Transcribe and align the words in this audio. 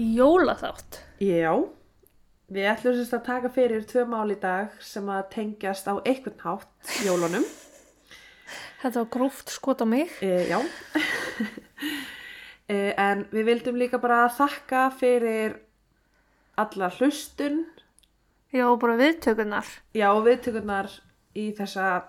Í 0.00 0.04
jólaþátt. 0.16 1.00
Já, 1.20 1.50
við 2.48 2.68
ætlum 2.70 2.94
sérst 2.96 3.12
að 3.18 3.24
taka 3.26 3.50
fyrir 3.52 3.82
tvö 3.84 4.06
mál 4.08 4.30
í 4.32 4.36
dag 4.40 4.72
sem 4.80 5.08
að 5.12 5.26
tengjast 5.34 5.90
á 5.90 6.00
einhvern 6.00 6.38
hátt 6.40 6.94
jólunum. 7.04 7.44
Þetta 8.80 9.02
var 9.02 9.10
gróft 9.12 9.52
skot 9.52 9.84
á 9.84 9.86
mig. 9.90 10.08
E, 10.24 10.48
já, 10.48 10.56
e, 12.72 12.94
en 12.96 13.26
við 13.34 13.44
vildum 13.50 13.76
líka 13.76 14.00
bara 14.00 14.22
þakka 14.32 14.86
fyrir 14.96 15.58
alla 16.56 16.88
hlustun, 16.96 17.66
Já, 18.50 18.64
bara 18.80 18.96
viðtökunar. 18.98 19.66
já, 19.94 20.08
og 20.10 20.24
viðtökurnar 20.26 20.88
í 21.38 21.50
þessa 21.54 22.06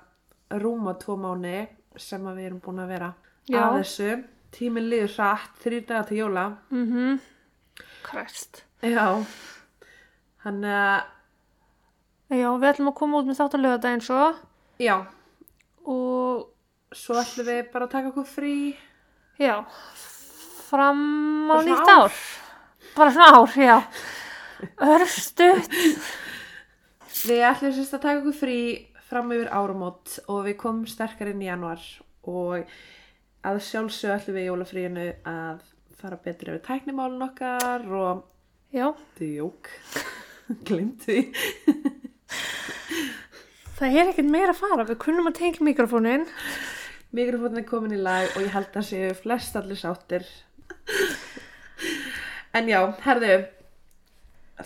rúma 0.57 0.95
tvo 0.97 1.13
mánu 1.19 1.67
sem 1.99 2.23
við 2.23 2.45
erum 2.47 2.63
búin 2.63 2.79
að 2.81 2.93
vera 2.95 3.11
Já. 3.51 3.65
að 3.67 3.81
þessu. 3.81 4.23
Tíminn 4.51 4.89
liður 4.91 5.13
hratt, 5.15 5.53
þrýr 5.63 5.85
dagar 5.87 6.07
til 6.09 6.17
jóla. 6.21 6.45
Mhm. 6.71 7.19
Krest. 8.03 8.63
Já, 8.83 9.23
hann 10.43 10.61
að, 10.65 11.03
Já, 12.31 12.47
við 12.57 12.69
ætlum 12.71 12.87
að 12.91 12.95
koma 12.97 13.19
út 13.19 13.27
með 13.27 13.37
þátt 13.41 13.55
að 13.57 13.63
lögadaginn 13.65 14.01
svo 14.05 14.19
já, 14.79 14.95
og 15.85 16.47
svo 16.95 17.17
ætlum 17.19 17.45
við 17.49 17.71
bara 17.73 17.85
að 17.85 17.91
taka 17.91 18.11
okkur 18.13 18.25
frí. 18.25 18.53
já, 19.39 19.65
fram 20.69 21.51
á 21.51 21.57
nýtt 21.61 21.91
ár. 21.91 22.07
ár. 22.07 22.21
Bara 22.95 23.11
svona 23.11 23.41
ár, 23.41 23.51
já. 23.55 23.77
Örstutt. 24.79 25.75
Við 27.27 27.43
ætlum 27.45 27.73
sérst 27.75 27.93
að 27.97 28.01
taka 28.07 28.19
okkur 28.23 28.37
frí 28.39 28.57
fram 29.09 29.31
yfir 29.35 29.51
áramót 29.51 30.19
og 30.27 30.45
við 30.47 30.57
komum 30.57 30.87
sterkar 30.87 31.27
inn 31.33 31.41
í 31.43 31.49
januar 31.51 31.81
og 32.23 32.63
að 33.47 33.61
sjálfsög 33.65 34.13
ætlum 34.15 34.35
við 34.37 34.43
í 34.43 34.49
jólafríinu 34.49 35.05
að 35.27 35.61
fara 36.01 36.17
betur 36.25 36.51
yfir 36.53 36.63
tæknimálun 36.67 37.25
okkar 37.29 37.87
og 37.93 38.27
Já, 38.71 38.85
djók, 39.19 39.67
glimt 40.67 41.03
því. 41.03 41.17
það 43.77 43.97
er 43.99 44.11
ekkert 44.13 44.29
meira 44.31 44.53
að 44.53 44.61
fara. 44.61 44.85
Við 44.87 44.99
kunnum 45.03 45.27
að 45.27 45.35
tengja 45.41 45.65
mikrofónin. 45.67 46.23
Mikrofónin 47.11 47.59
er 47.59 47.67
komin 47.67 47.97
í 47.97 47.99
lag 47.99 48.29
og 48.37 48.45
ég 48.45 48.53
held 48.55 48.77
að 48.79 48.87
séu 48.87 49.09
flest 49.19 49.57
allir 49.59 49.79
sáttir. 49.81 50.23
En 52.55 52.67
já, 52.71 52.79
herðu, 53.03 53.35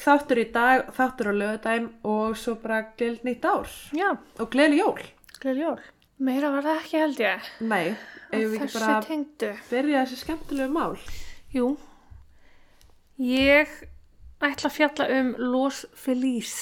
þáttur 0.05 0.41
í 0.43 0.45
dag, 0.53 0.87
þáttur 0.93 1.31
á 1.31 1.39
lögadaginn 1.41 1.89
og 2.05 2.37
svo 2.37 2.55
bara 2.61 2.83
gleðil 2.97 3.25
nýtt 3.25 3.45
ár 3.49 3.69
Já, 3.97 4.07
og 4.41 4.49
gleðil 4.53 4.79
jól. 4.83 5.03
gleðil 5.41 5.61
jól. 5.65 5.81
Meira 6.19 6.49
var 6.53 6.63
það 6.63 6.77
ekki 6.79 6.99
held 7.01 7.19
ég. 7.19 7.47
Nei, 7.67 7.85
ef 8.31 8.45
við 8.51 8.53
ekki 8.63 8.79
bara 8.79 8.99
tengdu. 9.03 9.49
byrja 9.69 10.03
þessi 10.05 10.19
skemmtilegu 10.21 10.71
mál. 10.71 10.95
Jú, 11.55 11.73
ég 13.19 13.71
ætla 14.43 14.69
að 14.69 14.75
fjalla 14.77 15.07
um 15.19 15.33
Los 15.39 15.83
Feliz 15.99 16.53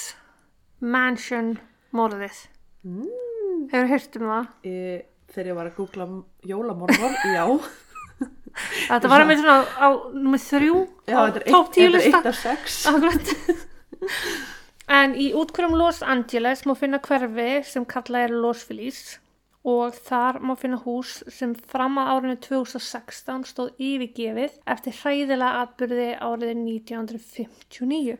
Mansion 0.81 1.55
morðið. 1.95 2.39
Mm. 2.83 3.67
Hefur 3.71 3.89
heyrt 3.93 4.17
um 4.19 4.27
það? 4.31 4.49
e, 4.65 4.73
þegar 5.33 5.49
ég 5.51 5.57
var 5.59 5.69
að 5.69 5.77
googla 5.77 6.07
jólamormor, 6.49 7.15
já. 7.37 7.45
Þetta 8.89 9.09
var 9.09 9.23
með 9.25 9.39
svona 9.41 9.61
á 9.81 9.87
nummið 10.13 10.43
þrjú 10.45 10.73
Já, 11.09 11.15
á 11.17 11.21
þetta 11.25 11.39
er 11.39 11.45
topp 11.53 11.69
eitt, 11.69 11.73
tíu 11.73 11.85
þetta 11.85 11.87
er 11.87 11.95
lista. 11.97 12.17
eitt 12.17 12.27
af 12.29 12.37
sex. 12.41 12.75
Akkurat. 12.91 13.33
En 14.93 15.15
í 15.17 15.29
útkværum 15.33 15.73
Los 15.79 16.01
Angeles 16.05 16.61
má 16.67 16.73
finna 16.77 16.99
hverfi 17.01 17.63
sem 17.65 17.85
kallað 17.89 18.27
er 18.27 18.33
Los 18.43 18.61
Feliz 18.67 18.99
og 19.63 19.95
þar 19.95 20.41
má 20.43 20.53
finna 20.59 20.77
hús 20.83 21.21
sem 21.31 21.53
fram 21.71 21.95
að 22.01 22.09
árinu 22.13 22.35
2016 22.43 23.45
stóð 23.47 23.79
yfirgefið 23.79 24.57
eftir 24.75 24.97
hræðilega 24.99 25.63
atbyrði 25.63 26.09
árið 26.19 26.53
1959. 26.59 28.17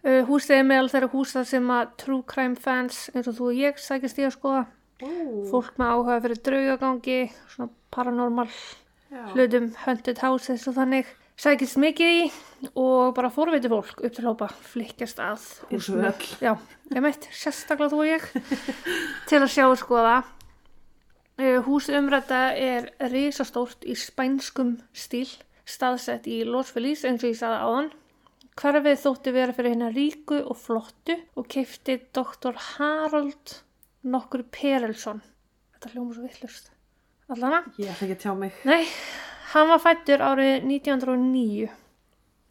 Uh, 0.00 0.22
húsið 0.24 0.56
er 0.56 0.64
meðal 0.64 0.88
þeirra 0.88 1.10
húsa 1.12 1.44
sem 1.44 1.66
að 1.76 1.90
true 2.00 2.24
crime 2.24 2.56
fans 2.56 3.10
eins 3.12 3.28
og 3.28 3.36
þú 3.36 3.50
og 3.50 3.58
ég 3.60 3.80
sækist 3.84 4.20
í 4.22 4.24
að 4.24 4.36
skoða. 4.38 4.62
Ó, 5.04 5.08
Fólk 5.50 5.76
með 5.80 5.92
áhuga 5.92 6.20
fyrir 6.24 6.40
draugagangi, 6.46 7.18
svona 7.52 7.68
paranormal 7.92 8.48
já. 8.48 9.26
hlutum, 9.34 9.74
haunted 9.84 10.22
houses 10.24 10.64
og 10.70 10.78
þannig 10.80 11.12
sækist 11.40 11.78
mikið 11.80 12.16
í 12.18 12.26
og 12.74 13.14
bara 13.16 13.30
fórviti 13.32 13.70
fólk 13.72 14.02
upp 14.04 14.16
til 14.16 14.26
hópa 14.26 14.50
flikkjast 14.72 15.22
að. 15.24 15.46
Við 15.70 15.88
öll. 16.10 16.28
Já, 16.44 16.52
ég 16.92 17.04
meitt, 17.04 17.30
sérstaklega 17.32 17.94
þú 17.94 18.02
og 18.02 18.10
ég. 18.10 18.28
Til 19.30 19.40
að 19.40 19.50
sjá 19.54 19.64
og 19.70 19.80
skoða 19.80 20.18
Uh, 21.40 21.62
Húsið 21.64 21.96
umrætta 21.96 22.38
er 22.52 22.90
risastórt 23.08 23.86
í 23.88 23.94
spænskum 23.96 24.74
stíl 24.92 25.30
staðsett 25.64 26.26
í 26.28 26.42
Los 26.44 26.72
Feliz 26.74 27.06
eins 27.08 27.22
og 27.24 27.30
ég 27.30 27.38
sagði 27.38 27.60
áðan. 27.64 27.88
Hverfið 28.60 28.98
þótti 29.00 29.32
vera 29.32 29.54
fyrir 29.56 29.72
hérna 29.72 29.88
ríku 29.94 30.40
og 30.42 30.58
flottu 30.60 31.16
og 31.40 31.46
keifti 31.48 31.96
doktor 32.12 32.58
Harold 32.74 33.54
nokkur 34.04 34.44
Perelsson. 34.52 35.22
Þetta 35.78 35.94
hljóma 35.94 36.18
svo 36.18 36.26
vittlust 36.26 36.68
Allana 37.30 37.62
Ég 37.78 37.88
ætla 37.88 38.08
ekki 38.10 38.18
að 38.18 38.22
tjá 38.26 38.36
mig. 38.36 38.60
Nei, 38.68 38.82
hann 39.52 39.70
var 39.70 39.80
fættur 39.82 40.22
árið 40.22 40.66
1909. 40.66 41.70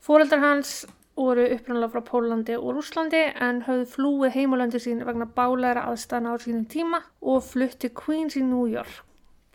Fóreldrar 0.03 0.41
hans 0.43 0.71
voru 1.19 1.45
upprunalega 1.53 1.91
frá 1.93 2.03
Pólandi 2.07 2.55
og 2.57 2.77
Rúslandi 2.77 3.21
en 3.43 3.63
höfðu 3.67 3.87
flúið 3.93 4.35
heimulandi 4.37 4.79
sín 4.79 5.03
vegna 5.07 5.27
bálæra 5.35 5.85
aðstæðna 5.89 6.35
á 6.35 6.35
sínum 6.39 6.65
tíma 6.71 7.01
og 7.19 7.43
flutti 7.43 7.91
Queens 7.91 8.37
í 8.39 8.43
New 8.45 8.67
York. 8.71 9.03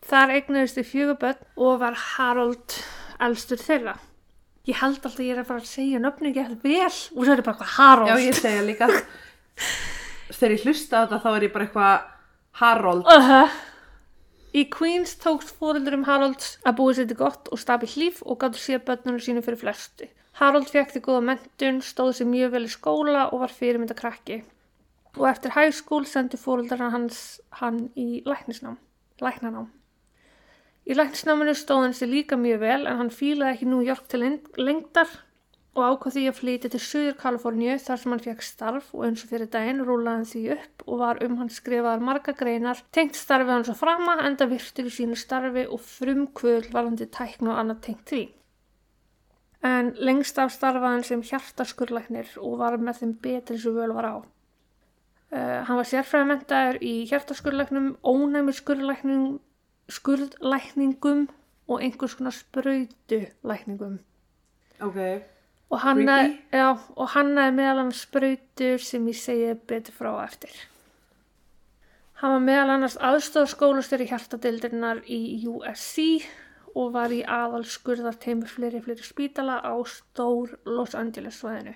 Þar 0.05 0.35
eignuðist 0.35 0.77
þið 0.77 0.89
fjögur 0.91 1.21
börn 1.23 1.47
og 1.65 1.79
var 1.81 1.97
Harold 1.97 2.77
elstur 3.25 3.61
þeirra. 3.61 3.95
Ég 4.65 4.77
held 4.81 4.99
alltaf 4.99 5.17
að 5.17 5.25
ég 5.25 5.33
er 5.33 5.41
að 5.41 5.49
fara 5.49 5.61
að 5.63 5.69
segja 5.69 6.01
nöfnu 6.01 6.29
ekki 6.31 6.43
eftir 6.43 6.61
vel 6.65 6.85
og 6.85 6.91
svo 6.91 7.33
er 7.33 7.41
bara 7.45 7.55
eitthvað 7.55 7.73
Harold. 7.77 8.11
Já, 8.11 8.25
ég 8.25 8.37
segja 8.37 8.65
líka. 8.65 8.89
Þegar 10.37 10.55
ég 10.55 10.65
hlusta 10.65 11.01
á 11.01 11.03
þetta 11.05 11.21
þá 11.21 11.29
er 11.31 11.47
ég 11.47 11.55
bara 11.55 11.67
eitthvað 11.67 12.05
Harold. 12.61 13.05
Uh 13.05 13.29
-huh. 13.31 13.57
Í 14.55 14.61
Queens 14.71 15.17
tókst 15.19 15.49
fóreldurum 15.59 16.05
Harolds 16.07 16.53
að 16.63 16.77
búið 16.77 16.99
sér 16.99 17.07
til 17.09 17.17
gott 17.19 17.49
og 17.51 17.59
stabil 17.59 17.89
líf 17.99 18.21
og 18.23 18.37
gáttu 18.39 18.61
sér 18.61 18.83
börnunum 18.87 19.19
sínu 19.19 19.41
fyrir 19.43 19.59
flestu. 19.59 20.07
Harold 20.39 20.69
fekk 20.71 20.93
því 20.93 21.01
góða 21.03 21.23
mentun, 21.29 21.81
stóð 21.83 22.13
sér 22.15 22.29
mjög 22.31 22.53
vel 22.53 22.61
í 22.69 22.71
skóla 22.71 23.25
og 23.33 23.41
var 23.43 23.51
fyrirmynda 23.51 23.97
krakki. 23.99 24.37
Og 25.19 25.27
eftir 25.27 25.51
school 25.75 26.05
sendi 26.07 26.39
fóreldur 26.39 26.79
hans 26.79 27.41
hann 27.59 27.89
í 27.99 28.23
læknisnám, 28.23 28.77
læknanám. 29.19 29.67
Í 30.87 30.95
læknisnáminu 30.95 31.55
stóð 31.55 31.83
hann 31.83 31.97
sér 31.99 32.13
líka 32.15 32.39
mjög 32.39 32.59
vel 32.63 32.87
en 32.87 32.97
hann 32.97 33.11
fílaði 33.11 33.57
ekki 33.57 33.65
New 33.67 33.83
York 33.83 34.07
til 34.07 34.23
leng- 34.23 34.55
lengdar 34.55 35.07
og 35.75 35.83
ákvað 35.83 36.15
því 36.15 36.21
að 36.29 36.37
flytja 36.37 36.69
til 36.71 36.79
Suður 36.79 37.15
Kaliforníu 37.19 37.73
þar 37.83 37.99
sem 37.99 38.13
hann 38.13 38.21
fekk 38.23 38.43
starf 38.47 38.91
og 38.95 39.01
eins 39.09 39.25
og 39.25 39.31
fyrir 39.33 39.49
daginn 39.51 39.83
rúlaði 39.83 40.13
hann 40.15 40.29
því 40.29 40.43
upp 40.55 40.85
og 40.85 41.01
var 41.01 41.19
um 41.25 41.35
hann 41.41 41.51
skrifaðar 41.51 42.05
marga 42.07 42.35
greinar 42.39 42.79
tengt 42.95 43.19
starfið 43.19 43.51
hann 43.51 43.67
svo 43.67 43.75
frama 43.75 44.15
enda 44.23 44.47
virtur 44.47 44.87
í 44.87 44.93
sínu 44.95 45.19
starfi 45.19 45.65
og 45.67 45.83
frumkvöld 45.83 46.71
varandi 46.71 47.09
tæknu 47.11 47.51
og 47.51 47.59
annað 47.59 47.83
tengt 47.89 48.07
því. 48.13 48.21
En 49.67 49.91
lengst 49.99 50.39
af 50.39 50.55
starfaði 50.55 50.93
hann 50.93 51.05
sem 51.09 51.27
hjartaskurlæknir 51.27 52.31
og 52.39 52.57
var 52.63 52.79
með 52.79 53.03
þeim 53.03 53.13
betri 53.27 53.59
sem 53.59 53.75
völ 53.75 53.97
var 53.99 54.07
á. 54.07 54.15
Uh, 55.35 55.59
hann 55.67 55.79
var 55.81 55.87
sérfræðamentaður 55.89 56.83
í 56.85 56.95
hjartaskurlæknum, 57.09 57.95
ónæmi 58.05 58.53
skurlækningum, 58.55 59.39
skurlækningum 59.91 61.27
og 61.67 61.81
einhvers 61.81 62.15
konar 62.15 62.35
sprautulækningum. 62.37 63.99
Ok. 64.85 64.99
Og 65.73 65.81
og 65.81 67.07
hannaði 67.15 67.51
meðal 67.57 67.81
hann 67.81 67.91
sprautur 67.95 68.81
sem 68.81 69.07
ég 69.09 69.17
segi 69.17 69.53
betur 69.67 69.95
frá 69.97 70.11
eftir. 70.23 70.53
Hann 72.21 72.31
var 72.31 72.43
meðal 72.45 72.75
annars 72.75 72.95
aðstofskólastjóri 73.03 74.07
hjartadeildirinnar 74.07 75.01
í 75.11 75.41
USC 75.51 76.23
og 76.75 76.93
var 76.95 77.11
í 77.11 77.23
aðal 77.27 77.65
skurðarteimur 77.67 78.51
fleiri 78.51 78.79
fleiri 78.83 79.03
spítala 79.03 79.57
á 79.63 79.75
stór 79.89 80.53
Los 80.67 80.95
Angeles 80.95 81.41
svæðinu. 81.41 81.75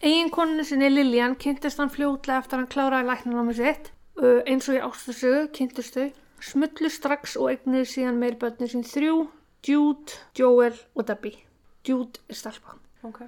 Eiginkoninu 0.00 0.64
sinni 0.64 0.88
Lillian 0.90 1.36
kynntist 1.36 1.78
hann 1.78 1.92
fljótlega 1.92 2.40
eftir 2.40 2.56
að 2.56 2.62
hann 2.62 2.72
kláraði 2.74 3.10
læknanámi 3.10 3.56
sitt. 3.58 3.90
Eins 4.20 4.68
og 4.68 4.78
í 4.78 4.82
ástasögu 4.84 5.46
kynntist 5.56 5.96
þau, 5.96 6.10
smullu 6.50 6.90
strax 6.90 7.36
og 7.40 7.52
eignuðu 7.52 7.86
síðan 7.94 8.20
meir 8.20 8.38
börni 8.40 8.68
sín 8.70 8.86
þrjú, 8.86 9.26
Jude, 9.66 10.20
Joel 10.36 10.74
og 10.96 11.06
Debbie. 11.08 11.44
Jude 11.86 12.22
er 12.28 12.38
stelpa. 12.38 12.80
Ok. 13.06 13.22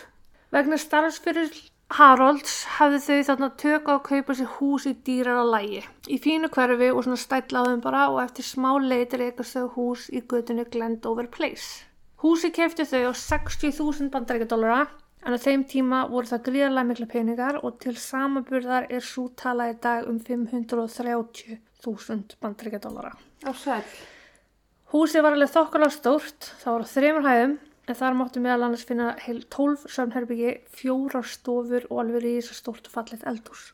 Vegna 0.54 0.78
starfsfyrir 0.80 1.50
Harolds 1.88 2.66
hafði 2.76 2.98
þau 3.00 3.26
þarna 3.30 3.48
tök 3.60 3.86
á 3.88 3.92
að 3.94 4.02
kaupa 4.04 4.34
sér 4.36 4.48
hús 4.58 4.84
í 4.88 4.92
dýrara 5.04 5.44
lægi. 5.48 5.82
Í 6.12 6.18
fínu 6.20 6.50
hverfi 6.52 6.90
og 6.92 7.04
svona 7.06 7.20
þeim 7.20 7.80
bara 7.84 8.08
og 8.12 8.20
eftir 8.20 8.44
smá 8.44 8.74
leitir 8.82 9.24
ekast 9.24 9.56
þau 9.56 9.68
hús 9.76 10.08
í 10.12 10.20
götunni 10.20 10.66
Glendover 10.68 11.30
Place. 11.32 11.86
Húsi 12.20 12.50
kefti 12.52 12.84
þau 12.84 13.08
á 13.08 13.12
60.000 13.16 14.10
bandaríkjadólara 14.12 14.82
en 15.24 15.36
á 15.36 15.38
þeim 15.40 15.64
tíma 15.70 16.02
voru 16.10 16.28
það 16.28 16.44
gríðarlega 16.50 16.88
mikla 16.90 17.08
peningar 17.12 17.60
og 17.62 17.78
til 17.80 17.96
samaburðar 17.96 18.88
er 18.92 19.04
svo 19.04 19.28
tala 19.36 19.70
í 19.72 19.78
dag 19.80 20.08
um 20.10 20.20
þúsund 21.78 22.36
bandaríkjadólara. 22.42 23.14
Á 23.48 23.52
sæl. 23.54 23.84
Húsið 24.92 25.24
var 25.24 25.36
alveg 25.36 25.52
þokkalega 25.52 25.94
stórt, 25.94 26.52
það 26.60 26.74
var 26.74 26.84
á 26.84 26.92
þreymur 26.92 27.28
hæðum 27.28 27.56
en 27.88 27.96
þar 27.96 28.16
máttu 28.18 28.42
meðal 28.44 28.66
annars 28.66 28.84
finna 28.84 29.14
heil 29.24 29.40
12 29.48 29.88
sömnherbyggi, 29.88 30.54
fjórar 30.76 31.24
stofur 31.24 31.88
og 31.88 32.04
alveg 32.04 32.28
í 32.28 32.36
þessu 32.38 32.56
stórt 32.58 32.88
og 32.90 32.94
fallegt 32.98 33.26
eldhús. 33.28 33.72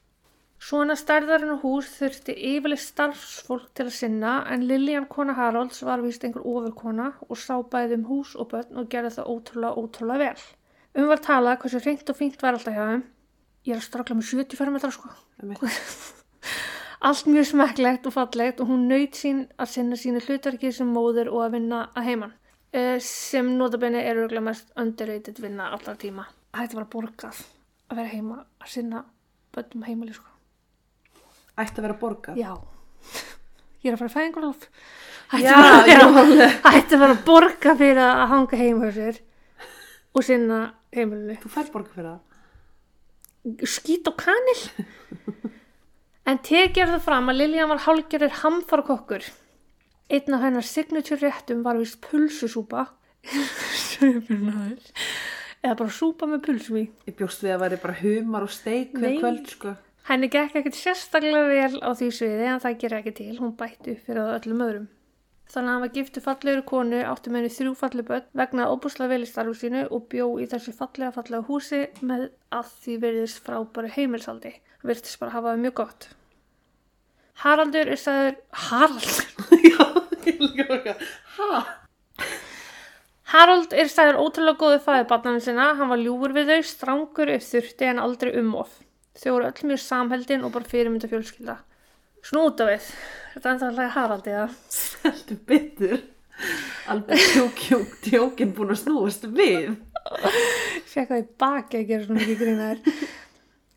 Svona 0.64 0.94
stærðarinn 0.96 1.58
á 1.58 1.58
hús 1.60 1.90
þurfti 1.98 2.32
yfirlega 2.54 2.80
starfsfólk 2.80 3.72
til 3.76 3.84
að 3.88 3.96
sinna 3.98 4.34
en 4.48 4.62
Lillian 4.64 5.08
kona 5.10 5.34
Haralds 5.36 5.82
var 5.84 6.00
vist 6.00 6.24
einhver 6.24 6.46
ofurkona 6.46 7.10
og 7.26 7.36
sá 7.36 7.58
bæði 7.74 7.98
um 7.98 8.06
hús 8.08 8.32
og 8.38 8.48
börn 8.54 8.78
og 8.80 8.88
gerði 8.92 9.16
það 9.18 9.32
ótrúlega, 9.34 9.74
ótrúlega 9.82 10.22
vel. 10.22 10.46
Um 10.94 11.10
var 11.10 11.20
talað 11.26 11.58
hversu 11.64 11.82
reynd 11.84 12.08
og 12.08 12.16
fínt 12.16 12.40
var 12.40 12.56
alltaf 12.56 12.78
hjá 12.78 12.86
þeim. 12.92 13.04
Ég 13.66 13.74
er 13.74 13.82
að 13.82 13.88
strakla 13.88 14.16
með 14.16 14.30
70 14.30 14.60
fermetra 14.60 14.92
sko. 14.94 15.10
Allt 17.08 17.28
mjög 17.28 17.50
smekklegt 17.50 18.08
og 18.08 18.14
fallegt 18.14 18.62
og 18.64 18.70
hún 18.70 18.86
naut 18.88 19.18
sín 19.20 19.44
að 19.60 19.72
sinna 19.74 20.00
sínu 20.00 20.22
hlutverki 20.24 20.72
sem 20.72 20.88
móður 20.88 21.28
og 21.34 21.44
að 21.44 21.58
vinna 21.58 21.82
að 21.92 22.08
heiman. 22.08 22.34
Uh, 22.74 22.96
sem 22.98 23.52
notabenni 23.54 24.00
er 24.02 24.18
örgulega 24.18 24.48
mest 24.48 24.72
underrated 24.80 25.38
vinna 25.38 25.68
alltaf 25.70 25.98
tíma. 26.02 26.24
Þetta 26.54 26.78
var 26.80 26.88
borgað 26.90 27.38
að 27.90 28.00
vera 28.00 28.10
heima 28.10 28.38
að 28.58 28.72
sinna 28.72 29.04
börnum 29.54 29.84
heimali 29.86 30.14
sko. 30.16 30.26
Ætti 31.54 31.78
að 31.78 31.86
vera 31.86 31.96
borgað. 32.00 32.40
Já. 32.40 32.50
Ég 33.84 33.92
er 33.92 33.94
að 33.94 34.00
fara 34.00 34.08
að 34.10 34.16
fæða 34.16 34.26
einhver 34.26 34.46
lof. 34.48 34.66
Já, 35.34 35.54
já, 35.86 36.00
alveg. 36.02 36.56
Ætti 36.72 36.96
að 36.96 37.04
vera 37.04 37.14
að 37.14 37.22
borga 37.28 37.76
fyrir 37.78 38.02
að 38.02 38.24
hanga 38.32 38.60
heima 38.60 38.90
sér 38.96 39.20
og 40.14 40.26
sinna 40.26 40.58
heimilinu. 40.94 41.38
Þú 41.42 41.52
fær 41.54 41.70
borgað 41.74 41.98
fyrir 42.00 42.10
það. 42.10 42.22
skít 43.68 44.08
og 44.08 44.18
kanil 44.18 44.60
en 46.30 46.38
tekið 46.50 46.94
það 46.94 47.06
fram 47.06 47.30
að 47.30 47.42
Liljan 47.42 47.70
var 47.70 47.82
hálgerir 47.84 48.38
hamfarkokkur 48.40 49.26
einn 50.10 50.34
af 50.34 50.42
hennar 50.44 50.66
signature 50.66 51.20
réttum 51.20 51.62
var 51.64 51.78
vist 51.80 52.00
pulsusúpa. 52.04 52.86
Eða 55.64 55.76
bara 55.78 55.92
súpa 55.96 56.28
með 56.28 56.42
pulsum 56.44 56.80
í. 56.82 56.84
Ég 57.08 57.16
bjóst 57.16 57.44
við 57.44 57.54
að 57.54 57.62
væri 57.62 57.78
bara 57.84 58.00
humar 58.02 58.44
og 58.44 58.52
steik 58.52 58.92
hver 58.98 59.14
kvöld, 59.22 59.46
sko. 59.48 59.76
henni 60.10 60.28
gekk 60.28 60.58
ekkert 60.60 60.76
sérstaklega 60.76 61.46
vel 61.48 61.80
á 61.80 61.90
því 61.96 62.10
sviði 62.12 62.50
en 62.50 62.60
það 62.60 62.76
gerir 62.82 62.98
ekki 62.98 63.14
til, 63.20 63.30
hún 63.38 63.54
bætti 63.56 63.94
upp 63.94 64.02
fyrir 64.04 64.20
það 64.20 64.36
öllum 64.40 64.64
öðrum. 64.66 64.90
Þannig 65.54 65.68
að 65.70 65.74
hann 65.74 65.84
var 65.84 65.94
giftu 65.94 66.20
fallegri 66.24 66.64
konu 66.68 67.00
átti 67.04 67.30
með 67.30 67.40
henni 67.40 67.54
þrjú 67.54 67.72
falleg 67.78 68.08
börn 68.08 68.28
vegna 68.40 68.68
óbúslega 68.72 69.12
vel 69.12 69.24
í 69.24 69.30
starfu 69.30 69.56
sínu 69.60 69.86
og 69.92 70.06
bjó 70.12 70.26
í 70.40 70.48
þessu 70.50 70.72
fallega 70.76 71.14
fallega 71.14 71.48
húsi 71.48 71.80
með 72.00 72.26
að 72.52 72.72
því 72.84 72.98
veriðist 73.04 73.42
frábæru 73.44 73.92
heimilsaldi. 73.96 74.54
Virtist 74.84 75.20
bara 75.20 75.36
hafa 75.36 75.52
það 75.54 75.64
mjög 75.64 75.76
gott 75.80 76.08
Haraldur 77.42 77.90
er 77.90 77.98
sagður 78.00 78.36
Harald 78.68 79.08
já, 79.70 79.86
ég 80.28 80.38
líka 80.40 80.66
bara, 80.68 80.94
hæ? 81.34 81.62
Harold 83.34 83.74
er 83.74 83.90
sagður 83.90 84.20
ótrúlega 84.22 84.60
góðu 84.60 84.80
fæði 84.84 85.06
barnanum 85.10 85.42
sinna, 85.42 85.72
hann 85.74 85.90
var 85.90 85.98
ljúfur 85.98 86.34
við 86.36 86.52
þau, 86.52 86.66
strangur 86.70 87.32
ef 87.34 87.46
þurfti 87.48 87.88
en 87.90 88.02
aldrei 88.02 88.30
umof. 88.38 88.76
Þau 89.18 89.30
voru 89.32 89.48
öll 89.48 89.70
mjög 89.70 89.80
samheldin 89.82 90.44
og 90.46 90.52
bara 90.54 90.70
fyrirmynda 90.70 91.10
fjölskylda. 91.10 91.56
Snúta 92.24 92.68
við, 92.68 92.86
þetta 93.34 93.48
er 93.48 93.54
ennþá 93.54 93.70
alltaf 93.72 93.96
Harald 93.96 94.28
eða? 94.30 94.46
Heldur 95.04 95.40
betur. 95.50 95.98
Alveg 96.90 97.26
tjók, 97.32 97.60
tjók, 97.64 97.98
tjókin 98.04 98.54
búin 98.54 98.72
að 98.74 98.80
snúast 98.84 99.26
við. 99.34 99.74
Fekk 100.90 101.10
það 101.10 101.20
í 101.20 101.26
baki 101.40 101.80
að 101.80 101.90
gera 101.90 102.06
svona 102.06 102.22
mikið 102.22 102.40
grínaðir. 102.42 103.04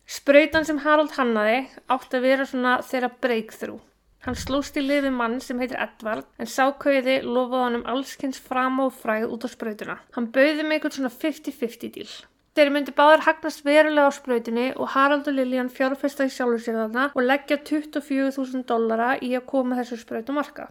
Sprautan 0.08 0.64
sem 0.64 0.78
Harold 0.80 1.12
hannaði 1.18 1.58
átti 1.92 2.16
að 2.16 2.22
vera 2.24 2.44
svona 2.48 2.78
þeirra 2.80 3.10
breakthrough. 3.20 3.82
Hann 4.24 4.38
slóst 4.40 4.78
í 4.80 4.82
liði 4.82 5.10
mann 5.12 5.34
sem 5.44 5.58
heitir 5.60 5.76
Edvard 5.82 6.24
en 6.40 6.48
sákauði 6.48 7.18
lofaði 7.26 7.64
hann 7.64 7.76
um 7.78 7.84
allskins 7.92 8.40
fram 8.40 8.80
og 8.86 8.94
fræð 9.02 9.26
út 9.34 9.44
á 9.44 9.48
sprautuna. 9.52 9.96
Hann 10.16 10.30
bauði 10.32 10.64
með 10.64 10.78
einhvern 10.78 10.94
svona 10.96 11.10
50-50 11.12 11.92
díl. 11.98 12.08
Þeir 12.56 12.72
myndi 12.72 12.94
báðar 12.96 13.26
hagnast 13.26 13.60
verulega 13.68 14.08
á 14.08 14.16
sprautinni 14.16 14.66
og 14.80 14.94
Harald 14.94 15.28
og 15.28 15.36
Liljan 15.36 15.68
fjárfesta 15.76 16.24
í 16.24 16.32
sjálfur 16.32 16.64
sér 16.64 16.80
þarna 16.80 17.04
og 17.12 17.28
leggja 17.28 17.60
24.000 17.68 18.64
dollara 18.72 19.10
í 19.20 19.34
að 19.36 19.44
koma 19.52 19.76
þessu 19.78 20.00
sprautu 20.00 20.34
marka. 20.34 20.70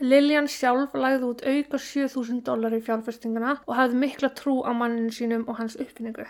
Liljan 0.00 0.48
sjálf 0.50 0.96
lagði 0.96 1.28
út 1.28 1.44
auka 1.44 1.78
7.000 1.84 2.40
dólar 2.48 2.74
í 2.74 2.80
fjárfestinguna 2.88 3.58
og 3.60 3.76
hafði 3.78 4.00
mikla 4.06 4.32
trú 4.40 4.56
á 4.64 4.72
manninu 4.72 5.12
sínum 5.14 5.44
og 5.46 5.60
hans 5.60 5.76
uppfinningu. 5.76 6.26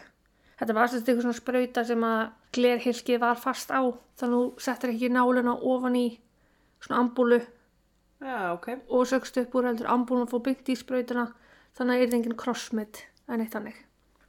Þetta 0.58 0.76
var 0.76 0.90
sérst 0.90 1.08
eitthvað 1.08 1.24
svona 1.24 1.38
sprauta 1.38 1.84
sem 1.86 2.04
að 2.06 2.20
glerhilkið 2.54 3.20
var 3.22 3.40
fast 3.42 3.72
á 3.74 3.82
þannig 4.20 4.36
að 4.36 4.44
þú 4.44 4.66
settir 4.66 4.92
ekki 4.92 5.10
náluna 5.10 5.56
ofan 5.58 5.98
í 5.98 6.06
svona 6.84 7.00
ambúlu 7.02 7.40
Já, 8.22 8.52
ok. 8.54 8.68
og 8.88 9.08
sögst 9.10 9.40
upp 9.42 9.56
úr 9.58 9.68
heldur 9.68 9.90
ambúlun 9.90 10.30
fór 10.30 10.44
byggt 10.46 10.70
í 10.70 10.78
sprautuna 10.78 11.26
þannig 11.74 11.96
að 11.96 12.04
það 12.04 12.06
er 12.06 12.16
engin 12.20 12.38
crossmit 12.38 13.02
en 13.26 13.42
eitt 13.42 13.56
hannig. 13.58 13.76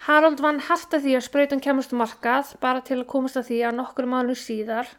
Harold 0.05 0.41
vann 0.41 0.63
hægt 0.65 0.93
að 0.93 1.05
því 1.05 1.15
að 1.17 1.25
sprautan 1.27 1.63
kemast 1.63 1.93
um 1.93 2.01
markað 2.01 2.55
bara 2.61 2.81
til 2.85 2.99
að 2.99 3.09
komast 3.13 3.37
að 3.39 3.51
því 3.51 3.61
að 3.69 3.77
nokkur 3.79 4.09
mánu 4.09 4.35
síðar 4.37 4.89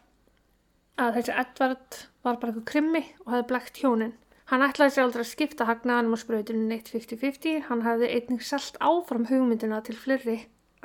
að 0.97 1.19
þessi 1.19 1.35
Edvard 1.43 1.99
var 2.25 2.39
bara 2.39 2.53
eitthvað 2.53 2.69
krimmi 2.71 3.03
og 3.25 3.31
hefði 3.33 3.47
blekt 3.51 3.81
hjónin. 3.83 4.15
Hann 4.47 4.63
ætlaði 4.63 4.95
sér 4.95 5.05
aldrei 5.05 5.23
að 5.25 5.31
skipta 5.33 5.67
hagnaðanum 5.67 6.15
á 6.15 6.19
sprautunum 6.23 6.69
neitt 6.71 6.89
50-50, 6.91 7.65
hann 7.67 7.83
hefði 7.83 8.11
einnig 8.15 8.45
selt 8.47 8.79
áfram 8.79 9.27
hugmyndina 9.27 9.81
til 9.83 9.97
fleiri 9.99 10.37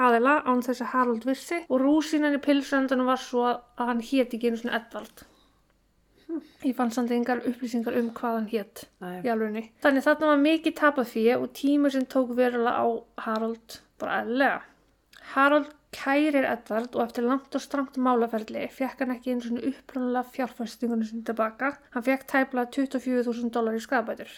aðila 0.07 0.39
án 0.47 0.63
þess 0.65 0.85
að 0.85 0.93
Harold 0.95 1.27
vissi 1.29 1.61
og 1.69 1.83
rúsinan 1.83 2.39
í 2.39 2.41
pilsöndunum 2.43 3.11
var 3.11 3.21
svo 3.21 3.45
að 3.51 3.85
hann 3.91 4.03
héti 4.05 4.39
ekki 4.39 4.51
einu 4.51 4.63
svona 4.63 4.81
Edvard. 4.81 5.27
Ég 6.65 6.77
fann 6.79 6.93
samt 6.95 7.13
engar 7.13 7.43
upplýsingar 7.49 7.99
um 8.01 8.09
hvað 8.17 8.37
hann 8.39 8.51
hétt 8.53 8.85
í 9.27 9.31
alvegni. 9.33 9.67
Þannig 9.85 10.07
þarna 10.07 10.31
var 10.31 10.43
mikið 10.47 10.77
tapað 10.79 11.11
fyrir 11.13 11.43
og 11.43 11.53
tíma 11.59 11.91
sem 11.93 12.07
tók 12.09 12.33
verulega 12.39 12.81
á 12.81 12.87
Harold 13.27 13.81
bara 14.01 14.23
eðlega. 14.23 14.61
Harold 15.35 15.69
kærir 15.93 16.47
Edvard 16.49 16.97
og 16.97 17.05
eftir 17.05 17.27
langt 17.29 17.55
og 17.55 17.63
strangt 17.63 17.99
málaferli 18.01 18.65
fekk 18.73 19.05
hann 19.05 19.13
ekki 19.17 19.35
einu 19.35 19.45
svona 19.45 19.67
upprunalega 19.69 20.33
fjárfæstingunum 20.37 21.09
sinni 21.09 21.27
tilbaka. 21.29 21.75
Hann 21.93 22.07
fekk 22.07 22.25
tæplega 22.33 22.73
24.000 22.79 23.53
dólar 23.53 23.77
í 23.77 23.83
skapætur. 23.85 24.33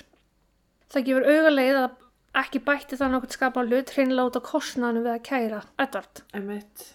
Það 0.90 1.06
gefur 1.08 1.28
augarleið 1.30 1.80
að 1.84 1.94
ekki 2.40 2.60
bætti 2.66 2.98
það 2.98 3.14
nokkuð 3.14 3.36
skapað 3.36 3.70
hlut 3.70 3.92
hreinlega 3.94 4.30
út 4.30 4.38
á 4.40 4.48
kostnaðinu 4.48 5.04
við 5.04 5.12
að 5.14 5.24
kæra 5.28 5.60
Edvard 5.84 6.22
Einmitt. 6.34 6.88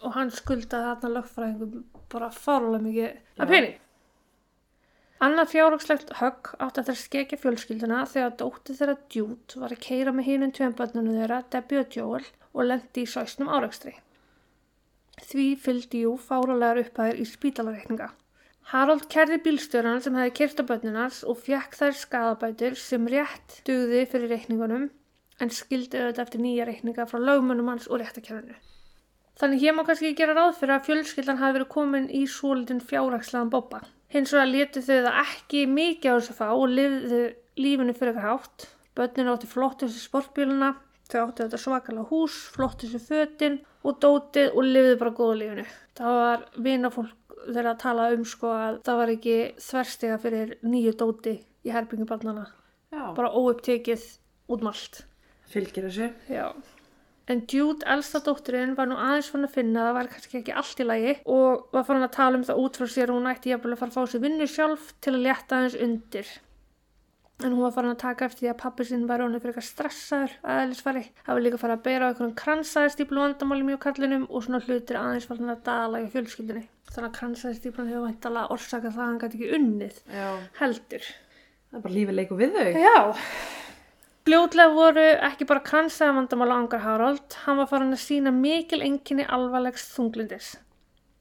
og 0.00 0.14
hann 0.14 0.30
skuldaði 0.30 0.88
þarna 0.88 1.14
lögfræðingum 1.16 1.84
bara 2.12 2.30
fárlega 2.30 2.82
mikið 2.86 3.42
að 3.42 3.52
pening. 3.52 3.76
Annað 5.18 5.48
fjárhagslegt 5.50 6.12
högg 6.20 6.52
átti 6.62 6.82
að 6.84 6.98
skekja 7.00 7.38
fjölskylduna 7.42 8.04
þegar 8.06 8.36
dóttir 8.38 8.76
þeirra 8.78 8.96
djút 9.10 9.56
var 9.58 9.72
að 9.74 9.80
keira 9.82 10.12
með 10.14 10.28
hinum 10.30 10.52
tveim 10.54 10.76
börnunum 10.78 11.16
þeirra, 11.18 11.40
Debbie 11.50 11.80
og 11.82 11.96
Joel, 11.96 12.28
og 12.54 12.68
lendi 12.68 13.02
í 13.02 13.10
sæsnum 13.10 13.50
árakstri. 13.50 13.96
Því 15.18 15.48
fylgdi 15.58 16.04
jú 16.04 16.14
fáralegar 16.22 16.78
upphæðir 16.84 17.18
í 17.18 17.26
spítalareikninga. 17.26 18.12
Harold 18.68 19.06
kerði 19.08 19.38
bílstjóran 19.46 20.02
sem 20.04 20.16
hefði 20.18 20.32
kert 20.36 20.58
á 20.60 20.64
börnunars 20.68 21.22
og 21.24 21.38
fjekk 21.40 21.76
þær 21.78 21.94
skadabætur 21.96 22.74
sem 22.76 23.06
rétt 23.08 23.62
dugði 23.64 24.02
fyrir 24.12 24.28
reikningunum 24.34 24.82
en 25.40 25.52
skildi 25.54 25.96
auðvitað 25.96 26.24
eftir 26.26 26.42
nýja 26.44 26.66
reikninga 26.68 27.06
frá 27.08 27.16
lögmönnum 27.22 27.70
hans 27.72 27.86
og 27.88 28.02
réttakjörinu. 28.02 28.58
Þannig 29.40 29.62
hér 29.62 29.76
má 29.78 29.84
kannski 29.88 30.10
gera 30.18 30.34
ráð 30.36 30.58
fyrir 30.58 30.74
að 30.74 30.84
fjölskyldan 30.90 31.40
hafi 31.40 31.56
verið 31.56 31.70
komin 31.72 32.08
í 32.12 32.24
svolítinn 32.28 32.84
fjárhagslegan 32.84 33.52
bobba. 33.54 33.80
Hins 34.12 34.34
vegar 34.36 34.50
letu 34.52 34.82
þau 34.84 34.96
það 35.06 35.20
ekki 35.22 35.62
mikið 35.72 36.10
á 36.12 36.16
þessu 36.18 36.36
fá 36.36 36.48
og 36.50 36.68
lifðu 36.74 37.22
lífinu 37.56 37.94
fyrir 37.96 38.12
eitthvað 38.12 38.28
hátt. 38.28 38.66
Bönnin 38.98 39.30
átti 39.32 39.48
flottustu 39.48 40.02
sportbíluna, 40.02 40.74
þau 41.08 41.20
átti 41.22 41.46
þetta 41.46 41.62
svakalega 41.62 42.10
hús, 42.10 42.36
flottustu 42.52 43.00
fötin 43.00 43.62
og 43.86 43.96
dótið 44.02 44.52
og 44.52 44.68
lifðu 44.68 44.98
bara 45.00 45.16
góða 45.22 45.38
lífinu. 45.40 45.66
Það 45.96 46.18
var 46.18 46.44
vinafólk 46.66 47.17
þeirra 47.46 47.74
að 47.74 47.82
tala 47.84 48.08
um 48.14 48.24
sko 48.28 48.50
að 48.54 48.80
það 48.86 48.98
var 49.02 49.12
ekki 49.14 49.36
þverstiga 49.68 50.18
fyrir 50.22 50.56
nýju 50.62 50.94
dóti 51.00 51.36
í 51.64 51.72
herbingubarnana. 51.74 52.46
Já, 52.92 53.04
Bara 53.14 53.30
óupptekið 53.36 54.04
út 54.48 54.64
allt. 54.66 55.04
fylgir 55.48 55.86
þessu. 55.88 56.10
Já. 56.28 56.52
En 57.28 57.42
Jude, 57.52 57.84
elsta 57.84 58.22
dótturinn, 58.24 58.74
var 58.76 58.86
nú 58.88 58.96
aðeins 58.96 59.28
fann 59.28 59.44
að 59.44 59.52
finna 59.58 59.82
að 59.82 59.88
það 59.90 59.96
var 59.98 60.06
kannski 60.14 60.38
ekki 60.38 60.54
allt 60.56 60.78
í 60.80 60.84
lagi 60.88 61.10
og 61.28 61.66
var 61.76 61.84
fann 61.84 62.02
að 62.06 62.12
tala 62.16 62.38
um 62.38 62.44
það 62.48 62.60
út 62.64 62.78
frá 62.80 62.86
sér 62.88 63.10
og 63.12 63.18
hún 63.18 63.28
ætti 63.28 63.50
jafnvel 63.52 63.72
að 63.74 63.80
fara 63.82 63.90
að 63.92 63.96
fá 63.98 64.12
sér 64.14 64.22
vinnu 64.24 64.46
sjálf 64.48 64.86
til 65.04 65.12
að 65.12 65.24
létta 65.26 65.58
aðeins 65.58 65.76
undir. 65.84 66.30
En 67.38 67.52
hún 67.54 67.62
var 67.62 67.70
farin 67.70 67.92
að 67.92 68.00
taka 68.02 68.26
eftir 68.26 68.42
því 68.42 68.48
að 68.50 68.56
pappi 68.58 68.84
sinn 68.88 69.04
var 69.06 69.22
honum 69.22 69.38
fyrir 69.38 69.52
eitthvað 69.52 69.68
stressaður 69.68 70.32
aðeinsfari. 70.42 71.04
Það 71.22 71.36
var 71.36 71.44
líka 71.44 71.60
farið 71.62 71.76
að 71.76 71.84
bera 71.84 72.02
á 72.02 72.08
einhverjum 72.10 72.32
kransaðistíplu 72.40 73.22
vandamáli 73.22 73.68
mjög 73.68 73.78
kallinum 73.84 74.24
og 74.26 74.42
svona 74.42 74.60
hlutir 74.64 74.98
aðeins 74.98 75.28
farin 75.30 75.52
að 75.54 75.62
dala 75.68 76.00
í 76.02 76.08
fjölskyldunni. 76.10 76.64
Þannig 76.90 77.06
að 77.12 77.16
kransaðistíplan 77.20 77.92
hefur 77.92 78.08
væntalega 78.08 78.56
orsakað 78.56 78.96
það 78.96 79.04
að 79.04 79.08
hann 79.12 79.22
gæti 79.22 79.38
ekki 79.38 79.54
unnið 79.60 80.02
Já. 80.18 80.28
heldur. 80.58 81.08
Það 81.68 81.78
er 81.78 81.86
bara 81.86 81.96
lífið 82.00 82.18
leiku 82.18 82.40
við 82.42 82.58
þau. 82.58 82.82
Já. 82.82 82.98
Fljótlega 84.28 84.74
voru 84.74 85.06
ekki 85.30 85.46
bara 85.48 85.64
kransaða 85.64 86.18
vandamál 86.18 86.50
á 86.52 86.56
Angar 86.58 86.82
Harold, 86.84 87.38
hann 87.46 87.62
var 87.62 87.70
farin 87.70 87.94
að 87.94 88.02
sína 88.02 88.34
mikil 88.34 88.82
enginni 88.82 89.24
alvarlegs 89.24 89.86
þunglindis. 89.94 90.56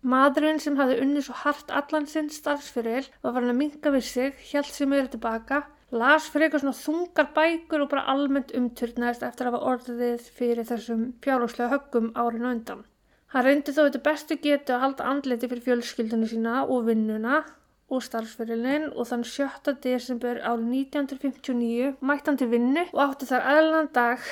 Maðurinn 0.07 0.59
sem 0.59 0.75
hafði 0.79 0.97
unnið 1.05 1.29
svo 1.29 1.37
hart 1.45 1.71
allan 1.71 2.09
sinn 2.09 2.27
starfsfyril 2.33 3.05
var 3.21 3.37
farin 3.37 3.53
að 3.53 3.59
minga 3.61 3.93
við 3.93 4.05
sig, 4.09 4.35
hjælt 4.49 4.73
sem 4.73 4.91
eru 4.97 5.07
tilbaka, 5.13 5.61
las 5.91 6.27
eitthvað 6.35 6.63
svona 6.63 6.79
þungar 6.81 7.29
bækur 7.35 7.83
og 7.85 7.89
bara 7.93 8.07
almennt 8.11 8.53
umturnaðist 8.57 9.23
eftir 9.23 9.47
að 9.47 9.55
hafa 9.55 9.71
orðið 9.71 10.29
fyrir 10.35 10.67
þessum 10.67 11.03
fjárhúslega 11.23 11.71
höggum 11.75 12.11
árin 12.15 12.45
og 12.45 12.55
undan. 12.55 12.83
Hann 13.31 13.45
reyndi 13.45 13.71
þó 13.75 13.85
þetta 13.85 14.03
bestu 14.03 14.37
getu 14.43 14.75
að 14.75 14.83
halda 14.83 15.07
andliti 15.07 15.47
fyrir 15.47 15.65
fjölskyldunum 15.65 16.31
sína 16.31 16.61
og 16.65 16.85
vinnuna 16.87 17.41
og 17.87 18.03
starfsfyrirlin 18.03 18.89
og 18.93 19.07
þann 19.07 19.23
7. 19.27 19.75
desember 19.83 20.41
árið 20.43 20.71
1959 20.83 21.93
mætti 22.03 22.31
hann 22.31 22.39
til 22.39 22.49
vinnu 22.51 22.83
og 22.91 23.01
átti 23.05 23.29
þar 23.29 23.47
eðlan 23.53 23.91
dag 23.95 24.23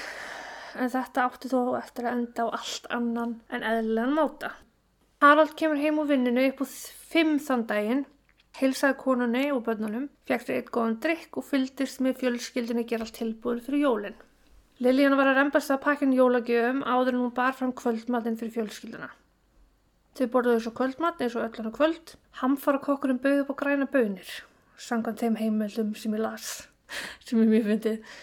en 0.75 0.91
þetta 0.91 1.27
átti 1.29 1.51
þó 1.51 1.59
eftir 1.79 2.07
að 2.07 2.17
enda 2.17 2.47
á 2.47 2.55
allt 2.59 2.89
annan 2.91 3.37
en 3.47 3.63
eðlan 3.63 4.15
máta. 4.15 4.51
Harald 5.23 5.55
kemur 5.59 5.79
heim 5.79 6.01
úr 6.01 6.09
vinninu 6.11 6.49
upp 6.49 6.65
úr 6.65 6.73
fimm 7.11 7.37
þann 7.39 7.63
daginn, 7.69 8.03
heilsaði 8.59 8.95
konunni 9.01 9.43
og 9.51 9.63
börnunum, 9.65 10.07
fekk 10.27 10.45
sér 10.45 10.59
eitt 10.59 10.71
góðan 10.75 10.97
drikk 11.03 11.39
og 11.39 11.45
fyldist 11.47 12.01
með 12.03 12.21
fjölskyldinni 12.21 12.85
gera 12.87 13.05
allt 13.05 13.17
tilbúið 13.19 13.61
fyrir 13.67 13.83
jólinn. 13.85 14.17
Liljan 14.83 15.15
var 15.15 15.31
að 15.31 15.39
reymbast 15.39 15.71
að 15.71 15.83
pakkin 15.85 16.15
jólagjöfum 16.15 16.81
áður 16.83 17.13
en 17.13 17.21
hún 17.23 17.35
bar 17.35 17.55
fram 17.55 17.71
kvöldmatinn 17.75 18.35
fyrir 18.39 18.55
fjölskyldina. 18.57 19.09
Þau 20.15 20.27
borðuðu 20.31 20.63
svo 20.63 20.71
kvöldmatt 20.75 21.21
eins 21.23 21.35
og 21.35 21.43
öllan 21.43 21.71
á 21.71 21.77
kvöld. 21.77 22.15
Hamfara 22.41 22.79
kokkurinn 22.83 23.21
bauð 23.23 23.41
upp 23.43 23.51
á 23.51 23.59
græna 23.61 23.87
bönir, 23.91 24.27
sangan 24.79 25.15
þeim 25.19 25.39
heimildum 25.39 25.95
sem 25.95 26.15
ég 26.15 26.23
las, 26.23 26.67
sem 27.25 27.39
ég 27.43 27.51
mjög 27.51 27.71
fyndið. 27.71 28.13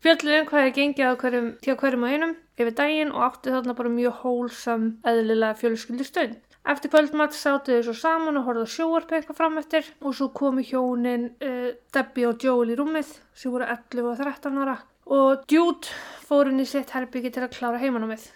Fjöldurinn 0.00 0.46
hvað 0.48 0.66
er 0.66 0.76
gengið 0.76 1.12
á 1.12 1.20
hverjum, 1.20 1.50
hjá 1.60 1.74
hverjum 1.76 2.06
og 2.06 2.12
einum 2.14 2.36
yfir 2.60 2.76
daginn 2.76 3.12
og 3.12 3.24
átti 3.26 3.52
þarna 3.52 3.76
bara 3.76 3.92
mjög 3.92 4.22
hólsam 4.22 4.86
eðlilega 5.04 5.58
fjölskyldi 5.60 6.06
stönd. 6.08 6.49
Eftir 6.68 6.92
kvöldmatt 6.92 7.32
sátu 7.32 7.72
þau 7.72 7.86
svo 7.86 7.94
saman 7.96 8.36
og 8.36 8.44
horfðu 8.44 8.66
sjóarp 8.68 9.12
eitthvað 9.16 9.38
fram 9.38 9.56
eftir 9.60 9.86
og 10.04 10.12
svo 10.16 10.28
komu 10.36 10.60
hjónin 10.60 11.30
uh, 11.40 11.70
Debbie 11.94 12.28
og 12.28 12.44
Joel 12.44 12.74
í 12.74 12.76
rúmið 12.76 13.14
sem 13.32 13.54
voru 13.54 13.64
11 13.64 14.10
og 14.10 14.20
13 14.20 14.60
ára 14.60 14.76
og 15.10 15.46
Jude 15.50 15.88
fór 16.28 16.50
inn 16.52 16.60
í 16.62 16.68
sitt 16.68 16.92
herbyggi 16.94 17.32
til 17.34 17.42
að 17.46 17.56
klára 17.56 17.80
heimannámið. 17.82 18.28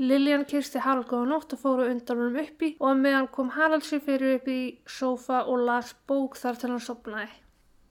Liljan 0.00 0.44
kirsti 0.48 0.80
Harald 0.82 1.06
góða 1.08 1.28
nótt 1.30 1.54
og 1.54 1.60
fóru 1.60 1.86
undan 1.88 2.18
honum 2.20 2.40
uppi 2.42 2.72
og 2.80 2.98
meðan 3.00 3.28
kom 3.32 3.52
Harald 3.54 3.84
sér 3.86 4.02
fyrir 4.04 4.40
upp 4.40 4.48
í 4.50 4.60
sófa 4.88 5.44
og 5.44 5.62
las 5.68 5.94
bók 6.08 6.36
þar 6.40 6.58
til 6.60 6.72
hann 6.72 6.82
sopnaði. 6.84 7.28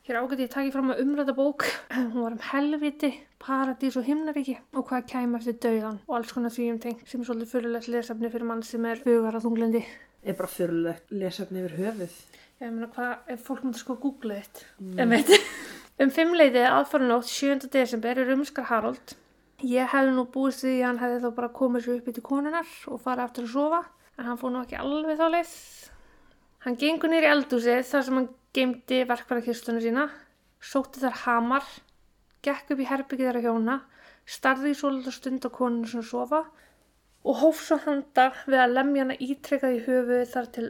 Hér 0.05 0.19
ágæti 0.21 0.45
ég 0.45 0.51
takið 0.53 0.75
fram 0.75 0.91
að 0.93 0.99
umræta 1.01 1.33
bók, 1.33 1.65
hún 2.11 2.19
var 2.19 2.35
um 2.35 2.43
helviti, 2.51 3.09
paradís 3.45 3.95
og 3.99 4.05
himnaríki 4.07 4.55
og 4.73 4.87
hvað 4.89 5.05
kæm 5.11 5.35
eftir 5.37 5.57
dauðan 5.65 5.99
og 6.07 6.15
alls 6.17 6.33
konar 6.33 6.53
því 6.53 6.69
um 6.73 6.79
teng 6.81 7.03
sem 7.05 7.21
er 7.21 7.27
svolítið 7.29 7.51
fyrirlegt 7.53 7.91
lesafni 7.93 8.31
fyrir 8.33 8.49
mann 8.49 8.63
sem 8.65 8.85
er 8.89 9.03
hugar 9.05 9.37
að 9.37 9.45
þunglendi. 9.45 9.83
Er 10.25 10.37
bara 10.39 10.49
fyrirlegt 10.49 11.13
lesafni 11.13 11.61
yfir 11.61 11.77
höfuð. 11.79 12.15
Ég 12.63 12.71
meina 12.71 12.89
hvað, 12.95 13.13
ef 13.33 13.43
fólk 13.45 13.65
mútti 13.67 13.81
sko 13.83 13.97
að 13.97 14.01
googla 14.05 14.39
þetta, 14.39 14.65
mm. 14.79 15.41
um 16.05 16.11
fimmleiðið 16.15 16.67
aðfarnótt 16.71 17.29
7. 17.29 17.67
desember 17.73 18.21
er 18.23 18.31
umskar 18.33 18.69
Harald. 18.71 19.15
Ég 19.63 19.91
hefði 19.91 20.15
nú 20.15 20.25
búist 20.31 20.63
því 20.63 20.77
að 20.79 20.87
hann 20.87 21.01
hefði 21.03 21.19
þá 21.23 21.35
bara 21.37 21.51
komið 21.59 21.85
sér 21.85 21.99
upp 21.99 22.07
í 22.09 22.15
til 22.15 22.23
konunar 22.25 22.71
og 22.91 23.01
farið 23.03 23.25
aftur 23.25 23.45
að 23.47 23.53
sofa, 23.53 23.81
en 24.15 24.29
hann 24.29 24.39
fór 24.39 24.53
nú 24.53 24.63
ekki 24.63 24.79
alveg 24.79 25.19
þá 25.19 25.25
leið. 25.35 25.53
Hann 26.65 26.79
gengur 26.81 27.11
nýri 27.11 27.29
eldúsið 27.29 27.83
þar 27.91 28.07
sem 28.07 28.19
hann 28.19 28.29
geymdi 28.55 29.01
verkvarakistunum 29.11 29.83
sína, 29.83 30.07
sótti 30.63 31.03
þar 31.03 31.19
hamar, 31.25 31.67
gekk 32.45 32.73
upp 32.75 32.81
í 32.83 32.87
herbyggið 32.89 33.29
þeirra 33.29 33.43
hjóna, 33.45 33.75
starði 34.25 34.71
í 34.73 34.77
svolítið 34.79 35.17
stund 35.17 35.47
á 35.47 35.49
koninu 35.57 35.91
sem 35.91 36.05
sofa 36.05 36.45
og 37.25 37.39
hóf 37.41 37.61
svo 37.65 37.77
handa 37.85 38.31
við 38.45 38.61
að 38.61 38.75
lemja 38.77 39.05
hana 39.05 39.19
ítrekkaði 39.27 39.79
í 39.79 39.85
höfuð 39.85 40.25
þar 40.33 40.49
til 40.57 40.67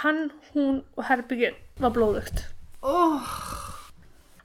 hann, 0.00 0.22
hún 0.52 0.82
og 0.96 1.08
herbyggið 1.08 1.58
var 1.82 1.94
blóðugt. 1.96 2.44
Oh. 2.82 3.32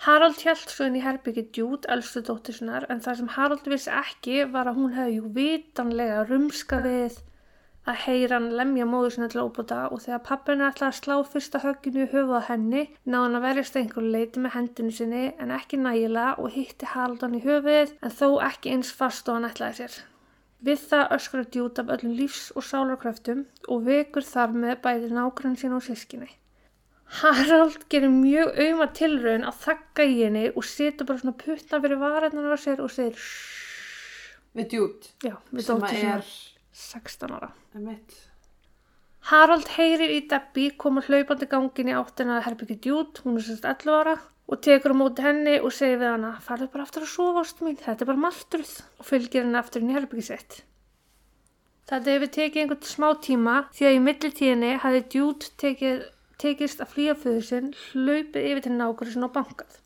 Harald 0.04 0.42
hjælt 0.44 0.72
svo 0.72 0.88
inn 0.90 0.98
í 1.00 1.04
herbyggið 1.04 1.52
djút, 1.56 1.86
elstu 1.94 2.24
dóttir 2.28 2.58
sinnar, 2.58 2.88
en 2.92 3.00
það 3.04 3.22
sem 3.22 3.30
Harald 3.38 3.70
vissi 3.72 3.92
ekki 3.96 4.42
var 4.52 4.68
að 4.68 4.82
hún 4.82 4.96
hefði 4.98 5.14
jú 5.16 5.30
vitanlega 5.38 6.26
rumska 6.28 6.82
við 6.84 7.22
að 7.90 8.00
heyra 8.06 8.38
hann 8.38 8.54
lemja 8.56 8.86
móður 8.88 9.16
sinna 9.16 9.28
til 9.32 9.42
óbúta 9.44 9.80
og 9.92 10.02
þegar 10.06 10.22
pappina 10.28 10.70
ætlaði 10.72 10.94
að 10.94 11.00
slá 11.00 11.16
fyrsta 11.34 11.60
högginu 11.64 12.06
í 12.06 12.12
höfuða 12.14 12.42
henni 12.48 12.84
náði 13.04 13.24
hann 13.26 13.38
að 13.40 13.46
verjast 13.48 13.80
einhverju 13.80 14.14
leiti 14.14 14.44
með 14.44 14.56
hendinu 14.56 14.94
sinni 14.96 15.24
en 15.44 15.52
ekki 15.58 15.80
nægilega 15.82 16.38
og 16.40 16.54
hitti 16.56 16.90
Haraldan 16.94 17.36
í 17.36 17.42
höfuðið 17.44 17.92
en 18.00 18.16
þó 18.20 18.28
ekki 18.48 18.76
eins 18.76 18.94
fast 19.00 19.28
og 19.28 19.40
hann 19.40 19.50
ætlaði 19.50 19.82
sér. 19.82 19.98
Við 20.64 20.86
það 20.94 21.12
öskra 21.18 21.44
djút 21.52 21.82
af 21.84 21.92
öllum 21.98 22.14
lífs- 22.16 22.54
og 22.56 22.64
sálarkröftum 22.64 23.44
og 23.68 23.84
vekur 23.90 24.24
þar 24.24 24.56
með 24.56 24.80
bæði 24.86 25.12
nákvæmlega 25.12 25.60
sín 25.60 25.76
og 25.76 25.84
sískinni. 25.84 26.30
Harald 27.20 27.84
gerir 27.92 28.10
mjög 28.10 28.56
auðma 28.64 28.88
tilraun 28.96 29.44
að 29.50 29.60
þakka 29.66 30.08
í 30.08 30.16
henni 30.22 30.46
og 30.54 30.64
setur 30.66 31.10
bara 31.10 31.20
svona 31.20 31.36
putna 31.44 31.82
fyrir 31.84 32.00
varennan 32.00 32.48
á 32.48 32.58
sér 32.58 32.80
og 32.82 32.96
segir. 32.96 33.20
Við 34.56 34.72
djút. 34.72 35.12
Já, 35.26 35.36
við 35.52 35.68
Sem 35.68 35.84
að 35.84 36.00
er 36.00 36.32
16 36.74 37.32
ára. 37.38 37.52
Harald 39.30 39.70
heyrir 39.78 40.12
í 40.12 40.22
Debbie 40.28 40.74
koma 40.76 41.04
hlaupandi 41.06 41.48
gangin 41.48 41.92
í 41.94 41.96
áttina 41.96 42.40
að 42.40 42.48
herbyggi 42.50 42.80
djút, 42.84 43.22
hún 43.24 43.38
er 43.40 43.46
sérst 43.46 43.68
11 43.70 43.94
ára 44.02 44.16
og 44.52 44.60
tekur 44.66 44.92
á 44.92 44.96
móti 45.00 45.24
henni 45.24 45.54
og 45.62 45.72
segir 45.72 46.02
við 46.02 46.10
hana 46.12 46.34
farðu 46.44 46.68
bara 46.74 46.84
aftur 46.84 47.06
að 47.06 47.14
sofa 47.14 47.44
ástu 47.46 47.64
mín, 47.64 47.78
þetta 47.80 48.04
er 48.04 48.10
bara 48.10 48.24
maltruð 48.26 48.74
og 49.00 49.08
fylgir 49.08 49.46
henni 49.46 49.60
aftur 49.62 49.84
inn 49.84 49.94
í 49.94 49.96
herbyggi 49.96 50.26
sitt. 50.28 50.58
Þetta 51.88 52.16
hefur 52.16 52.34
tekið 52.36 52.64
einhvern 52.64 52.90
smá 52.90 53.08
tíma 53.24 53.56
því 53.78 53.88
að 53.88 53.96
í 53.96 54.04
millitíðinni 54.10 54.74
hafði 54.84 55.06
djút 55.16 55.48
tekið, 55.64 56.04
tekist 56.44 56.84
að 56.84 56.92
flýja 56.96 57.16
föður 57.24 57.48
sinn, 57.48 57.72
hlaupið 57.94 58.50
yfir 58.52 58.66
til 58.66 58.76
nákvæmur 58.76 59.14
sinna 59.14 59.30
og 59.30 59.36
bankað. 59.38 59.83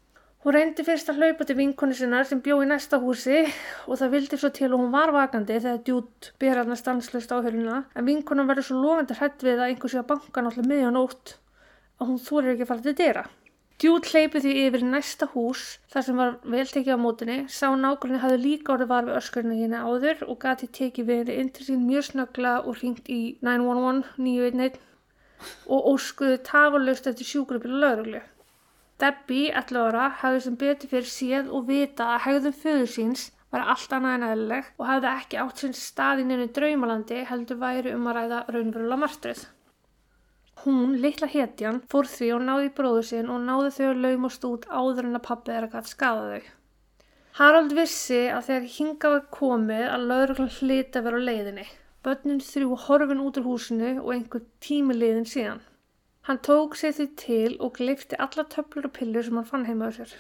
Hún 0.47 0.55
reyndi 0.55 0.83
fyrst 0.87 1.09
að 1.11 1.17
hlaupa 1.19 1.43
til 1.43 1.57
vinkonu 1.59 1.95
sinnar 1.99 2.23
sem 2.23 2.39
bjó 2.39 2.61
í 2.63 2.67
næsta 2.69 3.01
húsi 3.03 3.41
og 3.83 3.97
það 3.99 4.13
vildi 4.13 4.37
svo 4.39 4.49
til 4.55 4.69
og 4.69 4.79
hún 4.79 4.93
var 4.93 5.11
vakandi 5.11 5.57
þegar 5.57 5.81
djút 5.89 6.29
að 6.39 6.69
stanslust 6.79 7.33
á 7.35 7.43
höruna 7.43 7.79
en 7.91 8.07
vinkonan 8.07 8.47
verður 8.47 8.67
svo 8.69 8.77
lofandi 8.79 9.17
hrætt 9.19 9.43
við 9.43 9.59
að 9.59 9.73
einhversi 9.73 9.99
að 9.99 10.05
banka 10.13 10.43
náttúrulega 10.45 10.69
miðjanótt 10.69 11.33
að 11.99 12.13
hún 12.13 12.21
þorir 12.29 12.53
ekki 12.53 12.63
að 12.63 12.71
fara 12.71 12.85
til 12.85 12.93
dyra. 13.01 13.25
Djút 13.83 14.07
hleypi 14.13 14.43
því 14.45 14.53
yfir 14.61 14.85
næsta 14.93 15.27
hús 15.33 15.65
þar 15.91 16.07
sem 16.07 16.23
var 16.23 16.39
vel 16.55 16.65
tekið 16.71 16.95
á 16.95 16.99
mótinni, 17.03 17.37
sá 17.51 17.67
nákvæmlega 17.75 18.23
hafði 18.23 18.39
líka 18.45 18.75
orðið 18.77 18.91
var 18.93 19.11
við 19.11 19.19
öskurinn 19.19 19.59
hérna 19.59 19.83
áður 19.83 20.23
og 20.31 20.39
gati 20.45 20.71
tekið 20.79 21.11
við 21.11 21.21
henni 21.25 21.37
inn 21.41 21.51
til 21.51 21.67
sín 21.67 21.83
mjög 21.91 22.07
snöggla 22.13 22.55
og 22.63 22.79
ringt 22.79 23.11
í 23.11 23.35
911 23.43 24.15
911 24.15 24.79
og 25.67 25.91
óskuði 25.91 26.39
tafalaust 26.47 27.11
eftir 27.11 27.33
sjúkrupil 27.35 27.81
lauruglu. 27.83 28.23
Debbie, 28.97 29.51
11 29.53 29.77
ára, 29.91 30.05
hafði 30.23 30.39
sem 30.45 30.55
betur 30.57 30.89
fyrir 30.89 31.11
séð 31.11 31.51
og 31.53 31.67
vita 31.67 32.07
að 32.15 32.23
hegðum 32.23 32.55
föður 32.63 32.87
síns 32.95 33.27
var 33.53 33.67
allt 33.73 33.93
annað 33.93 34.15
en 34.17 34.25
eðlileg 34.27 34.71
og 34.77 34.87
hafði 34.89 35.11
ekki 35.11 35.39
átt 35.43 35.61
sinn 35.61 35.77
stað 35.77 36.23
í 36.23 36.25
neinu 36.29 36.47
draumalandi 36.55 37.19
heldur 37.29 37.61
væri 37.61 37.93
um 37.93 38.09
að 38.09 38.17
ræða 38.17 38.41
raunverulega 38.55 38.99
martröð. 39.03 39.43
Hún, 40.63 40.97
litla 41.03 41.29
hetjan, 41.29 41.83
fór 41.91 42.09
því 42.09 42.31
og 42.33 42.45
náði 42.47 42.71
í 42.71 42.73
bróðu 42.79 43.03
sinn 43.11 43.29
og 43.29 43.43
náði 43.45 43.73
þau 43.75 43.87
að 43.91 44.01
laumast 44.07 44.47
út 44.49 44.65
áður 44.65 45.05
en 45.05 45.19
að 45.19 45.25
pappi 45.29 45.53
þeirra 45.53 45.71
gæti 45.75 45.93
skada 45.93 46.25
þau. 46.31 46.49
Harald 47.37 47.77
vissi 47.77 48.23
að 48.33 48.47
þegar 48.49 48.69
hinga 48.79 49.13
var 49.13 49.25
komið 49.37 49.83
að 49.93 50.07
lauruglan 50.09 50.53
hlita 50.57 51.05
vera 51.05 51.21
á 51.21 51.27
leiðinni. 51.29 51.67
Bönnin 52.01 52.41
þrjú 52.41 52.81
horfin 52.87 53.21
út 53.21 53.37
úr 53.37 53.45
húsinu 53.51 53.91
og 54.01 54.13
einhver 54.15 54.47
tími 54.65 54.97
liðin 54.97 55.29
síðan. 55.29 55.61
Hann 56.27 56.41
tók 56.43 56.75
sig 56.75 56.91
því 56.97 57.05
til 57.15 57.53
og 57.63 57.77
gleifti 57.77 58.17
alla 58.19 58.43
töflur 58.51 58.89
og 58.89 58.93
pillur 58.97 59.23
sem 59.23 59.37
hann 59.39 59.47
fann 59.47 59.65
heima 59.67 59.87
á 59.87 59.91
sér. 59.95 60.11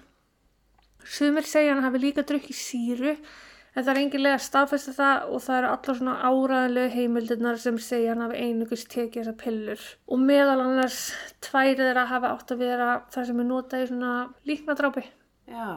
Sumir 1.03 1.43
segja 1.43 1.73
hann 1.75 1.83
hafi 1.83 1.99
líka 1.99 2.23
drukkið 2.23 2.55
síru 2.55 3.11
en 3.11 3.83
það 3.83 3.91
er 3.91 3.99
enginlega 4.01 4.37
að 4.39 4.45
staðfesta 4.45 4.93
það 4.95 5.27
og 5.35 5.43
það 5.43 5.57
eru 5.57 5.69
allar 5.73 5.99
svona 5.99 6.15
áraðanlegu 6.29 6.93
heimildirnar 6.95 7.59
sem 7.61 7.77
segja 7.83 8.13
hann 8.13 8.23
hafi 8.23 8.39
einugust 8.47 8.89
tekið 8.93 9.19
þessar 9.21 9.37
pillur. 9.43 9.85
Og 10.07 10.23
meðal 10.23 10.63
annars 10.63 11.03
tværið 11.43 11.83
þeirra 11.83 12.09
hafi 12.13 12.31
átt 12.31 12.55
að 12.55 12.63
vera 12.63 12.89
það 13.13 13.29
sem 13.29 13.43
er 13.43 13.49
notað 13.51 13.83
í 13.83 13.91
svona 13.91 14.13
líknadrápi 14.47 15.05
Já, 15.47 15.67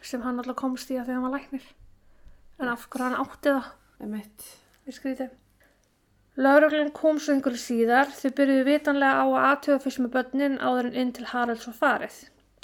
sem 0.00 0.22
hann 0.24 0.40
alltaf 0.40 0.60
komst 0.60 0.92
í 0.92 1.00
að 1.00 1.08
því 1.08 1.16
hann 1.16 1.26
var 1.28 1.38
læknir. 1.38 1.68
En 2.60 2.72
af 2.72 2.84
hverju 2.88 3.08
hann 3.08 3.22
átti 3.24 3.56
það? 3.56 3.76
emitt. 4.04 4.44
Ég 4.88 4.96
skrítið. 4.96 5.32
Lauruglun 6.40 6.88
kom 6.96 7.18
svo 7.20 7.34
einhverju 7.34 7.60
síðar, 7.60 8.08
þau 8.16 8.30
byrjuðu 8.38 8.62
vitanlega 8.64 9.16
á 9.20 9.24
að 9.28 9.42
aðtöða 9.48 9.80
fyrst 9.84 10.00
með 10.00 10.12
börnin 10.14 10.54
áður 10.56 10.86
en 10.88 10.94
inn 11.02 11.10
til 11.12 11.26
Haralds 11.28 11.66
var 11.68 11.74
farið. 11.76 12.14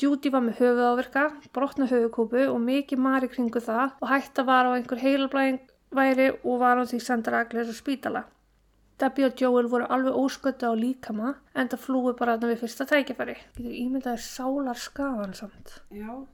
Judy 0.00 0.30
var 0.32 0.44
með 0.46 0.62
höfuð 0.62 0.86
ávirka, 0.90 1.24
brotna 1.52 1.88
höfukúpu 1.90 2.46
og 2.48 2.56
mikið 2.64 3.02
mari 3.04 3.28
kringu 3.28 3.60
það 3.60 3.98
og 4.00 4.08
hætta 4.08 4.46
var 4.48 4.68
á 4.68 4.76
einhver 4.76 5.02
heilablæðing 5.02 5.60
væri 5.98 6.30
og 6.38 6.56
var 6.62 6.80
á 6.80 6.88
því 6.88 7.02
sendar 7.04 7.36
aglir 7.42 7.68
og 7.68 7.76
spítala. 7.76 8.24
Debbie 8.96 9.28
og 9.28 9.40
Joel 9.44 9.68
voru 9.68 9.90
alveg 9.92 10.16
óskötta 10.24 10.72
á 10.72 10.74
líkama 10.76 11.34
en 11.52 11.68
það 11.68 11.84
flúi 11.84 12.14
bara 12.16 12.38
þarna 12.38 12.54
við 12.54 12.62
fyrsta 12.64 12.88
tækifæri. 12.88 13.36
Ímyndaði 13.60 14.24
sálar 14.24 14.80
skafan 14.80 15.36
samt. 15.36 15.82
Já. 15.92 16.24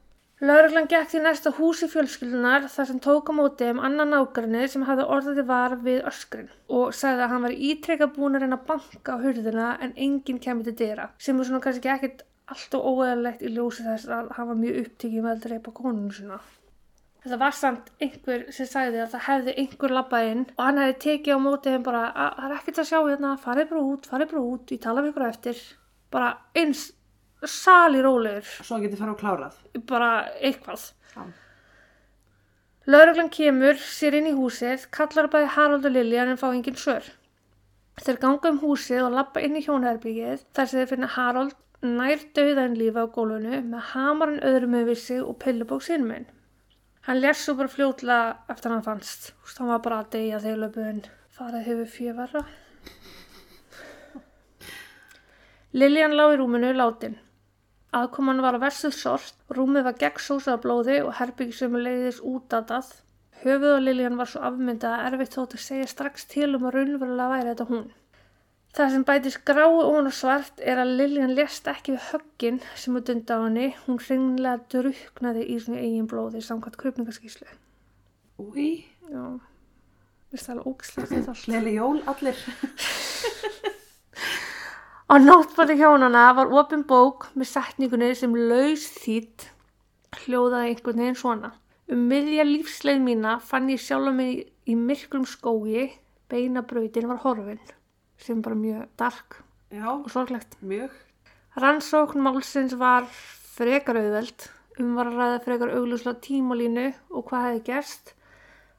Lauruglan 0.42 0.88
gekk 0.90 1.06
til 1.12 1.20
næsta 1.22 1.52
húsi 1.54 1.87
fjölskyldunar 1.87 2.64
þar 2.66 2.87
sem 2.88 2.96
tók 3.02 3.28
á 3.30 3.32
móti 3.38 3.66
um 3.70 3.78
annan 3.87 4.11
nágrinni 4.11 4.64
sem 4.70 4.82
hafði 4.88 5.04
orðið 5.16 5.42
var 5.46 5.75
við 5.84 6.00
öskrin 6.11 6.49
og 6.78 6.94
sagði 6.99 7.22
að 7.22 7.30
hann 7.30 7.44
var 7.44 7.52
ítrekka 7.68 8.08
búin 8.16 8.34
að 8.34 8.42
reyna 8.42 8.56
að 8.58 8.64
banka 8.72 9.14
á 9.14 9.22
hurðina 9.22 9.68
en 9.87 9.92
enginn 9.94 10.40
kemur 10.42 10.66
til 10.66 10.75
dyra 10.80 11.04
sem 11.22 11.38
er 11.38 11.46
svona 11.46 11.61
kannski 11.62 11.92
ekkert 11.92 12.25
alltaf 12.50 12.88
óeðalegt 12.90 13.44
í 13.46 13.52
ljósi 13.54 13.87
þess 13.87 14.11
að 14.16 14.32
hann 14.34 14.49
var 14.49 14.58
mjög 14.64 14.80
upptikið 14.80 15.22
með 15.28 15.32
að 15.32 15.44
dreipa 15.44 15.75
konunum 15.76 16.16
sína. 16.16 16.40
Þetta 17.22 17.38
var 17.38 17.54
samt 17.54 17.92
einhver 18.02 18.42
sem 18.56 18.66
sagði 18.66 18.99
að 19.04 19.12
það 19.12 19.25
hefði 19.28 19.54
einhver 19.62 19.94
labbað 19.94 20.32
inn 20.32 20.42
og 20.56 20.64
hann 20.64 20.80
hefði 20.82 20.96
tekið 21.06 21.38
á 21.38 21.44
móti 21.44 21.76
þeim 21.76 21.84
bara 21.87 22.02
að 22.11 22.34
það 22.40 22.49
er 22.49 22.56
ekkert 22.56 22.82
að 22.82 22.90
sjá 22.90 22.99
hérna, 22.99 23.30
farið 23.46 23.70
bara 23.70 23.84
út, 23.92 24.11
farið 24.11 24.34
bara 24.34 24.42
út, 24.49 24.75
ég 24.75 24.82
tala 24.82 25.06
við 25.06 25.14
ykkur 25.14 25.26
eftir. 25.28 25.62
Bara 26.11 26.32
eins 26.58 26.82
sali 27.50 28.02
rólegur, 28.02 28.44
Svo 28.62 28.78
getur 28.82 28.99
fara 29.00 29.14
á 29.14 29.20
klárað. 29.22 29.54
bara 29.87 30.11
eitthvað. 30.40 30.92
Já. 31.16 31.22
Lauruglan 32.87 33.30
kemur 33.30 33.75
sér 33.78 34.14
inn 34.18 34.26
í 34.26 34.34
húsið, 34.34 34.88
kallar 34.90 35.28
bæði 35.30 35.49
Harald 35.54 35.84
og 35.87 35.92
Liljan 35.94 36.28
en 36.32 36.37
fá 36.40 36.49
engin 36.50 36.75
svör. 36.75 37.04
Þeir 38.02 38.18
ganga 38.18 38.50
um 38.50 38.58
húsið 38.62 39.04
og 39.06 39.12
lappa 39.12 39.40
inn 39.44 39.54
í 39.56 39.62
hjónaherbyggið 39.62 40.42
þar 40.56 40.66
sem 40.66 40.80
þeir 40.80 40.88
finna 40.90 41.06
Harald 41.12 41.54
nær 41.82 42.18
döðan 42.34 42.75
lífa 42.78 43.04
á 43.06 43.12
gólfinu 43.14 43.61
með 43.68 43.82
hamarinn 43.92 44.42
öðrum 44.46 44.76
við 44.87 44.99
sig 44.99 45.20
og 45.22 45.38
pillubók 45.42 45.82
sinn 45.82 46.06
minn. 46.08 46.26
Hann 47.06 47.20
lés 47.20 47.42
svo 47.42 47.54
bara 47.58 47.68
fljótlega 47.68 48.37
eftir 48.49 48.70
hann 48.70 48.82
fannst. 48.87 49.32
Þú 49.42 49.46
veist, 49.46 49.58
hann 49.58 49.68
var 49.72 49.78
bara 49.82 49.99
að 50.02 50.11
deyja 50.14 50.38
þegar 50.40 50.61
löpuðin 50.64 51.04
farið 51.37 51.66
hefur 51.66 51.88
fjöverra. 51.96 52.42
Liljan 55.72 56.14
lá 56.16 56.25
í 56.32 56.37
rúminu 56.40 56.72
látin. 56.76 57.16
Aðkoman 57.92 58.38
var 58.40 58.56
að 58.56 58.62
versuð 58.64 58.94
sort, 58.96 59.34
rúmið 59.52 59.84
var 59.84 59.96
gegnsósað 60.00 60.54
af 60.54 60.61
blóði 60.64 60.94
og 61.04 61.12
herbyggi 61.18 61.58
sem 61.58 61.75
leiðis 61.76 62.22
útatað. 62.25 62.88
Höfuð 63.42 63.75
og 63.75 63.82
Liljan 63.82 64.16
var 64.16 64.30
svo 64.30 64.40
afmyndað 64.49 64.94
að 64.96 65.08
erfitt 65.11 65.37
þótt 65.37 65.56
að 65.58 65.64
segja 65.66 65.90
strax 65.90 66.25
til 66.30 66.49
um 66.56 66.64
að 66.68 66.78
raunverulega 66.78 67.32
væri 67.34 67.50
þetta 67.50 67.66
hún. 67.68 67.90
Það 68.72 68.92
sem 68.94 69.04
bætist 69.04 69.42
gráu 69.44 69.82
og 69.84 70.08
svart 70.16 70.62
er 70.64 70.80
að 70.80 70.94
Liljan 71.02 71.34
lést 71.37 71.68
ekki 71.68 71.92
við 71.92 72.06
höggin 72.14 72.62
sem 72.80 72.96
er 72.96 73.04
dunda 73.11 73.37
á 73.37 73.44
henni. 73.44 73.68
Hún 73.84 74.00
hreinlega 74.00 74.64
druknaði 74.72 75.42
í 75.52 75.58
svona 75.61 75.82
eigin 75.82 76.08
blóði 76.08 76.40
samkvæmt 76.46 76.80
krupningaskíslu. 76.80 77.50
Úi, 78.40 78.70
Já, 79.12 79.26
veist 80.32 80.49
það 80.49 80.54
alveg 80.54 80.72
ógislegt 80.72 81.12
þetta 81.12 81.30
allt. 81.34 81.44
hleli 81.50 81.76
jól 81.76 82.00
allir. 82.08 82.40
Á 85.12 85.21
nótbandi 85.21 85.75
hjónana 85.76 86.31
var 86.33 86.49
opin 86.57 86.87
bók 86.88 87.26
með 87.37 87.50
setningunni 87.50 88.07
sem 88.16 88.33
laus 88.33 88.87
þýtt 88.97 89.42
hljóðaði 90.23 90.71
einhvern 90.71 91.02
veginn 91.02 91.19
svona. 91.21 91.50
Um 91.92 92.07
miðja 92.09 92.47
lífsleið 92.49 93.02
mína 93.04 93.35
fann 93.45 93.69
ég 93.69 93.83
sjálf 93.85 94.14
mig 94.16 94.38
í 94.64 94.76
myrkrum 94.78 95.26
skógi, 95.28 95.90
beinabrautin 96.33 97.11
var 97.11 97.21
horfin, 97.26 97.61
sem 98.16 98.40
bara 98.40 98.57
mjög 98.57 98.87
dark 99.02 99.37
Já, 99.69 99.90
og 99.90 100.09
sorglegt. 100.14 100.57
mjög. 100.64 100.97
Rannsókn 101.61 102.25
málsins 102.25 102.73
var 102.81 103.04
frekar 103.59 104.00
auðveld, 104.00 104.49
um 104.81 104.97
var 104.97 105.12
að 105.12 105.21
ræða 105.21 105.45
frekar 105.45 105.75
auglúslega 105.76 106.25
tímalínu 106.25 106.87
og 107.11 107.28
hvað 107.28 107.47
hefði 107.50 107.62
gerst. 107.69 108.14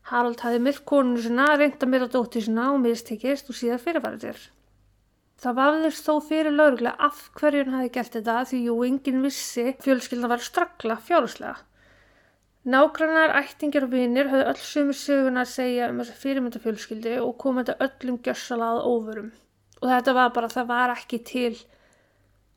Harald 0.09 0.41
hefði 0.41 0.65
myrk 0.65 0.81
konunu 0.81 1.21
sinna, 1.21 1.53
reynda 1.53 1.85
mér 1.85 2.09
á 2.09 2.13
dóttir 2.17 2.49
sinna 2.49 2.71
og 2.73 2.81
mistekist 2.81 3.53
og 3.53 3.61
síðan 3.61 3.85
fyrirvarið 3.85 4.29
sér. 4.31 4.43
Það 5.43 5.57
vafðist 5.59 6.07
þó 6.07 6.13
fyrir 6.23 6.55
lauruglega 6.55 6.95
af 7.03 7.17
hverju 7.35 7.65
hann 7.65 7.75
hefði 7.75 7.93
gert 7.97 8.13
þetta 8.15 8.35
því 8.47 8.59
jú 8.63 8.75
enginn 8.87 9.23
vissi 9.25 9.65
fjölskyldan 9.83 10.31
var 10.31 10.43
strakla 10.43 10.95
fjárhúslega. 11.03 11.57
Nágrannar, 12.63 13.33
ættingjar 13.41 13.89
og 13.89 13.91
vinir 13.91 14.29
höfðu 14.31 14.45
öll 14.53 14.61
sömu 14.63 14.93
söguna 14.95 15.41
að 15.43 15.49
segja 15.51 15.89
um 15.91 15.97
þessa 15.99 16.15
fyrirmyndafjölskyldu 16.21 17.15
og 17.19 17.33
kom 17.41 17.59
þetta 17.59 17.75
öllum 17.83 18.21
gjössalað 18.23 18.79
óvörum. 18.87 19.33
Og 19.81 19.89
þetta 19.91 20.13
var 20.15 20.31
bara, 20.37 20.51
það 20.53 20.69
var 20.69 20.93
ekki 20.93 21.19
til 21.27 21.57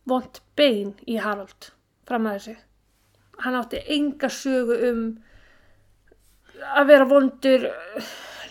vond 0.07 0.39
bein 0.55 0.95
í 1.11 1.19
Harald 1.19 1.73
fram 2.07 2.31
að 2.31 2.39
þessu. 2.39 2.55
Hann 3.43 3.59
átti 3.59 3.83
enga 3.97 4.31
sögu 4.31 4.79
um 4.93 5.03
að 6.79 6.87
vera 6.93 7.11
vondur, 7.11 7.67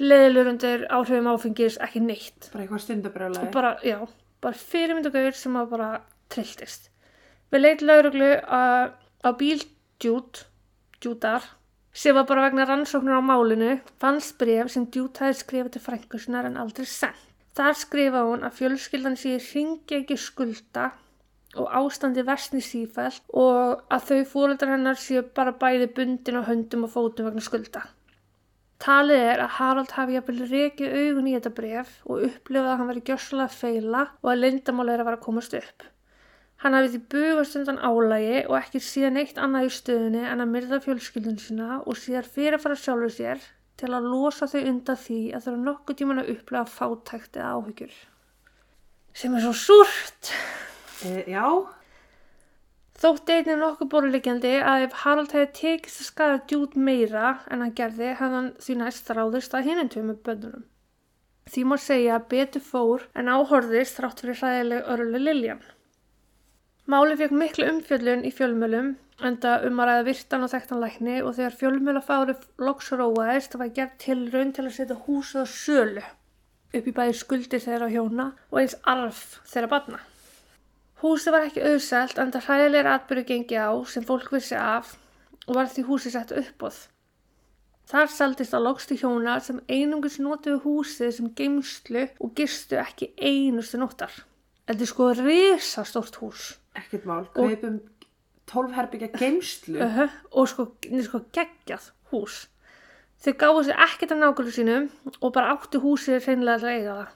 leðilur 0.04 0.52
undir 0.52 0.84
áhrifum 0.92 1.32
áfengis, 1.32 1.80
ekki 1.80 2.04
neitt 2.04 2.52
Bara 2.52 2.66
eitthvað 2.66 2.84
stundabrjálæði. 2.84 3.52
bara, 3.56 3.78
já, 3.80 4.04
bara 4.46 4.62
fyrirmyndagauður 4.62 5.38
sem 5.40 5.60
að 5.60 5.72
bara 5.76 5.90
trilltist. 6.34 6.90
Við 7.52 7.64
leit 7.64 7.86
lauruglu 7.86 8.32
á, 8.46 8.94
á 9.26 9.30
bíl 9.38 9.62
Djút, 10.02 10.46
Djútar, 11.02 11.46
sem 11.96 12.16
var 12.16 12.26
bara 12.28 12.50
vegna 12.50 12.66
rannsóknur 12.68 13.18
á 13.18 13.24
málinu, 13.24 13.78
fannst 14.02 14.38
bref 14.42 14.72
sem 14.74 14.90
Djút 14.92 15.22
hefði 15.24 15.40
skrifað 15.40 15.72
til 15.76 15.86
frængusinnar 15.86 16.50
en 16.50 16.60
aldrei 16.60 16.88
sendt. 16.90 17.32
Þar 17.56 17.78
skrifaði 17.80 18.32
hún 18.32 18.42
að 18.44 18.58
fjölskyldan 18.58 19.14
sé 19.16 19.38
ringi 19.40 20.02
ekki 20.02 20.18
skulda 20.20 20.90
og 21.56 21.70
ástandi 21.80 22.26
versni 22.28 22.60
sífælt 22.60 23.24
og 23.32 23.86
að 23.96 24.10
þau 24.10 24.26
fóreldrar 24.34 24.74
hennar 24.76 25.00
séu 25.00 25.24
bara 25.38 25.56
bæði 25.56 25.88
bundin 25.96 26.42
á 26.44 26.48
höndum 26.50 26.84
og 26.84 26.92
fótum 26.92 27.30
vegna 27.30 27.44
skulda. 27.46 27.86
Talið 28.84 29.22
er 29.24 29.42
að 29.46 29.54
Harald 29.56 29.92
hafi 29.96 30.18
jafnvel 30.18 30.48
rekið 30.52 30.96
augun 31.00 31.28
í 31.30 31.36
þetta 31.38 31.52
bref 31.58 31.92
og 32.06 32.26
upplifað 32.28 32.72
að 32.72 32.80
hann 32.80 32.90
veri 32.92 33.04
gjössalega 33.08 33.56
feila 33.56 34.02
og 34.22 34.32
að 34.32 34.42
lindamál 34.42 34.90
er 34.92 35.04
að 35.04 35.08
vara 35.10 35.20
að 35.20 35.28
komast 35.28 35.56
upp. 35.58 35.86
Hann 36.64 36.76
hafi 36.76 36.92
því 36.94 37.02
bugast 37.14 37.56
undan 37.60 37.80
álægi 37.80 38.42
og 38.50 38.58
ekki 38.60 38.82
síðan 38.84 39.20
eitt 39.22 39.40
annað 39.40 39.68
í 39.70 39.72
stöðunni 39.76 40.24
en 40.28 40.44
að 40.44 40.52
myrða 40.52 40.82
fjölskyldun 40.84 41.40
sína 41.42 41.80
og 41.84 42.00
síðan 42.00 42.28
fyrirfara 42.36 42.78
sjálfur 42.80 43.16
sér 43.16 43.48
til 43.80 43.92
að 43.92 44.10
losa 44.12 44.48
þau 44.48 44.62
undan 44.62 45.00
því 45.00 45.22
að 45.36 45.50
eru 45.52 45.64
nokkuð 45.64 46.00
tíman 46.00 46.22
að 46.24 46.32
upplifa 46.36 46.66
fátækt 46.76 47.40
eða 47.40 47.56
áhyggjur. 47.56 47.98
Sem 49.16 49.36
er 49.36 49.44
svo 49.46 49.54
súrt. 49.56 50.32
E, 51.04 51.24
já, 51.32 51.44
Þótti 52.96 53.34
einnig 53.36 53.58
nokkuð 53.60 53.90
borulegjandi 53.92 54.54
að 54.64 54.86
ef 54.86 54.94
Harald 55.02 55.34
hefði 55.36 55.50
tekist 55.58 56.00
að 56.00 56.08
skada 56.08 56.38
djút 56.48 56.78
meira 56.80 57.34
en 57.52 57.64
hann 57.66 57.74
gerði, 57.76 58.14
hefði 58.16 58.38
hann 58.38 58.52
því 58.64 58.76
næst 58.80 59.12
ráðist 59.12 59.58
að 59.58 59.72
tvö 59.92 60.04
með 60.04 60.22
bönnunum. 60.28 60.64
Því 61.46 61.64
má 61.70 61.76
segja 61.78 62.16
að 62.16 62.30
betur 62.32 62.64
fór 62.66 63.04
en 63.14 63.28
áhorðist 63.30 64.00
þrátt 64.00 64.24
fyrir 64.24 64.40
hræðileg 64.40 64.88
örlu 64.96 65.20
Liljan. 65.22 65.60
Máli 66.90 67.18
fekk 67.20 67.36
miklu 67.36 67.68
umfjöllun 67.70 68.26
í 68.26 68.32
fjölmjölum, 68.34 68.96
enda 69.28 69.60
um 69.68 69.80
að 69.82 69.92
ræða 69.92 70.08
virtan 70.08 70.48
og 70.48 70.52
þekktan 70.56 70.82
lækni 70.82 71.20
og 71.22 71.36
þegar 71.38 71.60
fjölmjöla 71.60 72.04
fári 72.06 72.36
loks 72.62 72.92
róaðist 72.96 73.60
var 73.60 73.76
gert 73.78 74.00
til 74.02 74.20
raun 74.34 74.56
til 74.56 74.66
að 74.66 74.76
setja 74.80 74.98
húsið 75.06 75.44
á 75.44 75.48
sölu 75.52 76.04
upp 76.76 76.90
í 76.90 76.94
bæði 76.96 77.16
skuldir 77.20 77.64
þeirra 77.64 77.92
hjóna 77.92 78.32
og 78.52 78.60
eins 78.62 78.76
arf 78.88 79.42
þeirra 79.52 79.72
batna. 79.76 80.02
Húsið 81.04 81.36
var 81.36 81.48
ekki 81.48 81.64
auðselt 81.68 82.20
en 82.22 82.34
það 82.34 82.48
hræðilegur 82.50 82.92
atbyrju 82.94 83.26
gengi 83.32 83.58
á 83.60 83.72
sem 83.92 84.06
fólk 84.08 84.32
vissi 84.32 84.56
af 84.56 84.96
og 85.46 85.56
var 85.58 85.72
því 85.72 85.88
húsið 85.90 86.16
sett 86.16 86.36
uppbóð. 86.36 86.78
Þar 87.86 88.08
seldist 88.10 88.56
á 88.56 88.60
logstu 88.60 88.98
hjóna 88.98 89.38
sem 89.46 89.60
einungus 89.70 90.18
notuðu 90.18 90.64
húsið 90.64 91.12
sem 91.18 91.34
geimslu 91.38 92.08
og 92.20 92.34
gistu 92.38 92.80
ekki 92.82 93.12
einustu 93.20 93.78
nóttar. 93.78 94.14
Þetta 94.66 94.82
er 94.82 94.90
sko 94.90 95.10
risastórt 95.20 96.18
hús 96.24 96.56
ekkert 96.76 97.06
mál. 97.06 97.26
Kaupum 97.34 97.80
12 98.52 98.74
herbyggja 98.76 99.08
geimslu. 99.18 99.80
uh 99.80 99.98
-huh. 99.98 100.10
og 100.32 100.48
sko, 100.48 100.76
sko 101.04 101.20
geggjað 101.34 101.92
hús. 102.12 102.48
Þau 103.24 103.34
gáðu 103.34 103.64
sér 103.64 103.78
ekkert 103.88 104.12
af 104.12 104.18
nákvæmlega 104.18 104.52
sínum 104.52 104.90
og 105.22 105.34
bara 105.34 105.54
áttu 105.54 105.80
húsið 105.80 106.28
reynilega 106.28 106.60
til 106.60 106.68
að 106.68 106.76
eiga 106.78 106.96
það. 106.96 107.08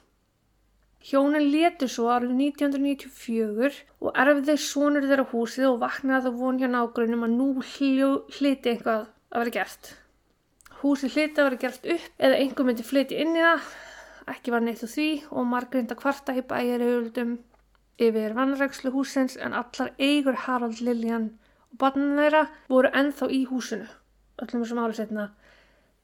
Hjónin 0.99 1.45
letu 1.53 1.87
svo 1.87 2.09
árið 2.11 2.33
1994 2.35 3.77
og 4.03 4.17
erfiði 4.19 4.55
sonur 4.59 5.05
þeirra 5.07 5.25
húsið 5.31 5.67
og 5.69 5.77
vaknaði 5.83 6.25
það 6.25 6.39
von 6.41 6.59
hjá 6.59 6.67
nágrunum 6.73 7.23
að 7.23 7.35
nú 7.37 7.47
hliti 7.63 8.73
eitthvað 8.73 9.05
að 9.07 9.39
vera 9.39 9.53
gert. 9.55 9.93
Húsið 10.81 11.15
hliti 11.15 11.39
að 11.39 11.47
vera 11.47 11.61
gert 11.63 11.87
upp 11.95 12.25
eða 12.27 12.41
einhver 12.41 12.67
myndi 12.67 12.87
flyti 12.87 13.21
inn 13.23 13.31
í 13.31 13.45
það, 13.45 13.69
ekki 14.35 14.53
var 14.55 14.65
neitt 14.65 14.83
á 14.83 14.87
því 14.91 15.07
og 15.31 15.47
margrinda 15.53 15.99
kvarta 15.99 16.35
í 16.35 16.43
bæjarhjöldum 16.51 17.33
yfir 18.09 18.35
vannrækslu 18.35 18.91
húsins 18.91 19.39
en 19.39 19.55
allar 19.55 19.95
eigur 19.97 20.35
Harald 20.43 20.83
Liljan 20.83 21.31
og 21.71 21.79
barnan 21.79 22.19
þeirra 22.19 22.45
voru 22.67 22.91
ennþá 22.91 23.31
í 23.39 23.45
húsinu, 23.47 23.87
öllum 24.43 24.67
þessum 24.67 24.83
árið 24.83 24.99
setna. 24.99 25.29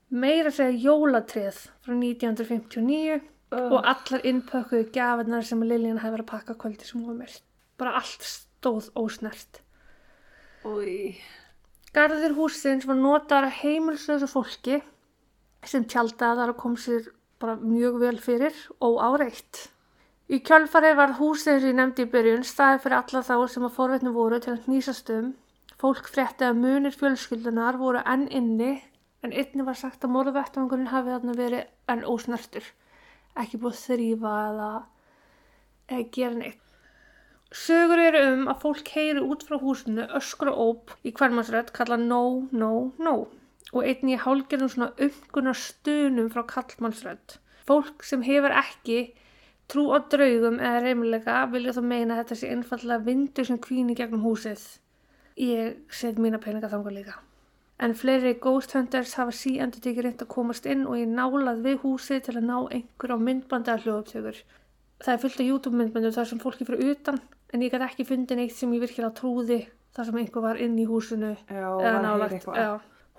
Meira 0.10 0.56
segja 0.56 0.88
jólatrið 0.88 1.64
frá 1.84 1.96
1959 2.00 3.24
og 3.56 3.78
allar 3.82 4.26
innpökkuðu 4.28 4.89
gjafinnar 4.96 5.46
sem 5.48 5.63
Liljan 5.63 6.02
hefði 6.02 6.15
verið 6.18 6.26
að 6.26 6.32
pakka 6.32 6.56
kvöldi 6.62 6.88
sem 6.88 7.02
hún 7.02 7.13
var 7.13 7.20
myrt. 7.24 7.44
Bara 7.80 7.96
allt 8.00 8.26
stóð 8.28 8.89
ósnert. 9.00 9.62
Úi, 10.65 11.15
Garðir 11.96 12.36
húsins 12.36 12.88
var 12.89 12.98
notaðar 13.00 13.52
af 13.52 13.62
heimilslösu 13.62 14.28
fólki 14.28 14.82
sem 15.65 15.86
tjaldaði 15.88 16.41
þar 16.41 16.52
og 16.52 16.60
kom 16.60 16.76
sér 16.80 17.08
bara 17.39 17.56
mjög 17.62 18.02
vel 18.02 18.18
fyrir 18.20 18.58
og 18.84 19.00
áreitt. 19.04 19.70
Í 20.28 20.41
kjölfarið 20.41 20.98
var 20.98 21.18
húsið 21.20 21.62
sem 21.62 21.70
ég 21.70 21.78
nefndi 21.78 22.06
í 22.06 22.12
byrjun 22.12 22.46
staðið 22.48 22.84
fyrir 22.84 22.98
alla 23.00 23.22
þá 23.30 23.36
sem 23.54 23.68
að 23.68 23.76
forvetni 23.78 24.13
voru 24.15 24.39
til 24.41 24.56
að 24.56 24.68
hnýsast 24.68 25.12
um, 25.13 25.34
Fólk 25.82 26.08
frétti 26.08 26.46
að 26.48 26.60
munir 26.62 26.96
fjölskyldunar 26.96 27.76
voru 27.80 28.00
enn 28.08 28.30
inni 28.32 28.72
en 29.26 29.34
einni 29.36 29.65
var 29.68 29.76
sagt 29.76 30.06
að 30.08 30.13
morðvettangurinn 30.13 30.91
hafi 30.91 31.12
þarna 31.12 31.36
verið 31.36 31.91
enn 31.91 32.06
ósnertur. 32.08 32.63
Ekki 33.41 33.60
búið 33.62 33.74
að 33.74 33.82
þrýfa 33.86 34.36
eða, 34.50 34.69
eða 35.91 36.06
gera 36.17 36.38
neitt. 36.39 36.62
Sögur 37.56 38.02
eru 38.02 38.21
um 38.34 38.45
að 38.52 38.62
fólk 38.63 38.91
heyri 38.95 39.21
út 39.24 39.43
frá 39.48 39.58
húsinu 39.62 40.06
öskur 40.17 40.52
og 40.52 40.62
óp 40.63 40.95
í 41.08 41.13
hvermansrödd 41.15 41.71
kalla 41.76 41.98
no, 42.02 42.24
no, 42.52 42.71
no 43.00 43.15
og 43.76 43.84
einni 43.84 44.15
í 44.15 44.21
hálgerðum 44.21 44.71
svona 44.71 44.91
umgunar 45.02 45.58
stunum 45.60 46.32
frá 46.32 46.43
kallmannsrödd. 46.48 47.38
Fólk 47.67 48.04
sem 48.08 48.24
hefur 48.26 48.54
ekki 48.56 49.00
trú 49.71 49.88
á 49.91 50.00
draugum 50.12 50.60
eða 50.62 50.82
reymuleika 50.84 51.38
vilja 51.52 51.74
þá 51.76 51.82
meina 51.91 52.19
þetta 52.21 52.39
sé 52.39 52.52
einfallega 52.54 53.06
vindur 53.08 53.48
sem 53.48 53.62
kvíni 53.62 53.98
gegnum 53.98 54.26
húsið. 54.26 54.63
Ég 55.41 55.80
set 55.91 56.21
mína 56.21 56.39
peninga 56.41 56.71
þanga 56.71 56.93
líka. 56.95 57.17
En 57.84 57.92
fleiri 58.00 58.38
ghost 58.40 58.72
hunters 58.76 59.18
hafa 59.20 59.34
síendur 59.36 59.84
tekið 59.84 60.06
reynd 60.06 60.22
að 60.24 60.32
komast 60.32 60.68
inn 60.70 60.86
og 60.88 60.96
ég 60.96 61.10
nálað 61.12 61.64
við 61.66 61.82
húsið 61.84 62.22
til 62.28 62.38
að 62.38 62.46
ná 62.48 62.58
einhver 62.72 63.16
á 63.16 63.18
myndbandi 63.20 63.74
að 63.74 63.82
hljóðuptökur. 63.84 64.38
Það 65.04 65.14
er 65.14 65.22
fullt 65.24 65.42
af 65.42 65.50
YouTube 65.50 65.80
myndbandu 65.80 66.12
þar 66.16 66.30
sem 66.30 66.40
fólki 66.40 66.68
fyrir 66.68 66.94
utan 66.94 67.20
en 67.52 67.66
ég 67.66 67.74
gæti 67.74 67.88
ekki 67.90 68.08
fundið 68.08 68.40
neitt 68.40 68.56
sem 68.56 68.72
ég 68.76 68.84
virkilega 68.86 69.12
trúði 69.18 69.60
þar 69.96 70.08
sem 70.08 70.20
einhver 70.22 70.46
var 70.46 70.60
inn 70.64 70.78
í 70.80 70.88
húsinu 70.88 71.34
Já, 71.36 71.68
eða 71.84 72.00
nálagt. 72.04 72.48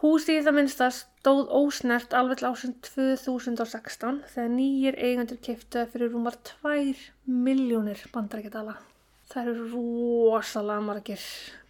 Húsið 0.01 0.41
í 0.41 0.45
það 0.45 0.57
minnsta 0.59 0.91
stóð 0.93 1.53
ósnert 1.57 2.17
alveg 2.17 2.41
til 2.41 2.49
ásinn 2.51 2.75
2016 2.85 4.19
þegar 4.33 4.51
nýjir 4.53 4.99
eigendur 5.01 5.41
keiftu 5.41 5.79
það 5.79 5.95
fyrir 5.95 6.13
rúmar 6.13 6.37
2 6.49 6.75
miljónir 7.29 8.03
bandarækjadala. 8.13 8.77
Það 9.33 9.49
eru 9.53 9.71
rosalega 9.73 10.85
margir 10.85 11.25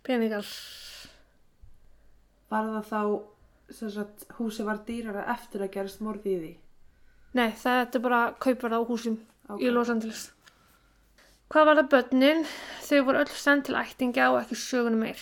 peningar. 0.06 0.50
Var 2.52 2.68
það 2.70 2.90
þá, 2.90 3.00
sagt, 3.96 4.26
húsið 4.38 4.68
var 4.68 4.82
dýrara 4.86 5.24
eftir 5.34 5.64
að 5.64 5.72
gerast 5.74 6.02
morði 6.04 6.34
í 6.34 6.38
því? 6.42 6.52
Nei, 7.36 7.50
þetta 7.58 7.98
er 7.98 8.04
bara 8.04 8.20
kaupverð 8.40 8.78
á 8.78 8.82
húsum 8.88 9.16
Ok. 9.48 9.60
í 9.62 9.70
Los 9.70 9.90
Angeles. 9.90 10.30
Hvað 11.50 11.66
var 11.68 11.80
það 11.80 11.90
börnin? 11.94 12.46
Þau 12.86 13.00
voru 13.06 13.18
öll 13.22 13.34
send 13.34 13.66
til 13.66 13.76
ættingja 13.78 14.30
og 14.32 14.40
ekki 14.40 14.58
sögunum 14.58 15.04
meir. 15.04 15.20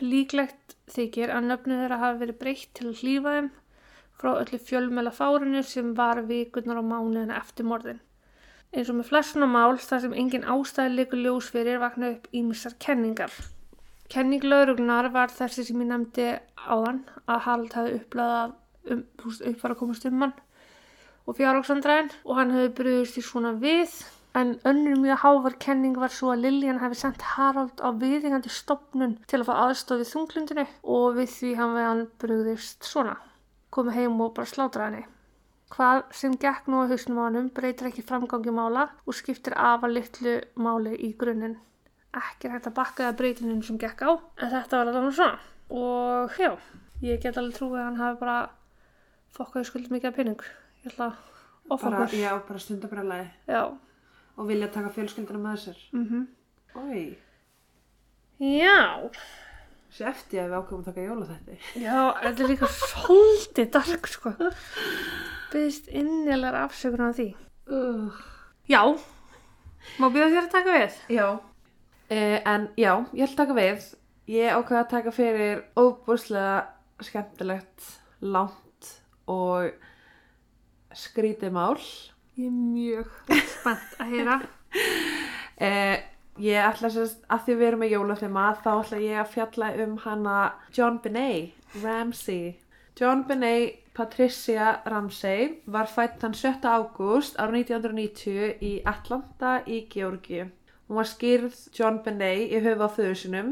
Líklegt 0.00 0.76
þykir 0.94 1.32
að 1.34 1.48
nöfnu 1.50 1.80
þeirra 1.80 1.98
hafi 2.00 2.22
verið 2.22 2.38
breytt 2.40 2.70
til 2.78 2.86
að 2.90 3.02
hlýfa 3.02 3.34
þeim 3.36 3.50
frá 4.20 4.30
öllu 4.36 4.60
fjölmela 4.60 5.12
fárinu 5.16 5.62
sem 5.64 5.94
var 5.96 6.22
vikurnar 6.28 6.80
á 6.80 6.84
mánuðina 6.84 7.36
eftir 7.40 7.68
morðin. 7.68 8.00
Eins 8.72 8.90
og 8.92 9.00
með 9.00 9.08
flestina 9.10 9.48
mál 9.50 9.80
þar 9.82 10.04
sem 10.04 10.12
engin 10.14 10.44
ástæði 10.46 10.94
leikur 10.94 11.22
ljós 11.24 11.48
fyrir 11.50 11.80
vakna 11.82 12.12
upp 12.14 12.28
ímissar 12.36 12.76
kenningar. 12.78 13.32
Kenning 14.10 14.42
lauruglunar 14.42 15.06
var 15.14 15.30
þessi 15.30 15.62
sem 15.68 15.82
ég 15.84 15.86
nefndi 15.86 16.24
áðan 16.58 17.04
að 17.30 17.42
Harald 17.44 17.74
hafi 17.78 17.92
upplæðað 18.00 18.54
um, 18.90 19.04
uppfara 19.52 19.76
komast 19.78 20.06
um 20.08 20.24
hann 20.24 20.32
og 21.30 21.36
fjárhagsandræðin 21.38 22.10
og 22.24 22.40
hann 22.40 22.50
hefði 22.56 22.72
brugðist 22.80 23.20
í 23.20 23.22
svona 23.22 23.52
við. 23.62 23.92
En 24.34 24.52
önnur 24.66 24.98
mjög 25.02 25.22
hávar 25.24 25.56
kenning 25.62 25.94
var 25.98 26.12
svo 26.14 26.32
að 26.34 26.44
Liljan 26.44 26.82
hefði 26.82 26.98
sendt 27.00 27.22
Harald 27.36 27.82
á 27.82 27.90
viðingandi 28.02 28.50
stopnun 28.54 29.16
til 29.30 29.40
að 29.40 29.48
fá 29.48 29.54
aðstof 29.68 30.02
við 30.02 30.12
þunglundinu 30.12 30.66
og 30.96 31.16
við 31.16 31.32
því 31.36 31.54
hann 31.62 31.78
við 31.78 31.88
hann 31.88 32.04
brugðist 32.22 32.90
svona. 32.90 33.16
Komið 33.74 33.98
heim 33.98 34.20
og 34.22 34.34
bara 34.34 34.50
slátra 34.50 34.90
henni. 34.90 35.06
Hvað 35.70 36.04
sem 36.18 36.34
gekk 36.34 36.66
nú 36.66 36.82
á 36.82 36.90
hausnum 36.90 37.22
á 37.22 37.26
hannum 37.28 37.50
breytir 37.54 37.90
ekki 37.90 38.06
framgangi 38.06 38.54
mála 38.54 38.88
og 39.06 39.18
skiptir 39.18 39.54
afar 39.54 39.94
litlu 39.94 40.40
máli 40.58 40.98
í 40.98 41.14
grunninn. 41.18 41.58
Ekki 42.18 42.48
hægt 42.50 42.66
að 42.66 42.74
bakka 42.74 43.04
það 43.08 43.18
breytininu 43.20 43.62
sem 43.62 43.78
gekk 43.78 44.00
á, 44.02 44.10
en 44.42 44.50
þetta 44.50 44.78
var 44.80 44.88
alveg 44.90 45.14
svona. 45.14 45.38
Og 45.70 46.38
já, 46.42 46.50
ég 47.06 47.20
get 47.22 47.36
alveg 47.38 47.54
trúið 47.54 47.78
að 47.78 47.84
hann 47.86 48.00
hafi 48.00 48.18
bara 48.24 48.38
fokkaði 49.36 49.68
skuldið 49.68 49.92
mikið 49.94 50.08
af 50.10 50.16
pening. 50.16 50.40
Ég 50.82 50.90
ætla 50.90 51.06
að 51.06 51.14
offa 51.70 51.90
Bara, 51.90 52.00
okkur. 52.08 52.18
já, 52.18 52.32
bara 52.48 52.58
stundabrjálæði 52.64 53.28
Já. 53.46 53.62
og 54.36 54.48
vilja 54.48 54.68
taka 54.74 54.90
fjölskylduna 54.96 55.38
með 55.44 55.58
sér. 55.66 55.82
Mm 55.94 56.26
Ói, 56.74 57.16
Já. 58.40 59.10
sé 59.90 60.04
eftir 60.06 60.40
að 60.44 60.50
við 60.50 60.56
ákveðum 60.58 60.82
að 60.82 60.88
taka 60.90 61.04
jóla 61.06 61.26
þetta. 61.30 61.56
Já, 61.82 61.96
þetta 62.22 62.42
er 62.44 62.50
líka 62.50 62.68
svolítið 62.74 63.70
dark, 63.74 64.06
sko. 64.06 64.32
Byggðist 65.50 65.88
innilegar 65.90 66.58
afsökunar 66.64 67.10
á 67.10 67.18
því. 67.18 67.28
Uh. 67.70 68.10
Já. 68.70 68.82
Má 69.98 70.06
byrja 70.14 70.28
þér 70.30 70.44
að 70.46 70.52
taka 70.54 70.76
við? 70.78 70.98
Já. 71.10 71.26
Uh, 72.10 72.38
en 72.42 72.68
já, 72.74 72.90
ég 73.14 73.22
ætla 73.22 73.36
að 73.36 73.40
taka 73.44 73.54
við. 73.54 73.84
Ég 74.30 74.54
ákveða 74.56 74.80
að 74.82 74.90
taka 74.90 75.12
fyrir 75.14 75.60
óbúrslega 75.78 76.54
skemmtilegt, 77.06 77.84
langt 78.20 78.88
og 79.30 79.70
skrítið 80.90 81.54
mál. 81.54 81.78
Ég 82.34 82.48
er 82.48 82.56
mjög 82.56 83.12
spennt 83.52 83.94
að 84.02 84.10
heyra. 84.14 84.36
Uh, 85.60 85.96
ég 86.50 86.66
ætla 86.66 86.90
að 86.90 87.14
að 87.30 87.46
því 87.46 87.58
við 87.60 87.68
erum 87.68 87.84
með 87.84 87.94
jólafima, 87.94 88.48
þá 88.58 88.70
ætla 88.74 89.02
ég 89.04 89.22
að 89.22 89.32
fjalla 89.36 89.70
um 89.86 89.96
hana 90.02 90.36
John 90.74 90.98
Benet 91.04 91.78
Ramsey. 91.84 92.56
John 92.98 93.22
Benet 93.28 93.80
Patricia 93.94 94.80
Ramsey 94.86 95.60
var 95.70 95.86
fætt 95.86 96.18
þann 96.22 96.34
7. 96.34 96.66
ágúst 96.66 97.38
ára 97.38 97.54
1990 97.54 98.58
í 98.66 98.80
Atlanta 98.82 99.60
í 99.66 99.84
Georgi. 99.92 100.48
Hún 100.90 100.98
var 100.98 101.06
skýrð 101.06 101.54
John 101.70 102.00
Benet 102.02 102.50
í 102.50 102.58
höfu 102.64 102.82
á 102.82 102.90
föðu 102.90 103.12
sinum, 103.14 103.50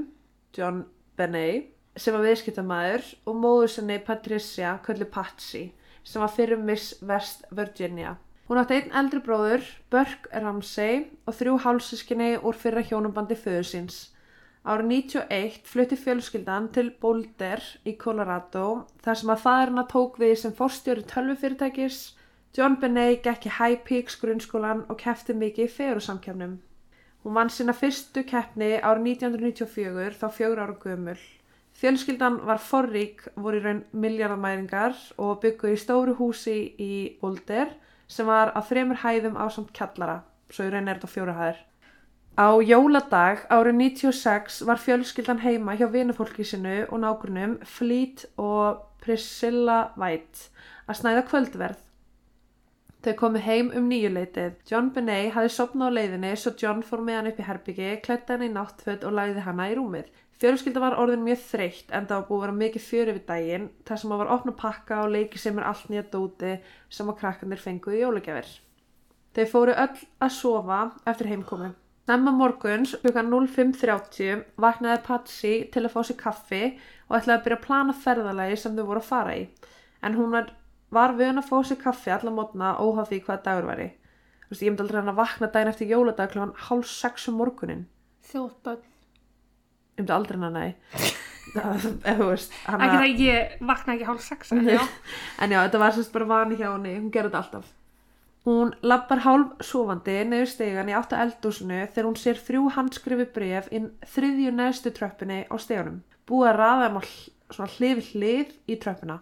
John 0.56 0.80
Benet, 1.14 1.68
sem 1.94 2.16
var 2.16 2.24
viðskiptamæður 2.26 3.04
og 3.30 3.38
móður 3.38 3.70
sinni 3.70 3.98
Patricia, 4.02 4.72
köllu 4.82 5.06
Patsy, 5.06 5.68
sem 6.02 6.18
var 6.18 6.32
fyrir 6.34 6.58
Miss 6.58 6.96
West 6.98 7.46
Virginia. 7.54 8.16
Hún 8.50 8.58
átti 8.58 8.80
einn 8.80 8.90
eldri 8.90 9.22
bróður, 9.22 9.62
Burke 9.86 10.34
Ramsey 10.34 11.04
og 11.30 11.38
þrjú 11.38 11.56
hálsískinni 11.62 12.32
úr 12.42 12.58
fyrra 12.58 12.82
hjónubandi 12.82 13.38
föðu 13.38 13.62
síns. 13.70 14.02
Árið 14.66 14.90
91 14.98 15.62
flutti 15.70 16.02
fjölskyldan 16.02 16.72
til 16.74 16.90
Boulder 16.98 17.62
í 17.86 17.94
Colorado 18.02 18.68
þar 19.06 19.22
sem 19.22 19.36
að 19.36 19.44
faðurina 19.46 19.86
tók 19.94 20.18
við 20.18 20.40
sem 20.42 20.58
forstjóri 20.58 21.06
tölvufyrirtækis. 21.06 22.16
John 22.58 22.80
Benet 22.82 23.22
gekk 23.22 23.46
í 23.46 23.58
High 23.60 23.84
Peaks 23.86 24.18
grunnskólan 24.18 24.88
og 24.90 24.98
kefti 25.06 25.38
mikið 25.38 25.70
í 25.70 25.76
ferusamkefnum. 25.78 26.64
Hún 27.28 27.34
vann 27.36 27.50
sína 27.52 27.74
fyrstu 27.76 28.22
keppni 28.24 28.78
árið 28.80 29.02
1994 29.10 30.14
þá 30.16 30.30
fjögur 30.32 30.60
ára 30.62 30.76
gömul. 30.80 31.18
Fjölskyldan 31.76 32.38
var 32.48 32.62
forrík, 32.64 33.26
voru 33.36 33.58
í 33.58 33.64
raun 33.66 33.82
miljardamæringar 33.92 34.94
og 35.20 35.42
byggu 35.42 35.74
í 35.74 35.76
stóru 35.76 36.14
húsi 36.16 36.54
í 36.80 37.18
Boulder 37.20 37.74
sem 38.08 38.24
var 38.32 38.54
á 38.56 38.64
þremur 38.64 39.02
hæðum 39.02 39.36
á 39.36 39.44
samt 39.52 39.74
kjallara, 39.76 40.22
svo 40.48 40.70
í 40.70 40.72
raun 40.72 40.88
er 40.88 40.96
þetta 40.96 41.12
á 41.12 41.14
fjóra 41.18 41.34
hæðir. 41.36 41.60
Á 42.40 42.48
jóladag 42.64 43.44
árið 43.52 43.76
96 43.82 44.62
var 44.64 44.80
fjölskyldan 44.80 45.44
heima 45.44 45.76
hjá 45.76 45.84
vinufólki 45.92 46.48
sinu 46.48 46.78
og 46.88 47.04
nágrunum 47.04 47.58
Fleet 47.60 48.24
og 48.40 48.86
Priscilla 49.04 49.92
White 50.00 50.48
að 50.88 51.02
snæða 51.02 51.28
kvöldverð. 51.28 51.87
Þau 53.06 53.12
komu 53.20 53.42
heim 53.42 53.68
um 53.78 53.90
nýjuleitið. 53.90 54.56
John 54.66 54.88
Benet 54.94 55.34
hafði 55.36 55.52
sopnað 55.54 55.92
á 55.94 55.96
leiðinni 55.98 56.32
svo 56.36 56.54
John 56.58 56.80
fór 56.86 57.04
með 57.06 57.18
hann 57.18 57.30
upp 57.30 57.38
í 57.38 57.46
herbyggi, 57.46 57.90
klætti 58.02 58.34
hann 58.34 58.46
í 58.48 58.50
náttföt 58.54 59.06
og 59.06 59.14
lagði 59.14 59.44
hana 59.46 59.68
í 59.70 59.76
rúmið. 59.78 60.08
Fjölskylda 60.38 60.82
var 60.82 60.94
orðin 61.02 61.24
mjög 61.26 61.40
þreytt 61.48 61.90
en 61.90 62.06
það 62.06 62.20
var 62.20 62.26
búið 62.28 62.38
að 62.38 62.44
vera 62.44 62.58
mikið 62.58 62.86
fjör 62.86 63.08
yfir 63.12 63.24
daginn 63.26 63.68
þar 63.86 64.00
sem 64.02 64.12
að 64.14 64.20
var 64.22 64.32
opna 64.36 64.54
pakka 64.60 65.00
og 65.02 65.12
leiki 65.14 65.40
sem 65.42 65.58
er 65.58 65.66
allt 65.66 65.88
nýja 65.90 66.04
dóti 66.12 66.52
sem 66.94 67.10
að 67.10 67.18
krakkanir 67.22 67.62
fenguði 67.62 68.04
jólagjafir. 68.04 68.52
Þau 69.34 69.46
fóru 69.50 69.74
öll 69.74 70.04
að 70.22 70.34
sofa 70.36 70.78
eftir 71.10 71.30
heimkomi. 71.30 71.72
Snemma 72.08 72.32
morguns, 72.32 72.94
klukkan 73.02 73.26
05.30, 73.28 74.46
vaknaði 74.62 75.02
Patsy 75.04 75.50
til 75.74 75.82
að 75.84 75.92
fá 75.92 75.98
sér 76.06 76.16
kaffi 76.22 76.62
og 77.08 77.18
ætlaði 77.18 77.34
að 77.34 77.42
byrja 77.44 77.58
að 77.58 77.66
plana 77.66 77.96
ferðalagi 78.06 78.56
sem 78.62 78.78
þau 78.78 78.86
voru 78.88 79.02
að 79.02 79.10
fara 79.10 79.34
í. 79.36 79.42
En 80.06 80.16
hún 80.16 80.32
var, 80.32 80.48
var 80.94 81.14
vön 81.18 81.40
að 81.40 81.48
fá 81.50 81.56
sér 81.66 81.80
kaffi 81.82 82.12
alla 82.14 82.32
mótna 82.34 82.74
óhaf 82.80 83.10
því 83.10 83.22
hvaða 83.26 83.44
dagur 83.44 83.68
væri. 83.68 83.88
Þú 84.48 84.54
veist, 84.54 84.62
ég 84.64 84.72
myndi 84.72 84.84
aldrei 84.86 85.00
hann 85.02 85.12
að 85.12 85.18
vakna 85.20 85.48
daginn 85.52 85.70
eftir 85.72 85.90
jóladag 85.92 86.30
klukkan 86.32 86.54
hálf 86.68 86.88
sex 86.88 87.28
um 87.28 87.36
morgunin. 87.36 87.82
Þjóttbönn. 88.30 88.84
Ég 89.98 90.02
myndi 90.02 90.14
aldrei 90.14 90.38
hann 90.38 90.48
að 90.48 90.56
nei. 90.56 90.70
Það, 91.48 91.84
ef 92.04 92.18
þú 92.18 92.24
veist, 92.28 92.56
Ekki 92.68 92.88
það 92.92 93.20
ég 93.24 93.52
vakna 93.70 93.94
ekki 93.94 94.06
hálf 94.08 94.24
sex. 94.24 94.50
en 94.56 94.66
Já. 94.68 95.60
Þetta 95.64 95.80
var 95.80 95.94
sérst 95.96 96.12
bara 96.12 96.28
vani 96.28 96.58
hjá 96.60 96.66
henni, 96.70 96.96
hún 96.98 97.12
gerði 97.12 97.30
þetta 97.32 97.40
alltaf. 97.42 97.70
Hún 98.48 98.72
lappar 98.84 99.22
hálf 99.24 99.64
sofandi 99.64 100.18
niður 100.28 100.48
stegan 100.48 100.88
í 100.88 100.96
átta 100.96 101.20
eldúsinu 101.24 101.82
þegar 101.86 102.06
hún 102.08 102.18
sér 102.20 102.38
þrjú 102.40 102.68
handskrifi 102.76 103.26
bref 103.34 103.68
inn 103.76 103.90
þriðju 104.12 104.52
neðstu 104.56 104.92
tröppinni 104.96 105.42
á 105.48 105.54
stegunum. 105.60 106.02
Búið 106.28 106.52
að 106.52 106.60
raða 106.62 107.02
svona 107.52 107.72
hlið 107.76 108.04
hlið 108.12 108.54
í 108.68 108.78
tröppina. 108.80 109.18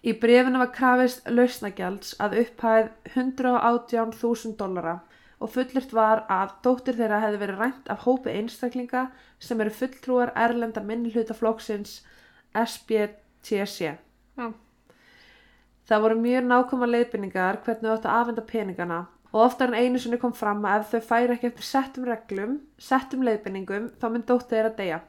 Í 0.00 0.14
brefinu 0.16 0.60
var 0.62 0.70
krafist 0.72 1.26
lausnagjalds 1.28 2.14
að 2.24 2.38
upphæð 2.42 2.86
118.000 3.12 4.56
dollara 4.60 4.94
og 5.40 5.52
fullirt 5.52 5.92
var 5.96 6.22
að 6.32 6.54
dóttir 6.64 6.96
þeirra 6.96 7.20
hefði 7.24 7.40
verið 7.42 7.60
rænt 7.60 7.90
af 7.92 8.06
hópi 8.06 8.32
einstaklinga 8.32 9.06
sem 9.40 9.60
eru 9.60 9.72
fulltrúar 9.76 10.32
erlenda 10.36 10.82
minnhlutaflokksins 10.84 12.00
SBTC. 12.56 13.92
Já. 14.40 14.48
Það 15.88 16.04
voru 16.04 16.18
mjög 16.24 16.48
nákvæma 16.48 16.88
leiðbynningar 16.90 17.60
hvernig 17.64 17.88
þú 17.88 17.94
átt 17.94 18.08
að 18.08 18.18
afhenda 18.20 18.44
peningana 18.46 19.00
og 19.30 19.44
oftar 19.44 19.70
en 19.70 19.84
einu 19.84 20.00
sinni 20.02 20.18
kom 20.22 20.32
fram 20.36 20.64
að 20.64 20.84
ef 20.84 20.92
þau 20.94 21.08
færi 21.12 21.36
ekki 21.36 21.48
eftir 21.50 21.66
settum 21.66 22.08
reglum, 22.08 22.58
settum 22.78 23.24
leiðbynningum, 23.26 23.92
þá 24.00 24.06
mynd 24.10 24.28
dóttir 24.28 24.56
þeirra 24.56 24.76
deyja. 24.80 25.00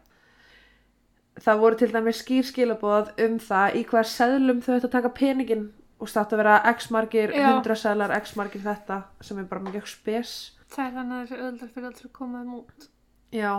Það 1.41 1.61
voru 1.63 1.77
til 1.79 1.91
dæmis 1.93 2.21
skýr 2.21 2.45
skilaboð 2.45 3.13
um 3.25 3.37
það 3.41 3.77
í 3.79 3.83
hver 3.89 4.07
seðlum 4.07 4.61
þau 4.61 4.75
ættu 4.75 4.89
að 4.89 4.95
taka 4.95 5.13
peningin 5.17 5.67
og 6.01 6.09
státt 6.09 6.33
að 6.33 6.41
vera 6.43 6.55
x 6.71 6.89
margir, 6.93 7.33
Já. 7.33 7.47
100 7.49 7.77
seðlar, 7.81 8.13
x 8.21 8.35
margir 8.37 8.63
þetta 8.65 9.03
sem 9.21 9.39
er 9.41 9.47
bara 9.49 9.65
mjög 9.65 9.89
spes. 9.89 10.33
Það 10.71 10.85
er 10.85 10.95
þannig 10.97 11.15
að 11.17 11.21
þessi 11.21 11.45
öðlar 11.47 11.73
fyrir 11.73 11.89
alltaf 11.89 12.07
að 12.07 12.15
koma 12.17 12.41
þeim 12.41 12.55
út. 12.57 12.87
Já, 13.31 13.51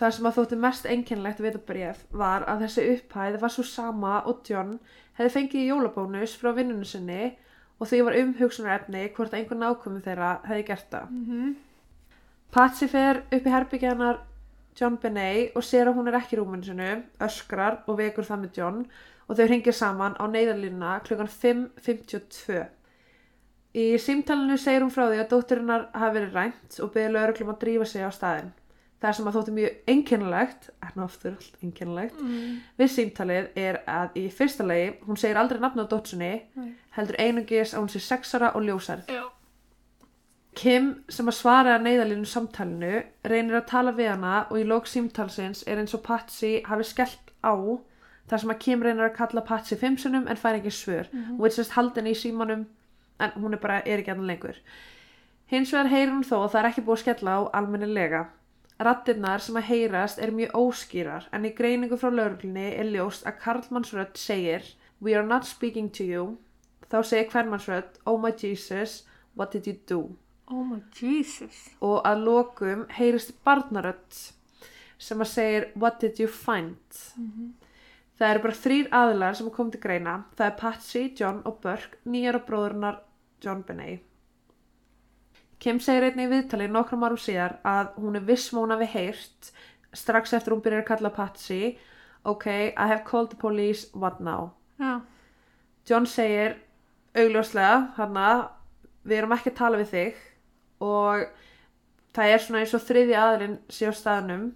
það 0.00 0.16
sem 0.16 0.28
að 0.28 0.36
þótti 0.38 0.58
mest 0.64 0.88
einkennlegt 0.90 1.40
við 1.40 1.50
þetta 1.50 1.68
bréf 1.70 2.02
var 2.24 2.44
að 2.50 2.66
þessi 2.66 2.84
upphæð 2.94 3.40
var 3.44 3.54
svo 3.54 3.64
sama 3.68 4.18
og 4.28 4.44
John 4.48 4.76
hefði 5.18 5.34
fengið 5.38 5.68
jólabónus 5.70 6.36
frá 6.40 6.52
vinnunum 6.56 6.88
sinni 6.88 7.34
og 7.80 7.90
því 7.90 8.02
var 8.06 8.18
umhugsunar 8.20 8.78
efni 8.78 9.06
hvort 9.16 9.34
einhver 9.36 9.60
nákvæmum 9.60 10.04
þeirra 10.04 10.36
hefði 10.48 10.66
gert 10.68 10.90
það. 10.92 11.10
Mm 11.10 11.24
-hmm. 11.28 11.54
Patsy 12.54 12.88
fer 12.88 13.24
upp 13.32 13.46
í 13.46 13.50
herbyggjanar 13.50 14.20
John 14.78 14.96
Benet 15.02 15.54
og 15.56 15.62
sér 15.62 15.86
að 15.90 15.98
hún 16.00 16.08
er 16.10 16.16
ekki 16.18 16.36
í 16.36 16.40
rúminu 16.40 16.66
sinu, 16.66 16.88
öskrar 17.22 17.82
og 17.86 17.98
vekur 18.00 18.26
það 18.26 18.40
með 18.44 18.56
John 18.58 18.80
og 19.28 19.36
þau 19.38 19.44
hringir 19.46 19.72
saman 19.76 20.16
á 20.18 20.24
neyðarlínuna 20.28 20.96
klukkan 21.06 21.30
5.52. 21.30 22.64
Í 23.74 23.86
símtalinu 23.98 24.56
segir 24.60 24.84
hún 24.84 24.92
frá 24.94 25.08
því 25.10 25.22
að 25.22 25.30
dóttirinnar 25.32 25.86
hafi 25.98 26.18
verið 26.20 26.36
rænt 26.38 26.76
og 26.84 26.92
byrði 26.94 27.14
lauruglum 27.16 27.54
að 27.54 27.58
drífa 27.64 27.88
sig 27.90 28.04
á 28.06 28.10
staðinn. 28.14 28.52
Það 29.02 29.16
sem 29.18 29.26
að 29.28 29.34
þótti 29.36 29.52
mjög 29.56 29.88
einkennilegt, 29.92 30.68
en 30.86 31.02
oftur 31.04 31.32
allt 31.36 31.56
einkennilegt, 31.62 32.20
Mm. 32.22 32.60
við 32.78 32.88
símtalið 32.94 33.48
er 33.56 33.80
að 33.90 34.14
í 34.16 34.22
fyrsta 34.32 34.64
lagi, 34.64 34.94
hún 35.06 35.18
segir 35.20 35.36
aldrei 35.36 35.60
nafn 35.60 35.82
á 35.82 35.86
dótsinni, 35.90 36.30
Nei. 36.56 36.70
heldur 36.96 37.16
einungis 37.18 37.74
að 37.74 37.80
hún 37.82 37.90
sé 37.92 38.00
sexara 38.00 38.52
og 38.54 38.62
ljósarð. 38.62 39.04
Já. 39.10 39.24
Kim 40.54 40.88
sem 41.10 41.28
að 41.30 41.36
svara 41.38 41.74
að 41.74 41.84
neyðalínu 41.86 42.28
samtalinu 42.30 43.00
reynir 43.30 43.58
að 43.58 43.66
tala 43.70 43.92
við 43.96 44.10
hana 44.12 44.34
og 44.50 44.60
í 44.60 44.66
lók 44.68 44.86
símtalsins 44.90 45.64
er 45.66 45.80
eins 45.82 45.94
og 45.96 46.04
Patsy 46.06 46.60
hafi 46.68 46.86
skellt 46.88 47.32
á 47.42 47.54
þar 48.30 48.42
sem 48.42 48.54
að 48.54 48.60
Kim 48.64 48.84
reynir 48.84 49.08
að 49.08 49.16
kalla 49.18 49.44
Patsy 49.48 49.78
fimmsunum 49.80 50.28
en 50.30 50.40
fær 50.40 50.58
ekki 50.58 50.72
svör. 50.72 51.10
Hún 51.12 51.42
veit 51.42 51.56
sérst 51.56 51.74
haldin 51.76 52.10
í 52.10 52.14
símanum 52.18 52.64
en 53.20 53.34
hún 53.40 53.56
er 53.56 53.62
bara 53.62 53.82
er 53.82 54.02
ekki 54.02 54.14
annan 54.14 54.30
lengur. 54.30 54.56
Hins 55.50 55.74
vegar 55.74 55.92
heyrir 55.92 56.14
hún 56.14 56.24
þó 56.24 56.38
að 56.42 56.50
það 56.54 56.60
er 56.62 56.70
ekki 56.70 56.86
búið 56.86 56.96
að 56.98 57.04
skella 57.04 57.36
á 57.36 57.40
almennilega. 57.60 58.22
Rattirnar 58.84 59.42
sem 59.44 59.58
að 59.60 59.68
heyrast 59.68 60.18
er 60.18 60.32
mjög 60.34 60.56
óskýrar 60.58 61.28
en 61.32 61.44
í 61.46 61.52
greiningu 61.54 61.98
frá 62.00 62.10
lauruglunni 62.10 62.72
er 62.74 62.90
ljóst 62.90 63.26
að 63.28 63.38
Karlmannsrödd 63.44 64.18
segir 64.18 64.74
We 65.00 65.14
are 65.14 65.26
not 65.26 65.46
speaking 65.46 65.90
to 65.98 66.04
you. 66.04 66.38
Þá 66.90 67.02
segir 67.04 67.30
Hvermannsrödd 67.32 67.98
Oh 68.06 68.18
my 68.18 68.32
Jesus, 68.32 69.04
what 69.34 69.52
did 69.52 69.66
you 69.66 69.76
do? 69.86 70.16
Oh 70.52 70.62
my 70.64 70.80
Jesus. 70.92 71.70
og 71.80 72.02
að 72.04 72.24
lokum 72.26 72.86
heyrist 72.92 73.32
barnarödd 73.44 74.18
sem 74.98 75.20
að 75.20 75.30
segir 75.30 75.68
What 75.74 76.00
did 76.00 76.20
you 76.20 76.28
find? 76.28 76.78
Það 78.14 78.30
eru 78.30 78.42
bara 78.44 78.58
þrýr 78.62 78.90
aðilar 78.94 79.34
sem 79.38 79.50
kom 79.50 79.70
til 79.72 79.80
greina. 79.80 80.24
Það 80.36 80.46
er 80.46 80.58
Patsy, 80.60 81.04
John 81.18 81.40
og 81.44 81.60
Burke, 81.64 81.98
nýjar 82.06 82.38
og 82.38 82.44
bróðurnar 82.46 83.00
John 83.42 83.64
Benet. 83.66 84.04
Kim 85.58 85.80
segir 85.80 86.10
einnig 86.10 86.28
í 86.28 86.32
viðtali 86.34 86.68
nokkrum 86.68 87.04
árum 87.06 87.18
síðar 87.18 87.56
að 87.64 87.94
hún 88.02 88.18
er 88.18 88.26
viss 88.28 88.52
móna 88.52 88.76
við 88.76 88.92
heyrt 88.94 89.50
strax 89.96 90.34
eftir 90.36 90.52
hún 90.52 90.62
byrjar 90.62 90.84
að 90.84 90.90
kalla 90.92 91.10
Patsy 91.14 91.78
Ok, 92.24 92.46
I 92.48 92.86
have 92.88 93.04
called 93.04 93.30
the 93.30 93.36
police, 93.36 93.88
what 93.92 94.20
now? 94.20 94.52
Já. 94.80 95.00
John 95.88 96.06
segir 96.08 96.54
augljóslega 97.14 97.94
hann 97.98 98.16
að 98.16 98.46
við 99.04 99.18
erum 99.18 99.34
ekki 99.36 99.52
að 99.52 99.58
tala 99.58 99.80
við 99.82 99.90
þig 99.92 100.22
og 100.80 101.26
það 102.16 102.34
er 102.34 102.44
svona 102.44 102.62
eins 102.64 102.74
og 102.74 102.84
þriði 102.88 103.16
aðurinn 103.20 103.56
sé 103.68 103.90
á 103.90 103.94
staðnum. 103.94 104.52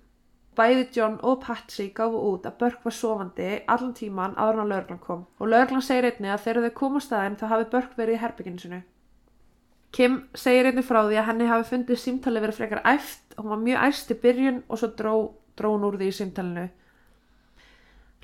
Bæði 0.58 0.88
John 0.96 1.18
og 1.22 1.40
Patsy 1.44 1.92
gáfu 1.94 2.18
út 2.32 2.46
að 2.48 2.56
Burke 2.58 2.88
var 2.88 2.94
sofandi 2.94 3.50
allan 3.70 3.94
tíman 3.94 4.34
áður 4.34 4.56
en 4.56 4.62
að 4.64 4.72
lögreglan 4.72 5.02
kom. 5.04 5.26
Og 5.38 5.52
lögreglan 5.52 5.84
segir 5.86 6.08
einnig 6.10 6.34
að 6.34 6.44
þegar 6.46 6.66
þau 6.66 6.78
kom 6.80 6.98
á 6.98 7.00
staðin 7.06 7.38
þá 7.38 7.44
hafi 7.52 7.68
Burke 7.74 8.00
verið 8.00 8.18
í 8.18 8.22
herbygginu 8.24 8.62
sinu 8.62 8.80
Kim 9.92 10.18
segir 10.36 10.68
einnig 10.68 10.84
frá 10.84 11.00
því 11.06 11.16
að 11.16 11.28
henni 11.30 11.46
hafi 11.48 11.68
fundið 11.70 12.00
símtali 12.02 12.42
verið 12.42 12.58
frekar 12.58 12.82
æft. 12.84 13.22
Hún 13.38 13.52
var 13.54 13.62
mjög 13.62 13.84
æst 13.86 14.10
í 14.12 14.18
byrjun 14.20 14.60
og 14.68 14.80
svo 14.80 14.90
dró, 14.98 15.14
dró 15.56 15.70
hún 15.72 15.86
úr 15.88 15.96
því 15.96 16.10
í 16.10 16.16
símtalinu. 16.18 16.66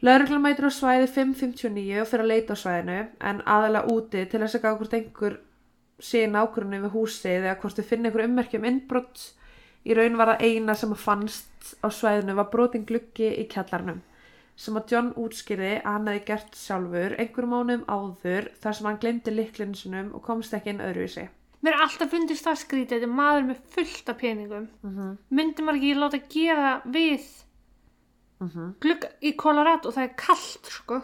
Lögreglan 0.04 0.42
mætir 0.44 0.68
á 0.68 0.72
svæði 0.74 1.08
5.59 1.14 2.02
og 2.02 2.08
fyrir 2.10 2.24
að 2.26 2.32
leita 2.32 2.56
á 2.58 2.60
svæðinu 2.60 2.98
en 3.30 3.40
aðalega 3.48 3.94
úti 3.94 4.24
til 4.28 4.42
þess 4.42 4.58
að 4.58 4.64
gá 4.66 4.70
hvort 4.74 4.96
einhver 4.98 5.38
sé 5.98 6.24
í 6.24 6.30
nágrunni 6.30 6.80
við 6.82 6.94
húsið 6.96 7.44
eða 7.44 7.58
hvort 7.62 7.78
þau 7.78 7.88
finna 7.90 8.10
einhver 8.10 8.26
ummerkjum 8.26 8.66
innbrott. 8.68 9.28
Í 9.84 9.94
raun 9.94 10.16
var 10.16 10.34
það 10.34 10.44
eina 10.48 10.74
sem 10.74 10.92
að 10.94 11.04
fannst 11.04 11.76
á 11.84 11.88
svæðinu 11.92 12.36
var 12.38 12.50
brotin 12.52 12.86
gluggi 12.88 13.30
í 13.36 13.46
kjallarnum 13.52 14.02
sem 14.56 14.76
að 14.78 14.92
John 14.92 15.08
útskýrði 15.18 15.70
að 15.80 15.88
hann 15.88 16.10
hefði 16.10 16.26
gert 16.28 16.58
sjálfur 16.58 17.16
einhverjum 17.18 17.54
mánum 17.54 17.86
áður 17.90 18.50
þar 18.62 18.76
sem 18.78 18.86
hann 18.88 19.00
glemdi 19.02 19.34
liklinu 19.34 19.78
sinum 19.78 20.12
og 20.14 20.22
komst 20.26 20.54
ekki 20.54 20.70
inn 20.70 20.84
öðruvísi. 20.84 21.26
Mér 21.64 21.78
er 21.78 21.82
alltaf 21.86 22.10
fundist 22.12 22.44
það 22.44 22.60
skrítið, 22.60 23.00
þetta 23.00 23.08
er 23.08 23.16
maður 23.18 23.46
með 23.48 23.60
fullt 23.74 24.10
af 24.12 24.18
peningum. 24.20 24.68
Mm 24.84 24.94
-hmm. 24.94 25.16
Myndi 25.30 25.64
maður 25.64 25.80
ekki 25.80 25.94
láta 25.98 26.20
gera 26.34 26.72
við 26.84 27.26
glugga 28.84 29.08
í 29.22 29.32
Colorado 29.36 29.88
og 29.88 29.94
það 29.94 30.04
er 30.04 30.14
kallt, 30.16 30.70
sko. 30.70 31.00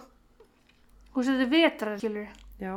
Og 1.15 1.25
þetta 1.25 1.47
er 1.47 1.53
vetrar, 1.55 1.99
skilur. 1.99 2.29
Já. 2.61 2.75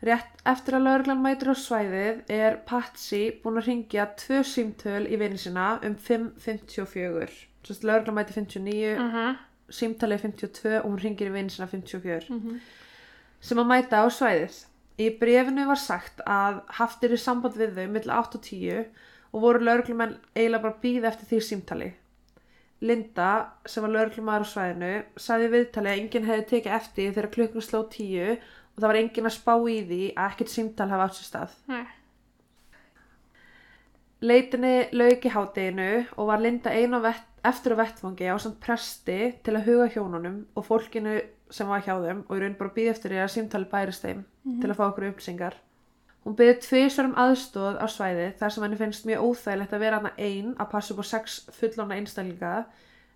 Rétt 0.00 0.38
eftir 0.48 0.74
að 0.78 0.84
lauruglan 0.86 1.20
mætir 1.20 1.50
á 1.52 1.56
svæðið 1.60 2.20
er 2.32 2.54
Patsy 2.68 3.22
búin 3.42 3.60
að 3.60 3.66
ringja 3.68 4.06
tvö 4.16 4.38
símtöl 4.48 5.04
í 5.12 5.18
vinni 5.20 5.36
sína 5.42 5.66
um 5.84 5.94
5.54. 5.94 7.34
Svo 7.66 7.74
að 7.76 7.84
lauruglan 7.90 8.16
mæti 8.16 8.32
59, 8.38 8.96
Uh 8.96 9.14
-huh. 9.14 9.36
símtalið 9.70 10.22
52 10.24 10.78
og 10.80 10.88
hún 10.90 11.02
ringir 11.02 11.28
í 11.28 11.32
vinni 11.32 11.50
sína 11.50 11.68
54. 11.68 12.30
Mhm. 12.30 12.60
Sem 13.40 13.58
að 13.58 13.66
mæta 13.66 14.00
á 14.00 14.06
svæðið. 14.08 14.64
Í 14.98 15.18
brefinu 15.18 15.66
var 15.66 15.76
sagt 15.76 16.20
að 16.26 16.62
haft 16.68 17.04
er 17.04 17.10
í 17.12 17.16
samband 17.16 17.54
við 17.56 17.74
þau 17.76 17.86
millir 17.88 18.12
8 18.12 18.34
og 18.38 18.42
10 18.42 18.84
og 19.32 19.40
voru 19.42 19.58
lauruglumenn 19.64 20.16
eiginlega 20.36 20.62
bara 20.62 20.72
að 20.74 20.82
býða 20.82 21.08
eftir 21.08 21.26
því 21.28 21.40
símtali. 21.40 21.92
Linda, 22.80 23.46
sem 23.66 23.82
var 23.82 23.90
lauruglumæður 23.90 24.40
á 24.40 24.52
svæðinu, 24.52 25.02
sagði 25.16 25.48
viðtali 25.52 25.88
að 25.88 25.98
enginn 26.00 26.24
hefði 26.24 26.46
tekið 26.48 26.72
eftir 26.72 27.12
þegar 27.12 27.30
klukkun 27.34 27.60
sló 27.62 27.82
10 27.92 28.30
og 28.30 28.38
það 28.80 28.90
var 28.92 29.00
enginn 29.00 29.30
að 29.30 29.36
spá 29.36 29.54
í 29.56 29.78
því 29.86 30.02
að 30.14 30.28
ekkert 30.28 30.52
símtal 30.52 30.90
hafa 30.90 31.08
átt 31.08 31.18
sér 31.18 31.28
stað. 31.30 31.56
Nei. 31.70 31.82
Leitinni 34.20 34.74
lauk 34.92 35.24
í 35.24 35.32
hádeginu 35.32 35.90
og 36.16 36.26
var 36.28 36.42
Linda 36.44 36.72
einu 36.76 37.00
á 37.00 37.08
vett, 37.08 37.28
eftir 37.48 37.72
á 37.72 37.80
vettfangi 37.80 38.28
á 38.28 38.36
samt 38.36 38.60
presti 38.60 39.20
til 39.40 39.54
að 39.56 39.70
huga 39.70 39.88
hjónunum 39.94 40.42
og 40.52 40.66
fólkinu 40.66 41.16
sem 41.50 41.70
var 41.70 41.80
hjá 41.86 41.94
þeim 42.02 42.20
og 42.26 42.36
í 42.36 42.42
raun 42.42 42.58
bara 42.58 42.74
býði 42.74 42.92
eftir 42.92 43.14
því 43.14 43.22
að 43.24 43.32
símtali 43.32 43.70
bærist 43.70 44.04
þeim 44.04 44.20
til 44.60 44.68
að 44.68 44.76
fá 44.76 44.84
okkur 44.90 45.08
upplýsingar. 45.08 45.56
Hún 46.20 46.36
byrði 46.36 46.58
tvisvar 46.66 47.08
um 47.08 47.16
aðstóð 47.16 47.80
á 47.80 47.86
svæði 47.88 48.28
þar 48.36 48.52
sem 48.52 48.64
henni 48.66 48.78
finnst 48.78 49.08
mjög 49.08 49.24
óþægilegt 49.24 49.72
að 49.72 49.84
vera 49.86 50.00
hana 50.02 50.12
ein 50.20 50.52
að 50.60 50.70
passa 50.74 50.92
upp 50.92 51.00
á 51.00 51.06
sex 51.14 51.40
fullána 51.56 51.96
einstaklinga 51.96 52.54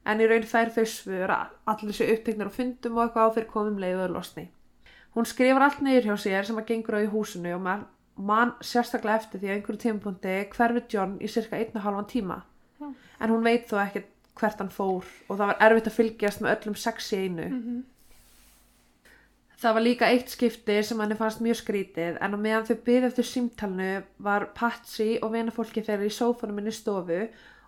en 0.08 0.20
í 0.24 0.28
raun 0.28 0.48
fær 0.48 0.72
þau 0.72 0.84
svör 0.88 1.32
að 1.36 1.52
allir 1.68 1.92
þessu 1.92 2.08
uppteknar 2.14 2.48
og 2.48 2.56
fundum 2.56 2.96
og 2.96 3.04
eitthvað 3.04 3.28
á 3.28 3.34
þeir 3.36 3.50
komum 3.52 3.80
leið 3.82 3.98
og 3.98 4.06
er 4.06 4.14
losni. 4.16 4.46
Hún 5.14 5.28
skrifar 5.30 5.62
allt 5.62 5.82
neyður 5.84 6.10
hjá 6.10 6.16
sér 6.24 6.46
sem 6.48 6.58
að 6.58 6.68
gengur 6.72 6.98
á 6.98 7.04
í 7.04 7.10
húsinu 7.12 7.54
og 7.54 7.62
man, 7.62 7.86
man 8.18 8.54
sérstaklega 8.60 9.22
eftir 9.22 9.40
því 9.40 9.50
að 9.50 9.56
einhverju 9.58 9.82
tímapunkti 9.84 10.34
hverfi 10.56 10.82
John 10.90 11.16
í 11.22 11.30
cirka 11.30 11.60
einn 11.60 11.76
og 11.78 11.86
halvan 11.86 12.10
tíma. 12.10 12.40
Já. 12.80 12.88
En 13.20 13.30
hún 13.30 13.46
veit 13.46 13.68
þó 13.70 13.78
ekkert 13.84 14.10
hvert 14.34 14.58
hann 14.58 14.72
fór 14.74 15.06
og 15.28 15.36
það 15.38 15.50
var 15.50 15.60
erfitt 15.62 15.90
að 15.90 15.98
fylgjast 15.98 16.42
með 16.42 16.56
öllum 16.56 16.78
sex 16.78 17.12
í 17.14 17.20
einu. 17.24 17.48
Mhm. 17.48 17.82
Það 19.64 19.74
var 19.74 19.84
líka 19.84 20.08
eitt 20.10 20.28
skipti 20.28 20.82
sem 20.84 20.98
henni 21.00 21.16
fannst 21.16 21.40
mjög 21.40 21.60
skrítið 21.62 22.18
en 22.20 22.34
á 22.34 22.38
meðan 22.38 22.66
þau 22.68 22.76
byggði 22.84 23.08
eftir 23.08 23.24
símtalinu 23.28 24.02
var 24.18 24.48
Patsy 24.58 25.18
og 25.22 25.32
vinafólki 25.32 25.84
þeirra 25.86 26.08
í 26.08 26.12
sófanum 26.12 26.58
inn 26.58 26.68
í 26.68 26.74
stofu 26.74 27.20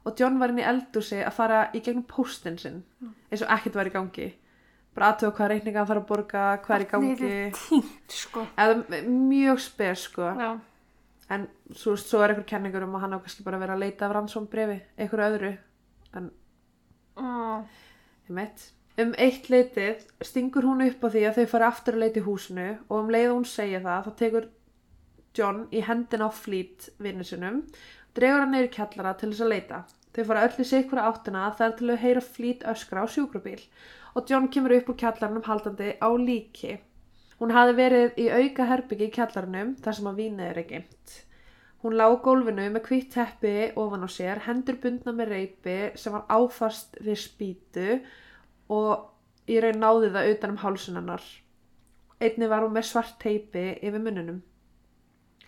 og 0.04 0.18
John 0.18 0.38
var 0.38 0.52
inn 0.52 0.60
í 0.60 0.66
eldúsi 0.66 1.22
að 1.22 1.36
fara 1.38 1.60
í 1.72 1.80
gegnum 1.80 2.04
póstinn 2.10 2.58
sinn 2.58 2.82
eins 3.30 3.42
og 3.42 3.48
ekkert 3.54 3.78
var 3.78 3.86
í 3.86 3.94
gangi. 3.94 4.34
Bara 4.96 5.10
aðtöfa 5.12 5.36
hvað 5.36 5.50
reikninga 5.52 5.82
hann 5.82 5.90
þarf 5.90 6.02
að 6.02 6.08
borga, 6.08 6.46
hvað 6.64 6.76
er 6.76 6.84
í 6.84 6.88
gangi. 6.92 7.34
Tínt, 7.58 8.14
sko. 8.16 8.46
Eða 8.56 9.02
mjög 9.10 9.60
spes 9.60 10.06
sko. 10.08 10.30
Já. 10.40 10.50
En 11.36 11.48
svo, 11.74 11.96
svo 12.00 12.22
er 12.22 12.32
einhver 12.32 12.46
kenningur 12.48 12.86
um 12.86 12.94
að 12.96 13.04
hann 13.04 13.18
á 13.18 13.20
kannski 13.20 13.44
bara 13.44 13.58
verið 13.60 13.76
að 13.76 13.82
leita 13.82 14.06
af 14.06 14.14
rannsóm 14.14 14.46
brefi, 14.48 14.78
einhverju 14.96 15.26
öðru. 15.26 15.52
En 16.16 16.30
Ó. 17.16 17.64
Ég 18.28 18.34
meitt. 18.38 18.70
Um 18.96 19.12
eitt 19.20 19.50
leitið 19.52 20.06
stingur 20.24 20.64
hún 20.64 20.84
upp 20.86 21.04
á 21.04 21.08
því 21.12 21.24
að 21.28 21.40
þau 21.40 21.50
fari 21.52 21.66
aftur 21.66 21.96
að 21.96 22.04
leita 22.04 22.20
í 22.22 22.24
húsinu 22.24 22.68
og 22.86 22.94
um 22.96 23.10
leið 23.12 23.32
hún 23.34 23.44
segja 23.48 23.82
það 23.84 24.06
þá 24.06 24.14
tekur 24.22 24.48
John 25.36 25.58
í 25.68 25.82
hendina 25.84 26.28
á 26.28 26.32
flýt 26.32 26.88
vinnu 27.04 27.26
sinum, 27.28 27.60
dregur 28.16 28.40
hann 28.40 28.54
neyri 28.56 28.70
kjallara 28.72 29.12
til 29.20 29.28
þess 29.34 29.44
að 29.44 29.52
leita. 29.52 29.82
Þau 30.16 30.22
fara 30.30 30.46
öllu 30.48 30.64
sig 30.64 30.86
hverja 30.88 31.10
áttina 31.10 31.50
þar 31.58 31.74
til 31.76 31.90
þau 31.90 31.98
heyra 32.06 32.22
flýt 32.24 32.64
öskra 32.72 33.04
á 33.04 33.06
sjúkrabíl 33.12 33.60
og 34.16 34.30
John 34.30 34.48
kemur 34.52 34.74
upp 34.78 34.90
úr 34.92 34.98
kjallarnum 35.02 35.44
haldandi 35.44 35.92
á 36.00 36.08
líki. 36.16 36.78
Hún 37.36 37.52
hafi 37.52 37.76
verið 37.76 38.16
í 38.16 38.26
auka 38.32 38.64
herbyggi 38.70 39.10
í 39.10 39.14
kjallarnum 39.14 39.74
þar 39.84 39.98
sem 39.98 40.08
að 40.08 40.20
vínið 40.22 40.46
er 40.50 40.60
geimt. 40.70 41.16
Hún 41.84 41.96
lá 42.00 42.08
á 42.08 42.16
gólfinu 42.24 42.64
með 42.72 42.88
hvitt 42.88 43.10
teppi 43.12 43.54
ofan 43.76 44.06
á 44.06 44.10
sér, 44.10 44.40
hendur 44.48 44.78
bundna 44.80 45.12
með 45.12 45.32
reypi 45.34 45.76
sem 46.00 46.16
var 46.16 46.24
áfast 46.32 46.96
við 47.04 47.20
spýtu 47.20 47.98
og 48.72 49.50
í 49.52 49.60
raun 49.60 49.82
náði 49.82 50.10
það 50.14 50.30
utan 50.32 50.54
um 50.54 50.62
hálsunannar. 50.64 51.26
Einni 52.16 52.48
var 52.48 52.64
hún 52.64 52.74
með 52.74 52.88
svart 52.88 53.18
teipi 53.20 53.66
yfir 53.76 54.00
munnunum. 54.00 54.40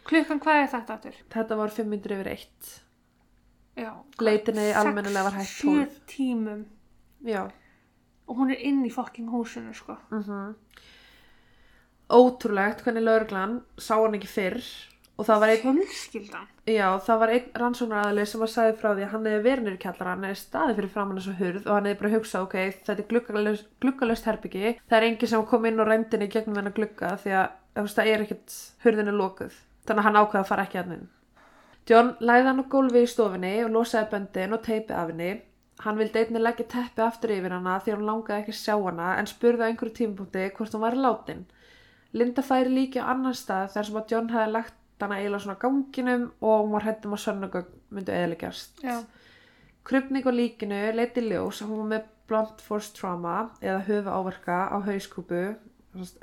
Klukkan 0.09 0.41
hvað 0.45 0.63
er 0.63 0.71
þetta 0.75 0.99
aftur? 0.99 1.17
Þetta 1.33 1.57
var 1.57 1.73
500 1.73 2.19
yfir 2.19 2.31
1. 2.35 2.75
Já. 3.79 3.91
Leitinni 4.21 4.69
almennilega 4.77 5.25
var 5.31 5.39
hægt 5.39 5.57
12. 5.63 5.89
7 5.89 6.05
tímum 6.13 6.67
Já. 7.25 7.49
Og 8.29 8.39
hún 8.39 8.53
er 8.53 8.63
inn 8.69 8.85
í 8.87 8.93
fokking 8.93 9.31
húsinu 9.33 9.75
sko. 9.75 9.99
Mm 10.13 10.55
Ótrúlegt 12.09 12.81
hvernig 12.81 13.05
lauruglan 13.05 13.59
sá 13.77 13.99
hann 13.99 14.15
ekki 14.17 14.31
fyrr 14.33 14.63
og 15.19 15.27
það 15.27 15.41
var 15.43 15.51
einn, 15.53 15.81
já, 16.71 16.87
það 17.05 17.19
var 17.21 17.33
einn 17.35 17.51
rannsóknaraðli 17.61 18.25
sem 18.31 18.41
var 18.41 18.53
sagði 18.53 18.77
frá 18.79 18.89
því 18.95 19.05
að 19.05 19.11
hann 19.13 19.27
hefði 19.29 19.43
verið 19.45 19.67
nýri 19.67 19.81
kjallara, 19.83 20.15
hann 20.15 20.25
hefði 20.29 20.41
staðið 20.41 20.79
fyrir 20.79 20.93
framann 20.95 21.19
þessu 21.19 21.35
hurð 21.41 21.67
og 21.67 21.75
hann 21.75 21.89
hefði 21.91 22.01
bara 22.01 22.13
hugsað, 22.15 22.47
ok, 22.47 22.57
þetta 22.87 23.05
er 23.05 23.09
gluggalaust, 23.11 23.69
gluggalaust 23.83 24.31
herbyggi, 24.31 24.75
það 24.89 24.99
er 24.99 25.09
engin 25.11 25.33
sem 25.35 25.45
kom 25.51 25.69
inn 25.69 25.83
og 25.83 25.91
reyndinni 25.91 26.31
gegnum 26.33 26.61
hennar 26.63 26.77
glugga 26.79 27.13
því 27.19 27.35
að 27.43 27.93
það 27.99 28.11
er 28.15 28.25
ekkert 28.25 28.59
hurðinu 28.87 29.17
lokuð, 29.19 29.61
þannig 29.85 30.05
að 30.05 30.09
hann 30.09 30.21
ákveða 30.23 30.45
að 30.45 30.51
fara 30.55 30.69
ekki 30.69 30.81
að 30.81 30.93
henni. 30.95 31.11
John 31.89 32.15
læði 32.21 32.49
hann 32.51 32.63
á 32.63 32.71
gólfi 32.71 33.03
í 33.03 33.09
stofinni 33.09 33.53
og 33.65 33.71
losaði 33.75 34.11
böndin 34.13 34.55
og 34.55 34.65
teipið 34.65 34.97
af 34.97 35.13
henni. 35.13 35.31
Hann 35.85 35.99
vildi 35.99 36.19
einnig 36.19 36.43
leggja 36.43 36.67
teppi 36.73 37.05
aftur 37.05 37.31
yfir 37.37 37.55
hana 37.55 37.77
því 37.79 37.95
hann 37.95 38.07
langaði 38.09 38.43
ekki 38.43 38.57
sjá 38.59 38.75
hana 38.83 39.13
en 39.21 39.29
spurði 39.31 39.63
á 39.63 39.69
einhverju 39.71 39.95
tímapunkti 40.01 40.49
hvort 40.57 40.75
hún 40.75 40.83
væri 40.83 40.99
látin. 41.05 41.45
Linda 42.19 42.43
færi 42.43 42.73
líki 42.73 42.99
á 42.99 43.11
annan 43.13 43.37
stað 43.37 43.75
þar 43.77 43.87
sem 43.87 44.01
að 44.01 44.13
John 44.15 44.31
hefði 44.33 44.53
lagt 44.57 45.05
hana 45.05 45.21
eiginlega 45.21 45.45
svona 45.45 45.59
á 45.59 45.63
ganginum 45.63 46.25
og 46.41 46.65
hún 46.65 46.75
var 46.75 46.87
hættum 46.89 47.15
að 47.15 47.25
sönnugögn 47.25 47.79
myndu 47.95 48.15
eðilegjast. 48.17 48.83
Já. 48.83 48.97
Krupning 49.87 50.27
á 50.27 50.33
líkinu 50.35 50.81
leiti 50.99 51.23
ljós 51.25 51.63
að 51.63 51.71
hún 51.71 51.85
var 51.85 51.91
með 51.93 52.09
blunt 52.29 52.61
force 52.65 52.93
trauma 52.97 53.37
eða 53.63 53.85
höfu 53.87 54.13
áverka 54.13 54.59
á 54.69 54.77
hauskúpu, 54.85 55.45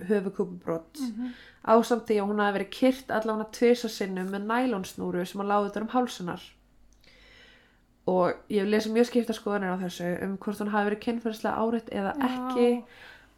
höfukúpubrott. 0.09 0.99
Mhm. 0.99 1.31
Ásamt 1.65 2.05
því 2.05 2.19
að 2.19 2.27
hún 2.29 2.43
hafi 2.43 2.57
verið 2.59 2.75
kyrt 2.79 3.07
allavega 3.09 3.51
tvisa 3.51 3.89
sinnum 3.89 4.29
með 4.29 4.45
nælonsnúru 4.51 5.25
sem 5.25 5.41
að 5.41 5.49
láði 5.49 5.69
þetta 5.71 5.81
um 5.81 5.93
hálsunar. 5.95 6.43
Og 8.05 8.35
ég 8.53 8.61
hef 8.61 8.69
lesið 8.69 8.93
mjög 8.93 9.07
skipta 9.09 9.33
skoðanir 9.33 9.73
á 9.73 9.81
þessu 9.81 10.09
um 10.21 10.37
hvort 10.37 10.59
hún 10.61 10.73
hafi 10.73 10.89
verið 10.91 11.03
kynferðislega 11.07 11.61
áreitt 11.63 11.87
eða 11.89 12.11
Já. 12.13 12.25
ekki 12.27 12.67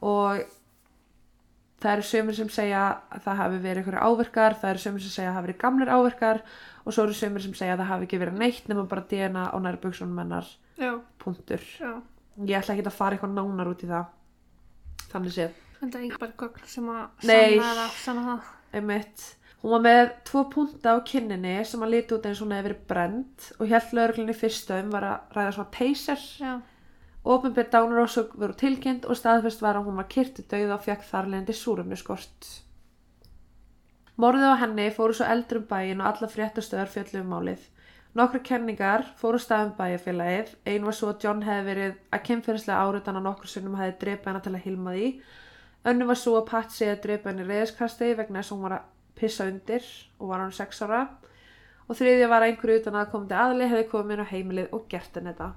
og 0.03 0.41
það 1.81 1.93
eru 1.93 2.05
sömur 2.09 2.35
sem 2.37 2.49
segja 2.51 2.81
að 3.13 3.23
það 3.27 3.39
hafi 3.41 3.61
verið 3.63 3.81
einhverju 3.81 4.01
áverkar, 4.09 4.57
það 4.59 4.73
eru 4.73 4.83
sömur 4.83 5.03
sem 5.05 5.13
segja 5.13 5.29
að 5.29 5.31
það 5.31 5.37
hafi 5.37 5.47
verið 5.47 5.61
gamlir 5.61 5.93
áverkar 5.93 6.41
og 6.83 6.93
svo 6.95 7.05
eru 7.05 7.15
sömur 7.17 7.45
sem 7.45 7.55
segja 7.57 7.77
að 7.77 7.81
það 7.83 7.91
hafi 7.93 8.07
ekki 8.07 8.19
verið 8.23 8.41
neitt 8.41 8.67
nema 8.71 8.85
bara 8.91 9.05
DNA 9.11 9.45
á 9.53 9.57
næri 9.61 9.81
buksunum 9.83 10.19
hennar 10.19 10.51
punktur. 11.21 11.63
Já. 11.79 11.91
Ég 12.43 12.59
ætla 12.59 12.75
ekki 12.75 12.85
að 12.85 12.97
fara 12.97 13.17
eitthvað 13.17 13.33
nánar 13.37 13.71
út 13.71 13.83
í 13.85 13.89
það. 13.89 14.11
Þannig 15.13 15.35
séð. 15.37 15.63
En 15.81 15.91
það 15.93 15.99
er 15.99 16.05
ekki 16.07 16.21
bara 16.25 16.37
gögn 16.43 16.69
sem 16.69 16.91
að 16.91 17.03
sanna 18.03 18.25
það. 18.27 18.51
einmitt 18.73 19.25
hún 19.63 19.73
var 19.73 19.83
með 19.83 20.13
tvo 20.29 20.45
punta 20.53 20.95
á 20.95 20.97
kinninni 21.07 21.59
sem 21.65 21.83
að 21.83 21.93
liti 21.95 22.15
út 22.15 22.25
eins 22.29 22.41
og 22.41 22.47
hún 22.47 22.55
hefði 22.55 22.69
verið 22.69 22.87
brend 22.91 23.51
og 23.57 23.69
hjælt 23.71 23.93
lögreglunni 23.97 24.37
fyrstum 24.37 24.91
var 24.93 25.07
að 25.09 25.37
ræða 25.37 25.55
svona 25.57 25.73
teyser 25.77 26.25
Já. 26.37 26.53
Opinbjörn 27.27 27.71
dánarósök 27.71 28.37
voru 28.39 28.53
tilkynnt 28.55 29.05
og 29.05 29.17
staðfest 29.19 29.59
var 29.59 29.75
að 29.75 29.89
hún 29.89 29.97
var 29.99 30.07
kyrti 30.07 30.45
döið 30.47 30.69
og 30.77 30.83
fekk 30.85 31.01
þarlegandi 31.09 31.55
súrumni 31.59 31.97
skort. 31.99 32.47
Morðið 34.15 34.53
á 34.55 34.61
henni 34.61 34.85
fóru 34.95 35.17
svo 35.17 35.27
eldur 35.27 35.59
um 35.59 35.65
bæin 35.67 35.99
og 35.99 36.07
alla 36.07 36.29
fréttastöðar 36.31 36.93
fjallu 36.93 37.19
um 37.25 37.33
málið. 37.33 37.65
Nokkru 38.15 38.39
kenningar 38.47 39.03
fóru 39.19 39.41
staðum 39.43 39.75
bæjarfélagið. 39.75 40.53
Ein 40.65 40.87
var 40.87 40.95
svo 40.95 41.11
að 41.11 41.25
John 41.25 41.43
hefði 41.43 41.67
verið 41.67 41.99
að 42.15 42.23
kemferðislega 42.29 42.85
áriðan 42.87 43.19
á 43.19 43.27
nokkur 43.27 43.51
sinnum 43.51 43.75
hefði 43.77 43.97
dreipið 44.05 44.31
hana 44.31 44.43
til 44.45 44.55
að 44.55 44.63
hilma 44.63 44.95
því. 44.95 45.09
Önnu 45.91 46.07
var 46.07 46.21
svo 46.23 46.37
að 46.39 46.47
Patsy 46.53 46.87
hefði 46.87 47.03
dreipið 47.03 47.31
henni 47.33 47.49
reyðskasti 47.51 48.13
vegna 48.21 48.39
þess 48.39 48.53
að 48.53 48.55
hún 48.55 48.67
var 48.69 48.77
að 48.79 48.87
pissa 49.19 49.47
undir 49.49 49.85
og 50.19 50.31
var 50.31 50.43
hann 50.43 50.55
6 50.55 50.83
ára. 50.87 51.05
Og 51.87 51.95
þriðja 51.95 52.27
var 52.31 52.43
að 52.43 52.51
einhverju 52.51 52.81
utan 52.81 52.99
að 52.99 53.13
komandi 53.13 53.37
aðli 53.37 53.69
hefði 53.71 53.87
komið 53.93 54.17
inn 54.17 54.25
á 54.27 54.31
heimilið 54.33 54.75
og 54.75 54.89
gert 54.91 55.15
henni 55.15 55.31
þetta. 55.31 55.53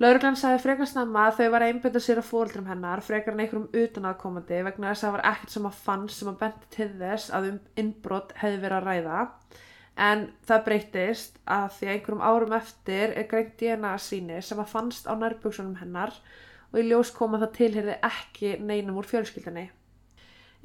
Lauruglan 0.00 0.36
sagði 0.40 0.60
frekar 0.62 0.88
snemma 0.88 1.26
að 1.28 1.38
þau 1.38 1.48
var 1.52 1.62
að 1.64 1.70
einbynda 1.74 2.00
sér 2.00 2.18
að 2.22 2.28
fóreldrum 2.30 2.68
hennar 2.70 3.02
frekar 3.04 3.34
en 3.34 3.42
einhverjum 3.44 3.82
utan 3.82 4.06
aðkomandi 4.08 4.60
vegna 4.64 4.92
þess 4.94 5.02
að 5.02 5.06
það 5.06 5.16
var 5.16 5.24
ekkert 5.30 5.54
sem 5.54 5.66
að 5.68 5.80
fann 5.88 6.06
sem 6.08 6.30
að 6.30 6.38
benti 6.40 6.70
til 6.76 6.86
þess 7.02 7.32
að 7.36 7.48
um 7.50 7.58
innbrot 7.82 8.32
hefði 8.40 8.62
verið 8.62 8.76
að 8.78 8.86
ræða 8.88 9.18
en 10.08 10.22
það 10.48 10.64
breytist 10.68 11.36
að 11.44 11.66
því 11.76 11.88
að 11.88 11.92
einhverjum 11.94 12.24
árum 12.24 12.54
eftir 12.56 13.12
er 13.12 13.28
greint 13.28 13.52
DNA 13.60 13.90
síni 14.00 14.40
sem 14.46 14.62
að 14.62 14.72
fannst 14.72 15.10
á 15.10 15.12
nærbuksunum 15.20 15.76
hennar 15.82 16.16
og 16.70 16.80
í 16.80 16.86
ljós 16.86 17.12
kom 17.12 17.36
að 17.36 17.44
það 17.44 17.54
tilherði 17.58 17.98
ekki 18.08 18.54
neinum 18.62 19.00
úr 19.02 19.08
fjölskyldinni. 19.10 19.66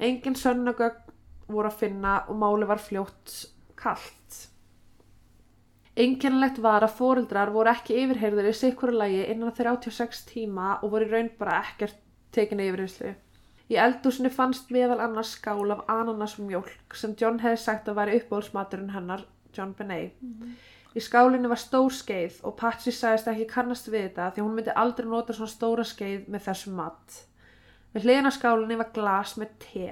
Engin 0.00 0.38
sönnagögn 0.38 1.05
voru 1.48 1.70
að 1.70 1.80
finna 1.82 2.18
og 2.30 2.38
máli 2.40 2.68
var 2.68 2.82
fljótt 2.82 3.34
kalt. 3.78 4.40
Einkennilegt 5.96 6.58
var 6.60 6.84
að 6.84 6.96
fóreldrar 6.98 7.52
voru 7.54 7.72
ekki 7.72 7.96
yfirheyrður 8.02 8.50
í 8.50 8.56
sikkur 8.56 8.92
lagi 8.92 9.22
innan 9.32 9.54
36 9.56 10.26
tíma 10.28 10.74
og 10.82 10.92
voru 10.92 11.08
raun 11.08 11.30
bara 11.38 11.62
ekkert 11.62 11.96
tekinni 12.36 12.66
yfirheyslu. 12.68 13.14
Í 13.72 13.78
eldúsinu 13.82 14.30
fannst 14.30 14.68
meðal 14.70 15.00
annars 15.02 15.32
skál 15.38 15.72
af 15.74 15.86
ananasmjólk 15.90 16.94
sem 16.94 17.16
John 17.18 17.40
hefði 17.42 17.62
sagt 17.62 17.88
að 17.88 17.96
væri 17.98 18.20
uppbólsmaturinn 18.20 18.92
hennar, 18.94 19.24
John 19.56 19.72
Benet. 19.78 20.20
Í 20.96 21.02
skálinu 21.02 21.50
var 21.50 21.60
stór 21.60 21.92
skeið 21.92 22.38
og 22.46 22.54
Patsy 22.60 22.92
sagðist 22.94 23.26
ekki 23.32 23.48
kannast 23.50 23.88
við 23.90 24.06
þetta 24.06 24.30
því 24.36 24.44
hún 24.44 24.54
myndi 24.56 24.76
aldrei 24.82 25.08
nota 25.10 25.34
svona 25.36 25.52
stóra 25.52 25.84
skeið 25.84 26.28
með 26.32 26.46
þessum 26.46 26.78
mat. 26.78 27.18
Við 27.92 28.06
hliðina 28.06 28.32
á 28.32 28.36
skálinni 28.36 28.78
var 28.80 28.92
glas 28.96 29.34
með 29.40 29.56
te. 29.64 29.88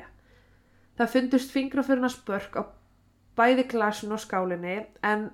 Það 0.98 1.10
fundust 1.10 1.50
fingraföruna 1.50 2.08
spörk 2.12 2.54
á 2.54 2.62
bæði 3.34 3.64
glasinu 3.72 4.14
og 4.14 4.22
skálinni 4.22 4.76
en 5.02 5.24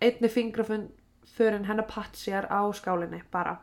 einni 0.00 0.28
fingraförin 0.30 1.66
hennar 1.66 1.88
Patsyar 1.90 2.46
á 2.46 2.62
skálinni 2.70 3.22
bara. 3.32 3.56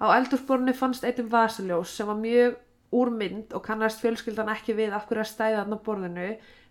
Á 0.00 0.06
eldursporinu 0.16 0.72
fannst 0.72 1.04
einnig 1.04 1.28
vasaljós 1.28 1.92
sem 1.92 2.08
var 2.08 2.16
mjög 2.16 2.56
úr 2.96 3.10
mynd 3.12 3.52
og 3.52 3.64
kannast 3.66 4.00
fjölskyldan 4.00 4.48
ekki 4.54 4.76
við 4.78 4.96
af 4.96 5.04
hverju 5.10 5.26
að 5.26 5.32
stæða 5.32 5.58
þarna 5.58 5.76
á 5.76 5.86
borðinu 5.88 6.28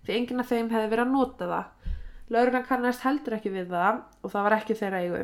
því 0.08 0.16
enginn 0.18 0.42
af 0.42 0.50
þeim 0.50 0.72
hefði 0.74 0.92
verið 0.96 1.06
að 1.06 1.14
nota 1.14 1.52
það. 1.52 1.94
Lauruglan 2.34 2.68
kannast 2.72 3.06
heldur 3.06 3.38
ekki 3.38 3.54
við 3.54 3.70
það 3.76 4.02
og 4.24 4.34
það 4.34 4.48
var 4.48 4.58
ekki 4.58 4.80
þeirra 4.82 5.04
eigu. 5.06 5.24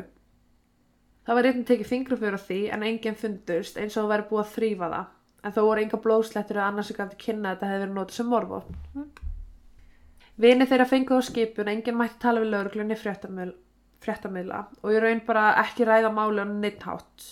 Það 1.24 1.38
var 1.40 1.50
einnig 1.50 1.66
tekið 1.66 1.90
fingraför 1.90 2.38
á 2.38 2.40
því 2.46 2.60
en 2.76 2.86
enginn 2.86 3.18
fundust 3.18 3.80
eins 3.80 3.96
og 3.96 4.04
það 4.04 4.12
væri 4.14 4.28
búið 4.30 4.44
að 4.44 4.54
þrýfa 4.54 4.92
það 4.94 5.12
en 5.44 5.52
þó 5.54 5.60
voru 5.66 5.84
enga 5.84 6.00
blóðslettur 6.00 6.56
eða 6.58 6.70
annars 6.72 6.90
sem 6.90 6.96
gaf 6.98 7.12
til 7.12 7.20
kynna 7.26 7.52
að 7.52 7.56
þetta 7.58 7.70
hefði 7.70 7.84
verið 7.84 7.96
notað 7.98 8.18
sem 8.18 8.30
morfótt. 8.32 9.22
Vini 10.40 10.66
þeirra 10.66 10.86
fengu 10.90 11.14
á 11.14 11.22
skipun, 11.22 11.70
enginn 11.70 11.98
mætti 11.98 12.18
tala 12.24 12.42
við 12.42 12.50
lauruglunni 12.54 12.96
fréttamiðla 14.04 14.60
og 14.82 14.92
ég 14.92 15.02
raun 15.04 15.22
bara 15.26 15.44
ekki 15.62 15.86
ræða 15.86 16.10
máli 16.14 16.42
á 16.42 16.46
neitthátt. 16.48 17.28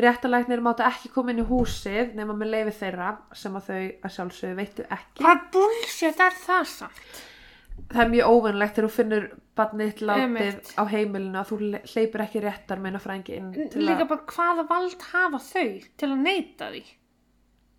Réttalæknir 0.00 0.62
mátti 0.64 0.84
ekki 0.86 1.10
koma 1.12 1.32
inn 1.32 1.42
í 1.42 1.48
húsið 1.48 2.14
nema 2.16 2.36
með 2.36 2.52
leifi 2.54 2.76
þeirra 2.78 3.08
sem 3.36 3.56
að 3.58 3.66
þau 3.70 3.80
að 4.06 4.14
sjálfsögðu 4.14 4.58
veitu 4.60 4.86
ekki. 4.86 5.24
Hvað 5.24 5.42
bullshit 5.56 6.22
er 6.24 6.38
það 6.44 6.68
samt? 6.74 7.18
Það 7.90 8.02
er 8.04 8.10
mjög 8.12 8.30
óvennlegt 8.36 8.76
þegar 8.76 8.86
þú 8.86 8.94
finnur 8.94 9.26
barnið 9.56 10.00
látið 10.10 10.72
á 10.76 10.82
heimilinu 10.92 11.38
að 11.40 11.50
þú 11.50 11.58
le- 11.64 11.82
hleypir 11.90 12.24
ekki 12.26 12.42
réttar 12.44 12.80
meina 12.84 13.00
frængi 13.00 13.36
inn 13.38 13.52
til 13.56 13.82
Líka 13.86 14.04
að... 14.04 14.10
bara 14.12 14.26
hvaða 14.34 14.64
vald 14.68 15.06
hafa 15.12 15.40
þau 15.46 15.70
til 16.00 16.10
að 16.10 16.20
neyta 16.26 16.68
því? 16.74 16.82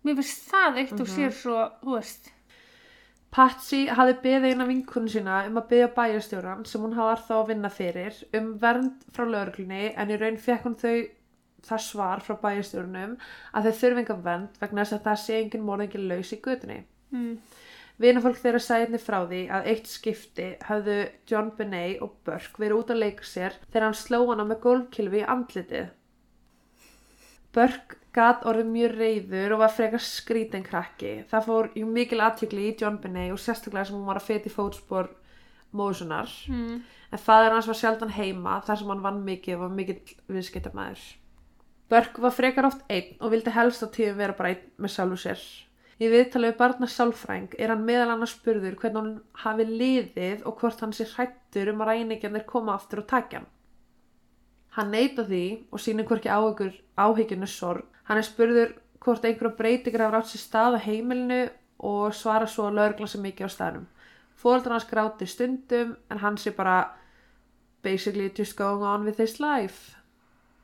Mér 0.02 0.18
finnst 0.18 0.46
það 0.50 0.78
eitt 0.82 1.00
og 1.00 1.10
sér 1.10 1.34
svo, 1.36 1.58
þú 1.82 1.96
veist. 1.96 2.30
Patsy 3.32 3.86
hafði 3.88 4.18
beðið 4.20 4.52
eina 4.52 4.68
vinkunni 4.68 5.10
sína 5.12 5.38
um 5.48 5.56
að 5.56 5.68
beðja 5.70 5.88
bæjarstjóran 5.96 6.66
sem 6.68 6.82
hún 6.84 6.96
hafa 6.98 7.14
þá 7.28 7.34
að 7.38 7.46
vinna 7.48 7.70
fyrir 7.72 8.18
um 8.36 8.50
vernd 8.60 9.06
frá 9.16 9.24
lauruglunni 9.24 9.86
en 9.96 10.12
í 10.12 10.18
raun 10.20 10.36
fekk 10.36 10.66
hún 10.66 10.76
þau 10.82 10.96
það 11.64 11.84
svar 11.86 12.24
frá 12.26 12.36
bæjarstjórunum 12.42 13.14
að 13.56 13.68
þau 13.68 13.78
þurfi 13.78 14.02
enga 14.02 14.16
vernd 14.26 14.58
vegna 14.60 14.84
þess 14.84 14.98
að 14.98 15.06
það 15.06 15.22
sé 15.22 15.38
engin 15.38 15.64
morðingin 15.64 16.08
laus 16.10 16.34
í 16.34 16.40
götunni. 16.44 16.78
Mm. 17.14 17.32
Vinafólk 18.02 18.38
þeirra 18.42 18.60
sæðinni 18.66 19.00
frá 19.00 19.18
því 19.30 19.40
að 19.54 19.70
eitt 19.72 19.88
skipti 19.88 20.50
hafðu 20.68 20.98
John 21.30 21.50
Benet 21.56 22.04
og 22.04 22.18
Burke 22.26 22.60
verið 22.60 22.82
út 22.82 22.92
að 22.92 23.02
leika 23.04 23.28
sér 23.28 23.58
þegar 23.68 23.88
hann 23.88 23.98
sló 24.02 24.20
hana 24.32 24.46
með 24.48 24.62
gólfkilfi 24.66 25.22
í 25.22 25.26
andlitið. 25.36 25.90
Burke 27.52 28.01
gat 28.12 28.44
orðið 28.48 28.68
mjög 28.74 28.94
reyður 28.98 29.54
og 29.56 29.62
var 29.62 29.72
frekar 29.72 30.04
skrítin 30.04 30.66
krakki. 30.66 31.14
Það 31.30 31.46
fór 31.48 31.70
jú 31.78 31.88
mikil 31.88 32.20
aðtjökli 32.20 32.68
í 32.68 32.76
John 32.80 33.00
Benet 33.00 33.32
og 33.32 33.40
sérstaklega 33.40 33.88
sem 33.88 33.96
hún 33.96 34.08
var 34.08 34.20
að 34.20 34.28
feti 34.28 34.52
fótspor 34.52 35.08
móðusunar 35.72 36.28
mm. 36.52 36.76
en 37.12 37.22
fadir 37.22 37.54
hans 37.54 37.68
var 37.70 37.78
sjaldan 37.78 38.12
heima 38.12 38.58
þar 38.66 38.80
sem 38.80 38.92
hann 38.92 39.04
vann 39.04 39.22
mikið 39.24 39.56
og 39.56 39.64
var 39.64 39.74
mikill 39.78 40.16
viðskiptamæður. 40.28 41.04
Börk 41.92 42.20
var 42.24 42.32
frekar 42.36 42.68
oft 42.68 42.84
einn 42.92 43.16
og 43.20 43.32
vildi 43.32 43.52
helst 43.52 43.84
á 43.84 43.88
tíðum 43.92 44.20
vera 44.20 44.36
bara 44.36 44.52
einn 44.52 44.68
með 44.80 44.94
sjálfu 44.94 45.20
sér. 45.24 45.42
Í 46.02 46.08
viðtali 46.10 46.48
við 46.50 46.58
barna 46.58 46.88
sálfræng 46.88 47.52
er 47.60 47.72
hann 47.72 47.84
meðal 47.86 48.14
annars 48.14 48.32
spurður 48.34 48.78
hvernig 48.80 49.00
hann 49.00 49.18
hafi 49.44 49.66
liðið 49.68 50.46
og 50.48 50.56
hvort 50.60 50.80
hann 50.82 50.94
sé 50.96 51.06
hrættur 51.10 51.72
um 51.72 51.84
að 51.84 51.92
ræningjarnir 51.92 52.46
koma 52.48 52.74
aftur 52.74 53.04
og 53.04 53.10
takja 53.12 53.40
hann. 53.40 53.50
Hann 54.76 54.90
neyta 54.90 55.24
því 55.28 55.44
og 55.70 55.80
sýnir 55.82 56.08
hvorki 56.08 56.30
áhyggjunu 56.32 57.48
sorg. 57.50 57.84
Hann 58.08 58.18
er 58.18 58.26
spurður 58.26 58.72
hvort 59.02 59.24
einhverja 59.26 59.56
breytingar 59.58 60.06
hafa 60.06 60.16
rátt 60.16 60.30
sér 60.30 60.42
stað 60.42 60.78
á 60.78 60.84
heimilinu 60.86 61.42
og 61.82 62.14
svara 62.14 62.46
svo 62.46 62.68
að 62.68 62.78
lögla 62.78 63.08
sér 63.10 63.24
mikið 63.24 63.48
á 63.48 63.50
staðnum. 63.52 63.86
Fóreldrar 64.38 64.78
hans 64.78 64.88
gráti 64.90 65.28
stundum 65.28 65.96
en 66.10 66.22
hann 66.22 66.38
sé 66.38 66.54
bara 66.56 66.94
basically 67.82 68.30
just 68.38 68.56
going 68.56 68.82
on 68.82 69.04
with 69.04 69.20
his 69.20 69.40
life. 69.40 69.96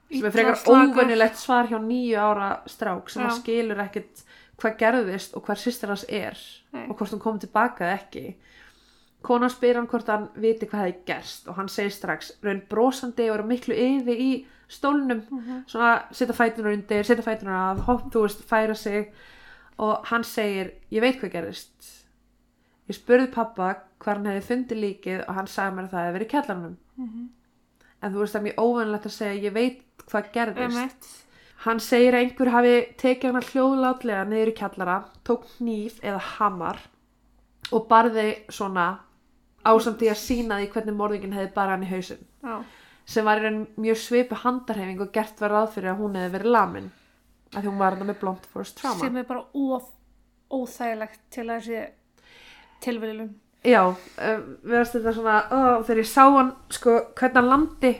Sem 0.08 0.24
er 0.24 0.32
frekar 0.32 0.62
óvenjulegt 0.72 1.36
svar 1.36 1.68
hjá 1.68 1.76
nýju 1.82 2.16
ára 2.16 2.52
strák 2.66 3.10
sem 3.10 3.22
Já. 3.22 3.28
hann 3.28 3.40
skilur 3.42 3.82
ekkit 3.84 4.22
hvað 4.58 4.78
gerðist 4.80 5.34
og 5.36 5.44
hver 5.46 5.60
sýstir 5.60 5.92
hans 5.92 6.06
er 6.08 6.38
Nei. 6.72 6.86
og 6.88 6.96
hvort 6.96 7.12
hún 7.12 7.22
kom 7.22 7.38
tilbaka 7.38 7.92
ekki. 7.92 8.38
Konan 9.22 9.50
spyr 9.50 9.80
hann 9.80 9.88
hvort 9.90 10.08
hann 10.08 10.28
viti 10.38 10.66
hvað 10.66 10.84
hefði 10.84 10.98
gerst 11.08 11.48
og 11.50 11.58
hann 11.58 11.68
segir 11.68 11.90
strax 11.90 12.30
raun 12.44 12.62
brosandi 12.70 13.26
og 13.30 13.40
er 13.40 13.48
miklu 13.50 13.74
yfi 13.74 14.14
í 14.14 14.30
stólnum. 14.70 15.24
Svona 15.66 15.94
setja 16.12 16.36
fætunar 16.36 16.76
undir, 16.76 17.04
setja 17.04 17.24
fætunar 17.26 17.72
af 17.72 17.80
hopp, 17.88 18.12
þú 18.14 18.26
veist, 18.26 18.44
færa 18.46 18.74
sig. 18.74 19.08
Og 19.78 20.06
hann 20.10 20.24
segir, 20.24 20.72
ég 20.90 21.02
veit 21.02 21.18
hvað 21.20 21.34
gerist. 21.34 21.90
Ég 22.88 22.96
spurði 22.96 23.30
pappa 23.32 23.74
hvað 23.98 24.14
hann 24.14 24.30
hefði 24.30 24.46
fundið 24.46 24.84
líkið 24.84 25.26
og 25.26 25.34
hann 25.34 25.50
sagði 25.50 25.76
mér 25.76 25.88
að 25.88 25.90
það 25.90 26.06
hefði 26.06 26.16
verið 26.18 26.28
í 26.28 26.32
kjallarunum 26.34 26.78
en 28.02 28.12
þú 28.12 28.22
veist 28.22 28.34
það 28.34 28.40
er 28.40 28.46
mjög 28.46 28.60
óvanlegt 28.62 29.08
að 29.08 29.14
segja 29.14 29.48
ég 29.48 29.54
veit 29.54 30.04
hvað 30.08 30.30
gerðist. 30.34 30.76
Emmett. 30.78 31.08
Hann 31.64 31.80
segir 31.82 32.14
að 32.14 32.24
einhver 32.24 32.52
hafi 32.54 32.74
tekið 33.00 33.32
hana 33.32 33.46
hljóðlátlega 33.48 34.26
niður 34.30 34.52
í 34.52 34.54
kjallara, 34.60 34.98
tók 35.26 35.48
hníf 35.56 35.98
eða 36.06 36.20
hamar 36.36 36.78
og 37.74 37.88
barði 37.90 38.28
svona 38.54 38.86
ásamt 39.72 40.00
því 40.02 40.10
að 40.12 40.20
sína 40.22 40.60
því 40.60 40.68
hvernig 40.74 40.98
morðingin 40.98 41.36
hefði 41.36 41.54
bara 41.56 41.74
hann 41.76 41.86
í 41.86 41.90
hausinn. 41.90 42.24
Já. 42.44 42.56
Sem 43.08 43.24
var 43.24 43.40
í 43.40 43.44
raun 43.46 43.60
mjög 43.80 44.00
svipu 44.02 44.38
handarhefing 44.42 45.02
og 45.04 45.12
gert 45.14 45.40
var 45.40 45.54
ráð 45.54 45.74
fyrir 45.76 45.94
að 45.94 46.02
hún 46.02 46.18
hefði 46.18 46.34
verið 46.36 46.54
lamin. 46.56 46.90
Af 47.54 47.62
því 47.62 47.70
hún 47.70 47.80
var 47.80 47.96
hann 47.96 48.10
með 48.10 48.20
blunt 48.20 48.48
force 48.52 48.76
trauma. 48.76 49.00
sem 49.00 49.16
er 49.16 49.28
bara 49.28 49.44
of 49.54 49.92
óþægilegt 50.52 51.20
til 51.32 51.46
þessi 51.48 51.84
tilviljun 52.84 53.36
Já, 53.66 53.82
um, 53.90 54.42
við 54.62 54.76
varst 54.76 54.94
þetta 54.94 55.12
svona, 55.16 55.38
ó, 55.50 55.60
þegar 55.82 56.00
ég 56.00 56.06
sá 56.08 56.24
hann, 56.30 56.52
sko, 56.70 56.92
hvernig 57.18 57.40
hann 57.40 57.48
landi, 57.50 57.90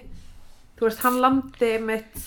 þú 0.79 0.87
veist, 0.87 1.01
hann 1.03 1.19
landi 1.25 1.71
mitt 1.83 2.21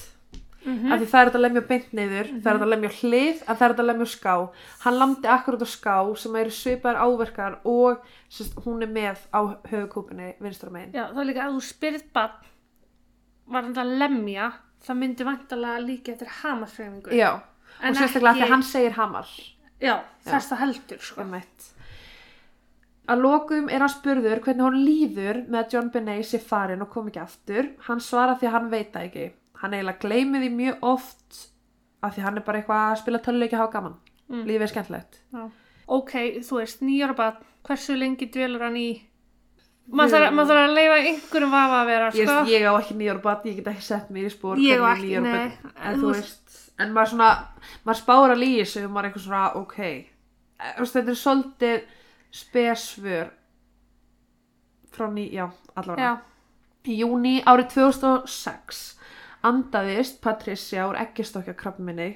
mm 0.66 0.92
af 0.92 1.00
því 1.02 1.06
það 1.10 1.22
er 1.22 1.30
þetta 1.30 1.40
að 1.40 1.46
lemja 1.46 1.62
beint 1.68 1.94
niður 1.98 2.28
það 2.28 2.48
er 2.52 2.58
þetta 2.58 2.66
að 2.68 2.74
lemja 2.74 2.90
hlið 3.02 3.40
það 3.46 3.62
er 3.62 3.72
þetta 3.74 3.84
að 3.84 3.90
lemja 3.92 4.06
ská. 4.12 4.34
Hann 4.84 4.98
landi 5.02 5.28
akkurat 5.36 5.64
á 5.66 5.70
ská 5.72 5.96
sem 6.22 6.36
eru 6.36 6.52
svipaðar 6.54 7.00
áverkar 7.06 7.56
og 7.66 8.04
sérst, 8.30 8.54
hún 8.66 8.84
er 8.86 8.92
með 8.94 9.24
á 9.34 9.42
höfukúpunni 9.72 10.36
vinstra 10.40 10.70
megin. 10.70 10.94
Já, 10.94 11.08
það 11.14 11.22
er 11.24 11.30
líka 11.32 11.46
að 11.48 11.56
þú 11.58 11.64
spyrð 11.72 12.06
bann 12.14 12.38
var 13.52 13.64
þetta 13.72 13.82
að 13.88 13.96
lemja 14.04 14.52
það 14.86 15.00
myndi 15.02 15.26
vantalega 15.32 15.82
líka 15.88 16.12
eftir 16.14 16.30
hamarsfreifingu 16.42 17.18
já, 17.18 17.32
En 17.82 17.92
og 17.96 17.98
sérstaklega 17.98 18.34
ekki- 18.36 18.46
að 18.46 18.50
hann 18.54 18.64
segir 18.64 18.92
hamar. 18.98 19.28
Já, 19.82 19.96
þess 20.26 20.50
það 20.52 20.60
heldur 20.62 21.00
sko. 21.02 21.22
Einmitt. 21.22 21.68
að 23.12 23.22
lokum 23.26 23.68
er 23.70 23.80
hann 23.84 23.90
spurður 23.92 24.40
hvernig 24.46 24.64
hún 24.64 24.78
líður 24.86 25.40
með 25.50 25.60
að 25.66 25.74
John 25.74 25.90
Benet 25.90 26.26
sé 26.30 26.40
farin 26.40 26.82
og 26.86 26.90
kom 26.94 27.08
ekki 27.10 27.20
aftur. 27.20 27.72
Hann 27.88 28.00
svarar 28.00 28.38
því 28.40 28.48
að 28.48 28.52
hann 28.56 28.70
veit 28.70 28.92
það 28.94 29.08
ekki 29.10 29.32
hann 29.62 29.76
eiginlega 29.78 30.02
gleymið 30.02 30.46
því 30.46 30.52
mjög 30.58 30.88
oft 30.92 31.40
af 32.02 32.16
því 32.16 32.26
hann 32.26 32.40
er 32.40 32.46
bara 32.46 32.62
eitthvað 32.62 32.88
að 32.88 33.00
spila 33.04 33.22
töluleiki 33.22 33.58
og 33.58 33.64
hafa 33.64 33.76
gaman. 33.78 34.00
Mm. 34.32 34.44
lífið 34.48 34.66
er 34.66 34.72
skemmtilegt. 34.72 35.22
Já. 35.36 35.48
Ok, 35.92 36.12
þú 36.48 36.60
veist, 36.62 36.84
nýjára 36.86 37.16
bann 37.18 37.40
hversu 37.68 37.98
lengi 38.00 38.30
dvelur 38.32 38.64
hann 38.64 38.78
í? 38.80 38.90
Maður 39.92 40.14
þarf, 40.16 40.36
mað 40.38 40.54
að 40.56 40.76
leifa 40.78 41.00
einhverjum 41.02 41.52
vafa 41.52 41.80
að 41.82 41.90
vera 41.90 42.12
ég, 42.16 42.30
sko. 42.30 42.44
ég 42.48 42.64
á 42.64 42.74
ekki 42.78 42.96
nýjára 42.96 43.24
bat, 43.26 43.48
ég 43.50 43.58
get 43.58 43.68
ekki 43.74 43.84
sett 43.84 44.14
mér 44.14 44.30
í 44.30 44.32
spór 44.32 44.62
Ég 44.62 44.80
á 44.80 44.88
ekki, 44.94 45.20
nei, 45.26 45.34
en 45.42 45.90
en 45.90 46.00
þú 46.00 46.14
veist 46.14 46.56
en 46.80 46.94
maður 46.96 47.12
svona, 47.12 47.30
maður 47.84 48.00
spáir 48.00 48.34
að 48.36 48.42
líði 48.46 48.66
sig 48.72 48.88
og 48.88 48.94
maður 48.94 49.04
er 49.04 49.10
eitthvað 49.12 49.26
svona, 49.26 49.44
ok. 49.60 49.78
Þetta 50.80 51.04
er 51.04 51.20
svolítið 51.20 51.84
spesfur 52.42 53.32
frá 54.96 55.08
ný, 55.12 55.28
já, 55.34 55.46
allavega. 55.76 56.08
Já, 56.08 56.88
í 56.88 56.98
júni 57.02 57.36
árið 57.48 57.74
2006 57.76 58.82
andaðist 59.48 60.22
Patricia 60.22 60.88
úr 60.90 61.00
ekkistokja 61.02 61.56
krabbminni 61.58 62.10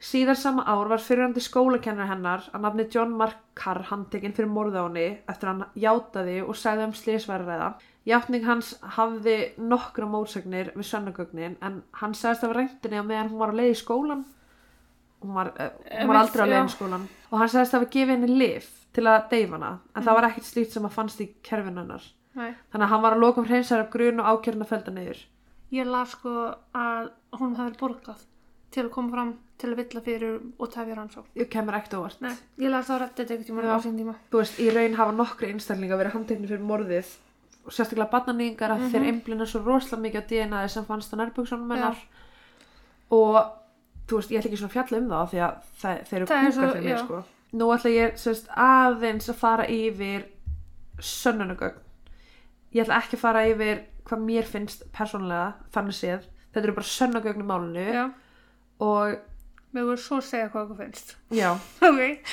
síðar 0.00 0.38
sama 0.40 0.64
ár 0.64 0.88
var 0.88 1.02
fyrirhandi 1.04 1.42
skólakennar 1.44 2.08
hennar 2.08 2.46
að 2.54 2.64
nafni 2.64 2.88
John 2.92 3.12
Mark 3.16 3.40
Carr 3.54 3.84
handtekinn 3.90 4.36
fyrir 4.36 4.48
morða 4.48 4.84
á 4.84 4.88
henni 4.88 5.08
eftir 5.28 5.50
að 5.50 5.52
hann 5.52 5.80
játaði 5.84 6.36
og 6.44 6.56
sagði 6.56 6.88
um 6.88 6.94
slísverðræða 6.96 7.70
játning 8.08 8.44
hans 8.46 8.74
hafði 8.96 9.36
nokkra 9.60 10.08
mótsagnir 10.08 10.72
við 10.74 10.88
sönnugögnin 10.88 11.56
en 11.60 11.80
hann 12.00 12.14
sagðist 12.16 12.46
af 12.46 12.54
reyndinni 12.56 13.00
á 13.00 13.04
meðan 13.04 13.32
hún 13.32 13.42
var 13.42 13.52
á 13.52 13.58
leið 13.60 13.72
í 13.74 13.80
skólan. 13.80 14.22
Hún 15.20 15.34
var, 15.36 15.50
uh, 15.60 15.72
hún 16.00 16.08
var 16.08 16.20
aldrei 16.22 16.44
á 16.44 16.48
leið 16.48 16.60
í 16.60 16.62
já. 16.62 16.74
skólan. 16.76 17.08
Og 17.30 17.42
hann 17.42 17.52
sagðist 17.52 17.76
af 17.76 17.84
að 17.84 17.92
gefa 17.96 18.16
henni 18.16 18.38
lif 18.40 18.70
til 18.96 19.04
að 19.06 19.28
deyfa 19.34 19.58
hana 19.58 19.72
en 19.94 20.06
það 20.06 20.16
var 20.18 20.28
ekkert 20.30 20.48
slíkt 20.48 20.76
sem 20.76 20.88
að 20.88 20.96
fannst 20.96 21.20
í 21.20 21.28
kerfinu 21.44 21.82
hennar. 21.82 22.08
Nei. 22.40 22.54
Þannig 22.72 22.86
að 22.86 22.92
hann 22.94 23.04
var 23.04 23.16
að 23.16 23.26
lokum 23.26 23.48
hreinsar 23.50 23.84
af 23.84 23.92
grun 23.92 24.22
og 24.22 24.32
ákjörn 24.32 24.64
að 24.64 24.72
felda 24.72 24.96
niður. 24.96 25.20
Ég 25.70 25.86
las 25.86 26.10
sko 26.16 26.32
að 26.74 27.10
hún 27.38 27.54
hefði 27.58 27.78
borgað 27.78 28.24
til 28.74 28.84
að 28.84 28.90
koma 28.94 29.10
fram 29.14 29.30
til 29.60 29.70
að 29.72 29.76
villa 29.82 30.00
fyrir 30.06 30.36
og 30.58 30.70
tefja 30.72 30.94
rannsók 30.96 31.26
Ég 31.38 31.48
kemur 31.52 31.74
ekkert 31.78 31.94
óvart. 31.98 32.20
Nei, 32.24 32.34
ég 32.58 32.70
las 32.72 32.86
það 32.88 32.96
á 32.96 33.02
reddit 33.04 33.30
einhvern 33.30 33.48
tíma 33.48 33.64
Já. 33.66 33.90
tíma 33.90 34.14
Þú 34.30 34.38
veist, 34.40 34.60
í 34.62 34.68
raun 34.74 34.94
hafa 34.98 35.12
nokkri 35.12 35.50
einstaklinga 35.52 35.98
verið 36.00 36.14
handtekni 36.16 36.48
fyrir 36.50 36.64
morðið 36.66 37.10
og 37.66 37.74
sérstaklega 37.76 38.10
barnaníðingar 38.14 38.72
að 38.74 38.84
þeir 38.94 39.06
einblina 39.10 39.46
svo 39.46 39.60
rosalega 39.66 40.02
mikið 40.06 40.22
á 40.22 40.28
DNA 40.30 40.60
sem 40.72 40.86
fannst 40.88 41.12
á 41.12 41.16
nærbuksunum 41.20 41.70
hennar 41.74 41.98
og 43.10 43.36
þú 44.08 44.16
veist, 44.20 44.30
ég 44.32 44.40
ætla 44.40 44.50
ekki 44.50 44.60
svona 44.62 44.70
að 44.72 44.76
fjalla 44.78 44.98
um 45.02 45.10
það 45.10 45.28
því 45.34 45.42
að 45.44 45.60
það, 45.82 46.00
þeir 46.08 46.16
eru 46.20 46.34
er 46.40 46.52
svo- 46.56 46.70
fyrir 46.72 46.84
mig 46.88 46.98
sko. 47.04 47.22
Nú 47.52 47.68
ætla 47.74 47.90
ég 47.90 48.16
sérst, 48.22 48.48
aðeins 48.56 49.28
að 49.28 49.38
fara 49.42 49.66
yfir 49.66 50.24
sönnunagögn. 51.00 51.78
Ég 52.74 52.84
ætla 52.84 53.00
ekki 53.00 53.18
að 53.18 53.24
fara 53.24 53.46
yfir 53.50 53.82
hvað 54.06 54.22
mér 54.26 54.46
finnst 54.48 54.86
persónulega, 54.94 55.48
þannig 55.74 55.96
séð. 55.98 56.28
Þetta 56.50 56.66
eru 56.66 56.76
bara 56.76 56.90
sönnunagögn 56.90 57.44
í 57.44 57.48
málinu. 57.48 57.84
Já, 57.94 58.04
og 58.86 59.18
við 59.74 59.88
vorum 59.88 60.02
svo 60.02 60.20
að 60.20 60.28
segja 60.28 60.52
hvað 60.52 60.64
okkur 60.64 60.80
finnst. 60.84 61.12
Já, 61.34 61.50
Ok, 61.88 62.32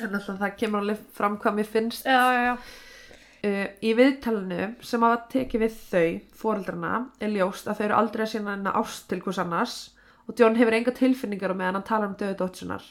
en 0.00 0.14
alltaf 0.16 0.38
það 0.40 0.54
kemur 0.62 0.84
alveg 0.84 1.02
fram 1.16 1.40
hvað 1.40 1.58
mér 1.58 1.70
finnst. 1.74 2.08
Já, 2.08 2.54
uh, 2.56 3.66
í 3.80 3.94
viðtalinu 3.96 4.70
sem 4.86 5.08
hafa 5.08 5.24
tekið 5.32 5.66
við 5.66 5.80
þau 5.90 6.06
fóreldrana 6.44 6.94
er 7.20 7.34
ljóst 7.34 7.68
að 7.68 7.80
þau 7.80 7.88
eru 7.88 7.98
aldrei 8.00 8.24
að 8.26 8.32
sína 8.36 8.54
hennar 8.54 8.80
ást 8.80 9.08
til 9.10 9.20
hvers 9.24 9.42
annars. 9.42 9.80
Og 10.28 10.38
John 10.38 10.56
hefur 10.56 10.76
enga 10.76 10.92
tilfinningar 10.94 11.52
á 11.52 11.58
meðan 11.58 11.80
hann 11.80 11.88
talar 11.88 12.12
um 12.12 12.18
döðu 12.20 12.36
dótsunar 12.38 12.84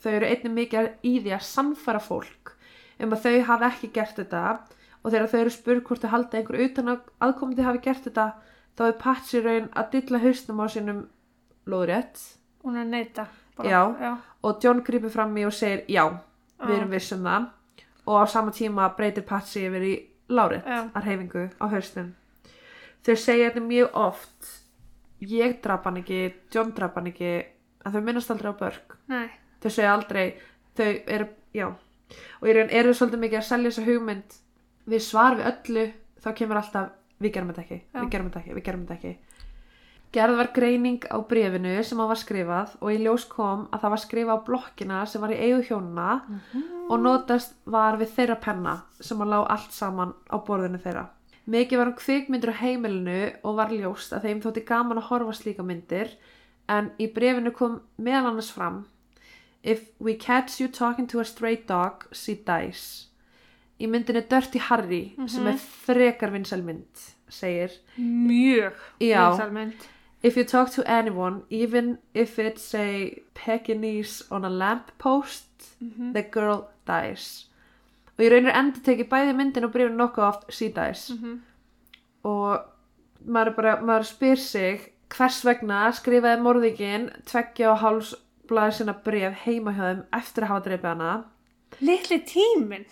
þau 0.00 0.12
eru 0.16 0.28
einnig 0.28 0.54
mikið 0.56 0.90
í 1.04 1.14
því 1.20 1.32
að 1.36 1.46
sannfæra 1.46 2.02
fólk 2.02 2.54
um 3.00 3.14
að 3.14 3.26
þau 3.26 3.34
hafi 3.48 3.66
ekki 3.68 3.90
gert 3.96 4.20
þetta 4.20 4.42
og 5.02 5.12
þegar 5.12 5.30
þau 5.32 5.40
eru 5.40 5.52
spurð 5.54 5.84
hvort 5.88 6.04
þau 6.04 6.10
halda 6.14 6.38
einhver 6.38 6.60
utan 6.64 6.92
að 6.92 7.00
aðkomandi 7.26 7.66
hafi 7.66 7.82
gert 7.84 8.04
þetta 8.08 8.26
þá 8.78 8.82
er 8.86 8.98
Patsy 9.00 9.40
raun 9.44 9.70
að 9.76 9.90
dilla 9.94 10.20
hausnum 10.22 10.60
á 10.60 10.66
sínum 10.72 11.00
lóðrétt. 11.70 12.20
Hún 12.64 12.76
er 12.76 12.84
neita 12.88 13.26
Já. 13.60 13.94
já. 14.00 14.12
og 14.42 14.60
John 14.64 14.80
grýpur 14.84 15.12
fram 15.12 15.36
í 15.36 15.44
og 15.44 15.52
segir 15.52 15.84
já, 15.88 16.06
við 16.64 16.76
erum 16.78 16.94
viss 16.94 17.12
um 17.12 17.24
það. 17.24 17.50
Og 18.06 18.16
á 18.16 18.24
sama 18.28 18.50
tíma 18.56 18.88
breytir 18.96 19.26
Patsy 19.28 19.66
yfir 19.68 19.84
í 19.84 19.94
Lárit 20.30 20.64
Já. 20.64 20.86
að 20.94 21.04
reyfingu 21.04 21.48
á 21.60 21.64
haustum 21.68 22.14
þau 23.04 23.16
segja 23.16 23.50
þetta 23.50 23.62
mjög 23.64 23.96
oft. 23.98 24.50
Ég 25.20 25.58
drap 25.64 25.84
hann 25.84 26.00
ekki, 26.00 26.20
John 26.52 26.72
drap 26.76 26.94
hann 26.96 27.10
ekki 27.10 27.32
en 27.84 27.92
þau 27.92 28.00
minnast 28.04 28.30
aldrei 28.32 28.52
á 28.52 28.56
börg 28.56 28.94
Nei, 29.12 29.28
þau 29.60 29.70
segja 29.70 29.92
aldrei, 29.92 30.24
þau 30.76 30.88
eru 30.88 31.26
já, 31.56 31.66
og 32.40 32.48
í 32.48 32.54
raun 32.56 32.72
eru 32.72 32.94
svolítið 32.96 33.22
mikið 33.26 33.40
að 33.40 33.48
selja 33.50 33.72
þessa 33.72 33.84
hugmynd 33.88 34.38
við 34.90 35.04
svar 35.06 35.38
við 35.38 35.50
öllu, 35.50 35.84
þá 36.20 36.30
kemur 36.38 36.60
alltaf 36.60 36.94
við 37.20 37.34
gerum 37.34 37.52
þetta 37.52 37.66
ekki, 37.66 37.80
við 37.96 38.08
gerum 38.14 38.30
þetta 38.30 38.40
ekki, 38.40 38.56
við 38.56 38.66
gerum 38.66 38.86
þetta 38.86 38.98
ekki. 38.98 39.30
Gerð 40.10 40.40
var 40.40 40.48
greining 40.50 41.04
á 41.06 41.22
brefinu 41.22 41.72
sem 41.86 42.00
að 42.02 42.08
var 42.10 42.18
skrifað 42.18 42.72
og 42.80 42.90
í 42.90 42.96
ljós 42.98 43.28
kom 43.30 43.68
að 43.70 43.84
það 43.84 43.92
var 43.92 44.00
skrifað 44.02 44.40
á 44.42 44.46
blokkina 44.48 45.02
sem 45.06 45.22
var 45.22 45.30
í 45.30 45.38
eigu 45.38 45.60
hjónuna 45.68 46.06
og 46.90 46.96
notast 46.98 47.54
var 47.70 47.98
við 48.00 48.16
þeirra 48.16 48.36
penna 48.42 48.72
sem 48.98 49.22
að 49.22 49.30
lá 49.30 49.38
allt 49.44 49.76
saman 49.76 50.16
á 50.26 50.36
borðinu 50.42 50.82
þeirra. 50.82 51.06
Mikið 51.46 51.78
var 51.78 51.92
um 51.92 51.98
kvikmyndir 52.00 52.50
á 52.50 52.62
heimilinu 52.62 53.20
og 53.46 53.56
var 53.62 53.70
ljóst 53.70 54.16
að 54.16 54.26
þeim 54.26 54.42
þótti 54.42 54.64
gaman 54.66 54.98
að 54.98 55.08
horfa 55.12 55.36
slíka 55.38 55.66
myndir 55.66 56.16
en 56.66 56.90
í 56.98 57.06
brefinu 57.14 57.54
kom 57.54 57.78
meðal 57.94 58.32
annars 58.32 58.50
fram 58.50 58.82
If 59.62 59.90
we 60.00 60.14
catch 60.14 60.58
you 60.58 60.68
talking 60.68 61.06
to 61.08 61.20
a 61.20 61.24
stray 61.24 61.56
dog, 61.56 62.06
she 62.12 62.34
dies. 62.34 63.09
Í 63.80 63.88
myndinni 63.88 64.22
Dirty 64.28 64.60
Harry 64.68 65.02
sem 65.26 65.46
er 65.50 65.58
frekar 65.86 66.32
vinsæl 66.34 66.62
mynd 66.64 67.08
segir 67.32 67.72
Mjög 67.98 68.76
Já. 69.00 69.30
vinsæl 69.30 69.52
mynd. 69.52 69.88
If 70.22 70.36
you 70.36 70.44
talk 70.44 70.70
to 70.72 70.82
anyone, 70.86 71.42
even 71.48 71.98
if 72.14 72.38
it's 72.38 72.74
a 72.74 73.18
Pekingese 73.34 74.22
on 74.30 74.44
a 74.44 74.50
lamppost, 74.50 75.48
the 76.12 76.22
girl 76.22 76.68
dies. 76.86 77.46
Og 78.18 78.26
ég 78.26 78.32
raunir 78.34 78.52
endur 78.52 78.82
tekið 78.84 79.08
bæði 79.08 79.32
myndin 79.38 79.64
og 79.64 79.72
brifin 79.72 79.96
nokkuð 79.96 80.26
oft 80.26 80.52
she 80.52 80.68
dies. 80.68 81.06
Og 82.22 82.58
maður, 83.24 83.54
bara, 83.56 83.76
maður 83.80 84.10
spyr 84.10 84.36
sig 84.36 84.80
hvers 85.08 85.40
vegna 85.44 85.86
skrifaði 85.96 86.42
morðingin 86.44 87.08
tveggja 87.24 87.72
og 87.72 87.80
háls 87.80 88.14
blaði 88.50 88.76
sinna 88.76 88.92
bref 89.06 89.40
heima 89.46 89.72
hjá 89.72 89.84
þeim 89.86 90.02
eftir 90.20 90.44
að 90.44 90.52
hafa 90.52 90.64
dreipið 90.66 90.90
hana. 90.90 91.12
Litli 91.80 92.20
tíminn. 92.28 92.84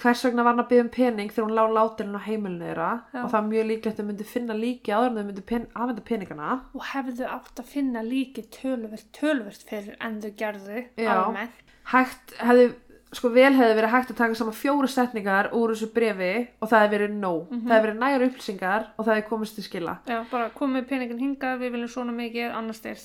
Hvers 0.00 0.24
vegna 0.24 0.44
var 0.44 0.54
hann 0.54 0.62
að 0.62 0.68
byggja 0.70 0.84
um 0.86 0.92
pening 0.94 1.32
þegar 1.32 1.48
hún 1.48 1.56
lá 1.58 1.64
látin 1.76 2.14
á 2.16 2.20
heimilinu 2.24 2.64
þeirra 2.68 2.90
Já. 3.12 3.22
og 3.24 3.30
það 3.32 3.40
er 3.40 3.48
mjög 3.50 3.66
líklegt 3.70 3.90
að 3.90 3.98
þau 4.00 4.06
myndi 4.10 4.26
finna 4.30 4.54
líki 4.56 4.94
áður 4.94 5.08
en 5.10 5.18
þau 5.18 5.26
myndi 5.30 5.46
pen, 5.50 5.66
afhenda 5.74 6.04
peningana. 6.10 6.52
Og 6.74 6.84
hefðu 6.92 7.26
átt 7.28 7.60
að 7.60 7.72
finna 7.74 8.04
líki 8.06 8.46
töluvert, 8.54 9.08
töluvert 9.16 9.66
fyrir 9.68 9.98
en 10.00 10.20
þau 10.22 10.30
gerðu 10.40 10.84
almennt. 11.04 11.60
hægt 11.92 12.34
hefði, 12.40 12.66
sko 13.12 13.32
vel 13.34 13.52
hefði 13.58 13.76
verið 13.80 13.94
hægt 13.96 14.10
að 14.14 14.20
taka 14.22 14.38
saman 14.38 14.54
fjóra 14.56 14.88
setningar 14.88 15.50
úr 15.52 15.74
þessu 15.74 15.90
brefi 15.92 16.34
og 16.62 16.68
það 16.70 16.84
hefði 16.84 16.94
verið 16.96 17.16
nóg. 17.20 17.48
Það 17.50 17.74
hefði 17.74 17.86
verið 17.88 17.98
nægur 18.04 18.26
upplýsingar 18.28 18.86
og 18.96 19.04
það 19.04 19.14
hefði 19.16 19.28
komist 19.32 19.58
til 19.58 19.64
skila. 19.66 19.96
Já, 20.06 20.20
bara 20.30 20.50
komið 20.54 20.86
peningin 20.92 21.18
hingað, 21.24 21.58
við 21.64 21.74
viljum 21.76 21.92
svona 21.96 22.14
mikið, 22.14 22.52
annars 22.54 22.80
þeir 22.80 23.02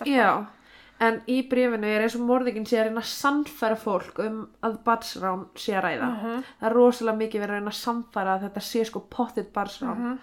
en 1.03 1.19
í 1.27 1.41
brefinu 1.49 1.89
er 1.89 2.05
eins 2.05 2.15
og 2.15 2.23
morðingin 2.27 2.67
sé 2.67 2.79
að 2.79 2.89
reyna 2.89 3.03
að 3.03 3.11
sannfæra 3.11 3.77
fólk 3.79 4.19
um 4.23 4.39
að 4.63 4.77
batsrán 4.85 5.45
sé 5.59 5.75
að 5.75 5.83
ræða. 5.89 6.09
Mhm. 6.09 6.43
Það 6.59 6.69
er 6.69 6.75
rosalega 6.77 7.17
mikið 7.17 7.41
verið 7.41 7.53
að 7.55 7.59
reyna 7.59 7.73
að 7.73 7.81
sannfæra 7.81 8.35
að 8.35 8.43
þetta 8.47 8.61
sé 8.61 8.85
sko 8.85 8.99
pottitt 9.09 9.53
batsrán. 9.53 10.19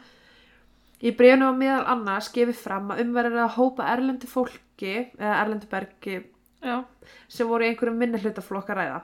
Í 1.02 1.16
brefinu 1.16 1.48
var 1.50 1.58
meðal 1.58 1.86
annars 1.86 2.28
gefið 2.32 2.56
fram 2.56 2.90
að 2.90 3.00
umverðið 3.04 3.42
að 3.42 3.56
hópa 3.56 3.88
erlendu 3.90 4.26
fólki, 4.30 5.10
eða 5.18 5.40
erlendu 5.42 5.66
bergi 5.66 6.24
Já, 6.62 6.84
sem 7.28 7.48
voru 7.48 7.64
í 7.64 7.72
einhverjum 7.72 7.98
minni 7.98 8.20
hlutaflokk 8.22 8.70
að 8.70 8.78
ræða. 8.78 9.00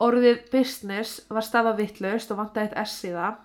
Orðið 0.00 0.50
business 0.50 1.20
var 1.28 1.44
stafa 1.44 1.74
vittlust 1.76 2.30
og 2.32 2.38
vantaði 2.40 2.70
eitt 2.70 2.78
S 2.88 3.04
í 3.04 3.12
það 3.12 3.36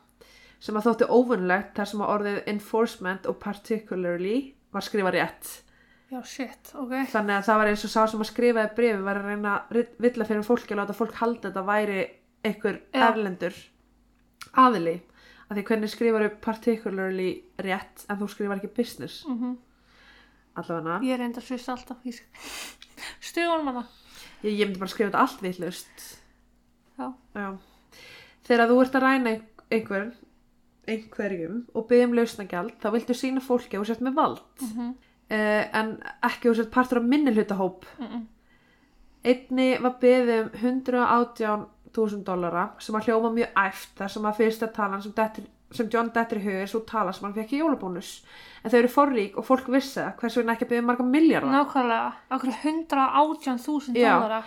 sem 0.63 0.77
að 0.79 0.87
þótti 0.87 1.09
óvunlegt 1.11 1.75
þar 1.75 1.89
sem 1.91 2.01
að 2.01 2.11
orðið 2.13 2.37
enforcement 2.47 3.27
og 3.27 3.39
particularly 3.43 4.37
var 4.71 4.81
skrifað 4.81 5.17
rétt. 5.17 5.64
Já, 6.11 6.19
shit, 6.23 6.71
ok. 6.77 6.93
Þannig 7.11 7.35
að 7.39 7.47
það 7.49 7.57
var 7.61 7.71
eins 7.71 7.85
og 7.87 7.91
sá 7.93 8.01
sem 8.11 8.21
að 8.23 8.29
skrifaði 8.31 8.75
brefi 8.77 9.01
var 9.05 9.19
að 9.21 9.29
reyna 9.31 9.55
að 9.69 9.81
villa 10.05 10.27
fyrir 10.29 10.45
fólki 10.47 10.75
og 10.75 10.79
láta 10.81 10.95
fólk 10.97 11.13
halda 11.21 11.49
að 11.49 11.51
þetta 11.51 11.63
væri 11.67 11.99
einhver 12.45 12.79
Já. 12.93 13.05
erlendur 13.09 13.55
aðili. 14.61 14.95
Af 15.45 15.57
því 15.57 15.63
hvernig 15.69 15.91
skrifar 15.93 16.25
upp 16.25 16.37
particularly 16.41 17.29
rétt 17.61 18.05
en 18.09 18.17
þú 18.21 18.27
skrifar 18.33 18.57
ekki 18.61 18.71
business. 18.77 19.23
Mm 19.29 19.55
Allavega. 20.55 21.01
Ég 21.03 21.17
er 21.17 21.23
enda 21.25 21.41
svist 21.43 21.67
alltaf. 21.67 21.97
Stuðum 23.27 23.65
hana. 23.67 23.81
Ég, 24.45 24.53
ég 24.55 24.69
myndi 24.69 24.79
bara 24.79 24.87
skrifa 24.93 25.09
þetta 25.09 25.23
allt 25.25 25.41
vittlust. 25.43 26.05
Já. 26.95 27.09
Já. 27.35 27.49
Þegar 28.47 28.69
þú 28.71 28.77
ert 28.85 28.95
að 28.95 29.03
ræna 29.03 29.33
ein- 29.33 29.65
einhver, 29.75 30.05
einhverjum 30.87 31.57
og 31.75 31.87
byggja 31.89 32.07
um 32.07 32.15
lausnagjald, 32.15 32.77
þá 32.79 32.87
viltu 32.95 33.17
sína 33.19 33.43
fólki 33.43 33.75
að 33.75 33.83
þú 33.83 33.89
sért 33.91 34.05
með 34.07 34.15
vald. 34.21 34.41
Mm 34.61 34.93
Uh, 35.25 35.63
en 35.73 35.95
ekki 36.21 36.51
þú 36.51 36.55
sért 36.59 36.73
partur 36.73 37.01
af 37.01 37.03
minni 37.09 37.33
hlutahóp. 37.33 37.85
-hmm. 37.97 38.25
Einni 39.25 39.71
var 39.81 39.95
byggðið 40.01 40.41
um 40.43 40.49
118.000 40.85 42.23
dollara 42.27 42.67
sem 42.83 42.95
að 42.97 43.07
hljóma 43.07 43.31
mjög 43.33 43.55
æft 43.57 43.95
þar 43.97 44.11
sem 44.13 44.27
að 44.29 44.35
fyrsta 44.41 44.67
talan 44.75 45.01
sem, 45.01 45.13
dettur, 45.17 45.47
sem 45.71 45.89
John 45.89 46.11
dettur 46.13 46.37
í 46.37 46.43
huga 46.43 46.59
er 46.61 46.69
svo 46.69 46.83
tala 46.85 47.13
sem 47.15 47.25
hann 47.25 47.33
fekk 47.33 47.55
í 47.55 47.61
jólabónus. 47.63 48.11
En 48.61 48.69
þau 48.69 48.77
eru 48.79 48.91
forrík 48.93 49.39
og 49.41 49.47
fólk 49.47 49.71
vissi 49.73 49.97
það, 49.97 50.13
hvers 50.19 50.37
vegna 50.37 50.53
ekki 50.53 50.69
byggðið 50.69 50.85
marga 50.91 51.07
miljardar. 51.09 51.55
Nákvæmlega. 51.55 52.13
Akkur 52.29 52.53
118.000 52.53 53.97
Já. 53.97 54.13
dólara. 54.13 54.43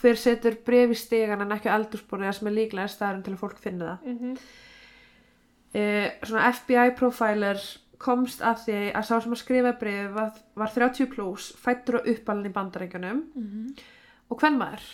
Hver 0.00 0.16
setur 0.16 0.56
bref 0.64 0.96
í 0.96 0.98
stegan 0.98 1.44
en 1.44 1.52
ekki 1.52 1.68
á 1.68 1.76
eldursporið 1.76 2.30
það 2.30 2.36
sem 2.38 2.48
er 2.48 2.56
líklega 2.56 2.88
staðurinn 2.88 3.26
til 3.26 3.36
að 3.36 3.42
fólk 3.44 3.60
finna 3.60 3.84
það. 3.90 4.08
Mm 4.08 4.18
-hmm. 4.18 4.38
eh, 5.74 6.10
svona 6.22 6.52
FBI 6.52 6.96
profiler 6.96 7.60
komst 8.02 8.42
að 8.44 8.64
því 8.66 8.80
að 8.92 9.06
sá 9.08 9.14
sem 9.22 9.34
að 9.36 9.42
skrifa 9.42 9.72
breyfi 9.80 10.08
var, 10.16 10.34
var 10.58 10.74
30 10.74 11.08
plus 11.12 11.52
fættur 11.62 12.00
og 12.00 12.08
uppalinn 12.12 12.50
í 12.50 12.54
bandarengjunum 12.56 13.22
og 14.28 14.40
hvern 14.40 14.58
maður 14.60 14.88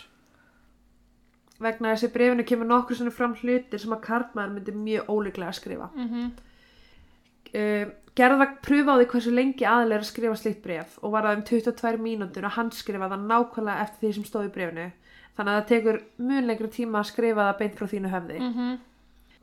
vegna 1.62 1.94
þessi 1.94 2.12
breyfinu 2.14 2.44
kemur 2.46 2.68
nokkur 2.68 2.98
svona 2.98 3.14
fram 3.14 3.34
hlutir 3.40 3.82
sem 3.82 3.94
að 3.94 4.04
karlmaður 4.04 4.54
myndi 4.54 4.74
mjög 4.74 5.08
ólíklega 5.10 5.48
að 5.48 5.58
skrifa. 5.58 5.88
Mm 5.94 6.08
-hmm. 6.08 6.28
uh, 7.60 7.88
gerða 8.14 8.46
pröfa 8.62 8.94
á 8.94 8.98
því 8.98 9.06
hversu 9.12 9.30
lengi 9.34 9.64
aðlega 9.66 10.00
að 10.00 10.10
skrifa 10.10 10.36
slíkt 10.36 10.62
breyf 10.62 10.98
og 11.02 11.12
var 11.12 11.24
það 11.24 11.36
um 11.36 11.44
22 11.50 11.98
mínútur 12.02 12.44
og 12.44 12.56
hann 12.56 12.70
skrifa 12.70 13.08
það 13.08 13.26
nákvæmlega 13.30 13.82
eftir 13.82 13.98
því 14.08 14.14
sem 14.14 14.24
stóð 14.24 14.48
í 14.48 14.54
breyfinu 14.54 14.90
þannig 15.36 15.52
að 15.52 15.58
það 15.58 15.68
tekur 15.68 16.02
mun 16.18 16.46
lengri 16.46 16.68
tíma 16.68 16.98
að 16.98 17.10
skrifa 17.12 17.46
það 17.48 17.58
beint 17.58 17.76
frá 17.78 17.86
þínu 17.86 18.08
höfði. 18.14 18.38
Mm 18.40 18.78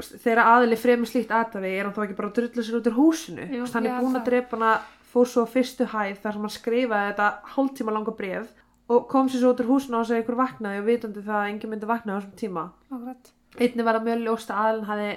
þegar 0.03 0.41
aðli 0.43 0.77
fremur 0.79 1.09
slíkt 1.09 1.31
aðtafi 1.31 1.71
er 1.71 1.87
hann 1.87 1.95
þá 1.95 2.03
ekki 2.05 2.17
bara 2.17 2.31
að 2.31 2.37
drulla 2.39 2.65
sér 2.67 2.79
út 2.79 2.89
úr 2.91 2.97
húsinu? 2.99 3.47
Jú, 3.51 3.69
hann 3.73 3.87
er 3.87 4.01
búin 4.03 4.19
að 4.19 4.27
drepa 4.29 4.57
hana 4.57 4.73
fór 5.13 5.29
svo 5.31 5.45
fyrstu 5.47 5.87
hæð 5.93 6.19
þar 6.23 6.35
sem 6.35 6.47
hann 6.47 6.55
skrifaði 6.55 7.11
þetta 7.13 7.29
hálftíma 7.55 7.95
langa 7.95 8.15
bref 8.17 8.51
og 8.91 9.07
kom 9.09 9.29
sér 9.31 9.41
svo 9.41 9.53
út 9.53 9.63
úr 9.63 9.71
húsinu 9.71 10.01
og 10.01 10.09
segja 10.09 10.25
ykkur 10.25 10.39
vaknaði 10.41 10.81
og 10.81 10.89
vitandi 10.89 11.23
það 11.25 11.39
að 11.39 11.49
engin 11.53 11.71
myndi 11.71 11.89
vakna 11.89 12.15
á 12.15 12.19
þessum 12.19 12.35
tíma. 12.41 12.65
Akkurat. 12.91 13.31
einni 13.59 13.85
var 13.87 13.99
það 13.99 14.07
mjög 14.09 14.23
ljóst 14.25 14.51
að 14.51 14.61
aðlinn 14.65 14.89
hafi 14.89 15.09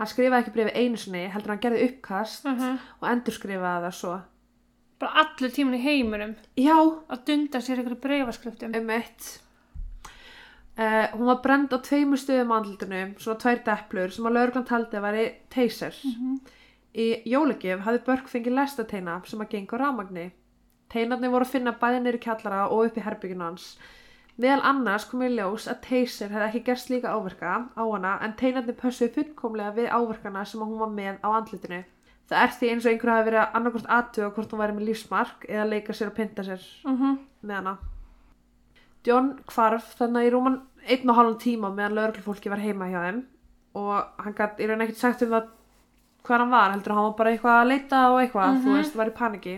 hann 0.00 0.10
skrifaði 0.10 0.42
ekki 0.42 0.54
brefið 0.56 0.78
einu 0.80 1.00
sinni 1.00 1.24
heldur 1.30 1.54
hann 1.54 1.64
gerði 1.66 1.88
uppkast 1.90 2.48
Mm 2.48 2.78
og 3.00 3.08
endur 3.10 3.36
skrifaði 3.36 3.86
það 3.86 3.96
svo. 4.00 4.16
Bara 4.98 5.24
allur 5.24 5.52
tíminn 5.52 5.76
í 5.76 5.82
heiminum. 5.84 6.34
Já, 6.56 6.76
að 7.12 7.24
dunda 7.28 7.60
sér 7.60 7.82
ykkur 7.82 7.98
breyfaskriftum. 8.00 8.74
um 8.78 8.90
eitt 8.90 9.43
Uh, 10.74 11.06
hún 11.14 11.28
var 11.30 11.42
brend 11.42 11.70
á 11.70 11.78
tveimur 11.78 12.18
stöðum 12.18 12.50
á 12.50 12.58
andlutinu, 12.58 13.02
svona 13.22 13.38
tvær 13.38 13.60
deplur 13.66 14.10
sem 14.10 14.26
að 14.26 14.34
lauruglan 14.34 14.64
taldi 14.66 14.98
að 14.98 15.04
væri 15.06 15.26
taser. 15.54 15.98
Í 16.94 17.06
jólagjöf 17.30 17.84
hafði 17.86 18.00
Börk 18.06 18.30
fengið 18.30 18.56
lestateina 18.58 19.20
sem 19.26 19.40
að 19.40 19.52
gengur 19.54 19.82
rafmagni. 19.82 20.32
Teinarnir 20.90 21.30
voru 21.30 21.46
að 21.46 21.54
finna 21.54 21.76
bæði 21.78 22.14
í 22.14 22.20
kjallara 22.22 22.66
og 22.70 22.88
upp 22.88 22.98
í 22.98 23.04
herbygginu 23.06 23.44
hans. 23.44 23.78
Meðal 24.34 24.64
annars 24.66 25.04
kom 25.06 25.22
í 25.22 25.30
ljós 25.30 25.68
að 25.70 25.80
taser 25.86 26.30
hefði 26.34 26.46
ekki 26.48 26.64
gerst 26.66 26.90
líka 26.90 27.14
áverka 27.14 27.54
á 27.70 27.82
hana 27.86 28.18
en 28.26 28.34
teinarnir 28.34 28.74
pössuðu 28.74 29.12
fullkomlega 29.14 29.76
við 29.78 29.90
áverkana 29.94 30.44
sem 30.44 30.60
hún 30.60 30.78
var 30.82 30.90
með 30.90 31.22
á 31.22 31.28
andlutinu. 31.38 31.84
Það 32.26 32.42
er 32.42 32.54
því 32.58 32.70
eins 32.72 32.86
og 32.86 32.92
einhver 32.92 33.12
hafi 33.12 33.26
verið 33.28 33.42
að 33.44 33.58
annarkvort 33.58 33.90
aðtuga 33.96 34.30
hvort 34.34 34.52
hún 34.54 34.62
væri 34.62 34.74
með 34.74 34.88
lífsmark 34.88 35.46
eða 35.48 35.66
leika 35.70 35.94
sér 35.94 36.10
og 36.10 36.16
pynta 36.18 36.42
sér 36.42 36.62
Mm 36.84 36.96
-hmm. 36.98 37.18
með 37.42 37.54
hana. 37.54 37.78
John 39.04 39.34
hvarf 39.50 39.92
þannig 39.98 40.22
að 40.22 40.28
í 40.28 40.32
rúman 40.34 40.58
einn 40.84 41.10
og 41.10 41.18
halvan 41.18 41.38
tíma 41.40 41.70
meðan 41.74 41.96
lauruglufólki 41.98 42.52
var 42.52 42.62
heima 42.62 42.88
hjá 42.88 43.00
þeim. 43.04 43.20
Og 43.80 44.24
hann 44.24 44.36
gætt 44.38 44.60
í 44.62 44.68
raun 44.70 44.84
ekkert 44.84 45.00
sagt 45.00 45.24
um 45.26 45.32
það 45.34 45.52
hvað 46.24 46.40
hann 46.40 46.54
var, 46.54 46.72
heldur 46.72 46.94
að 46.94 46.98
hann 46.98 47.08
var 47.10 47.16
bara 47.18 47.32
eitthvað 47.34 47.60
að 47.60 47.70
leita 47.70 48.02
og 48.10 48.18
eitthvað, 48.22 48.60
þú 48.64 48.76
veist, 48.78 48.94
var 48.96 49.10
í 49.10 49.16
paniki 49.18 49.56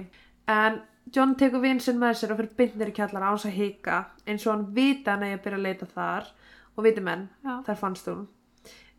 en 0.51 0.81
John 1.15 1.37
tekur 1.39 1.63
vinn 1.63 1.79
sinn 1.79 2.01
með 2.03 2.17
sér 2.19 2.33
og 2.35 2.41
fyrir 2.41 2.57
bindnir 2.59 2.91
í 2.91 2.95
kjallara 2.97 3.29
á 3.31 3.33
hans 3.33 3.45
að 3.47 3.55
hika 3.61 3.99
eins 4.27 4.47
og 4.47 4.53
hann 4.57 4.65
vita 4.75 5.15
hann 5.15 5.23
eigi 5.23 5.37
að 5.37 5.45
byrja 5.45 5.59
að 5.61 5.67
leita 5.69 5.87
þar. 5.93 6.33
Og 6.77 6.85
viti 6.85 7.01
menn, 7.01 7.29
Já. 7.41 7.55
þar 7.65 7.79
fannst 7.81 8.09
hún. 8.11 8.27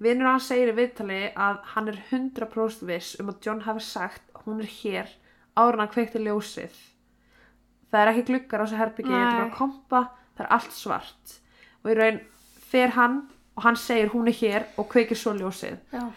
Vinnur 0.02 0.30
hans 0.32 0.48
segir 0.50 0.72
í 0.72 0.78
viðtali 0.78 1.20
að 1.38 1.60
hann 1.74 1.90
er 1.92 2.00
100% 2.10 2.86
viss 2.90 3.18
um 3.22 3.30
að 3.30 3.42
John 3.46 3.64
hafi 3.68 3.84
sagt 3.86 4.32
að 4.34 4.48
hún 4.48 4.64
er 4.64 4.72
hér 4.72 5.12
en 5.58 5.82
hann 5.82 5.92
kveikti 5.94 6.22
ljósið. 6.24 6.74
Það 7.92 8.02
er 8.02 8.12
ekki 8.12 8.26
gluggar 8.32 8.62
á 8.62 8.66
þessu 8.66 8.80
herbyggi 8.82 9.14
þetta 9.14 9.28
er 9.28 9.40
bara 9.44 9.58
kompa, 9.58 10.02
það 10.38 10.46
er 10.46 10.54
allt 10.58 10.74
svart. 10.74 11.36
Og 11.84 11.92
í 11.92 11.98
raun 11.98 12.20
fer 12.72 12.94
hann 12.96 13.22
og 13.58 13.64
hann 13.66 13.80
segir 13.80 14.12
hún 14.14 14.30
er 14.30 14.38
hér 14.38 14.68
og 14.78 14.90
kveikir 14.92 15.18
svo 15.18 15.34
ljósið. 15.38 15.78
Já. 15.94 16.12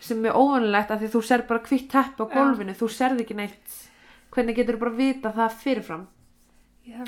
sem 0.00 0.24
er 0.24 0.36
óvanlegt 0.38 0.92
af 0.94 1.00
því 1.00 1.08
þú 1.10 1.20
ser 1.26 1.42
bara 1.48 1.58
hvitt 1.66 1.88
teppi 1.90 2.22
á 2.22 2.26
Já. 2.26 2.34
gólfinu. 2.34 2.74
Þú 2.78 2.88
serð 2.94 3.20
ekki 3.24 3.34
neitt. 3.34 3.78
Hvernig 4.30 4.54
getur 4.56 4.78
bara 4.78 4.94
vita 4.94 5.32
það 5.34 5.56
fyrirfram? 5.58 6.06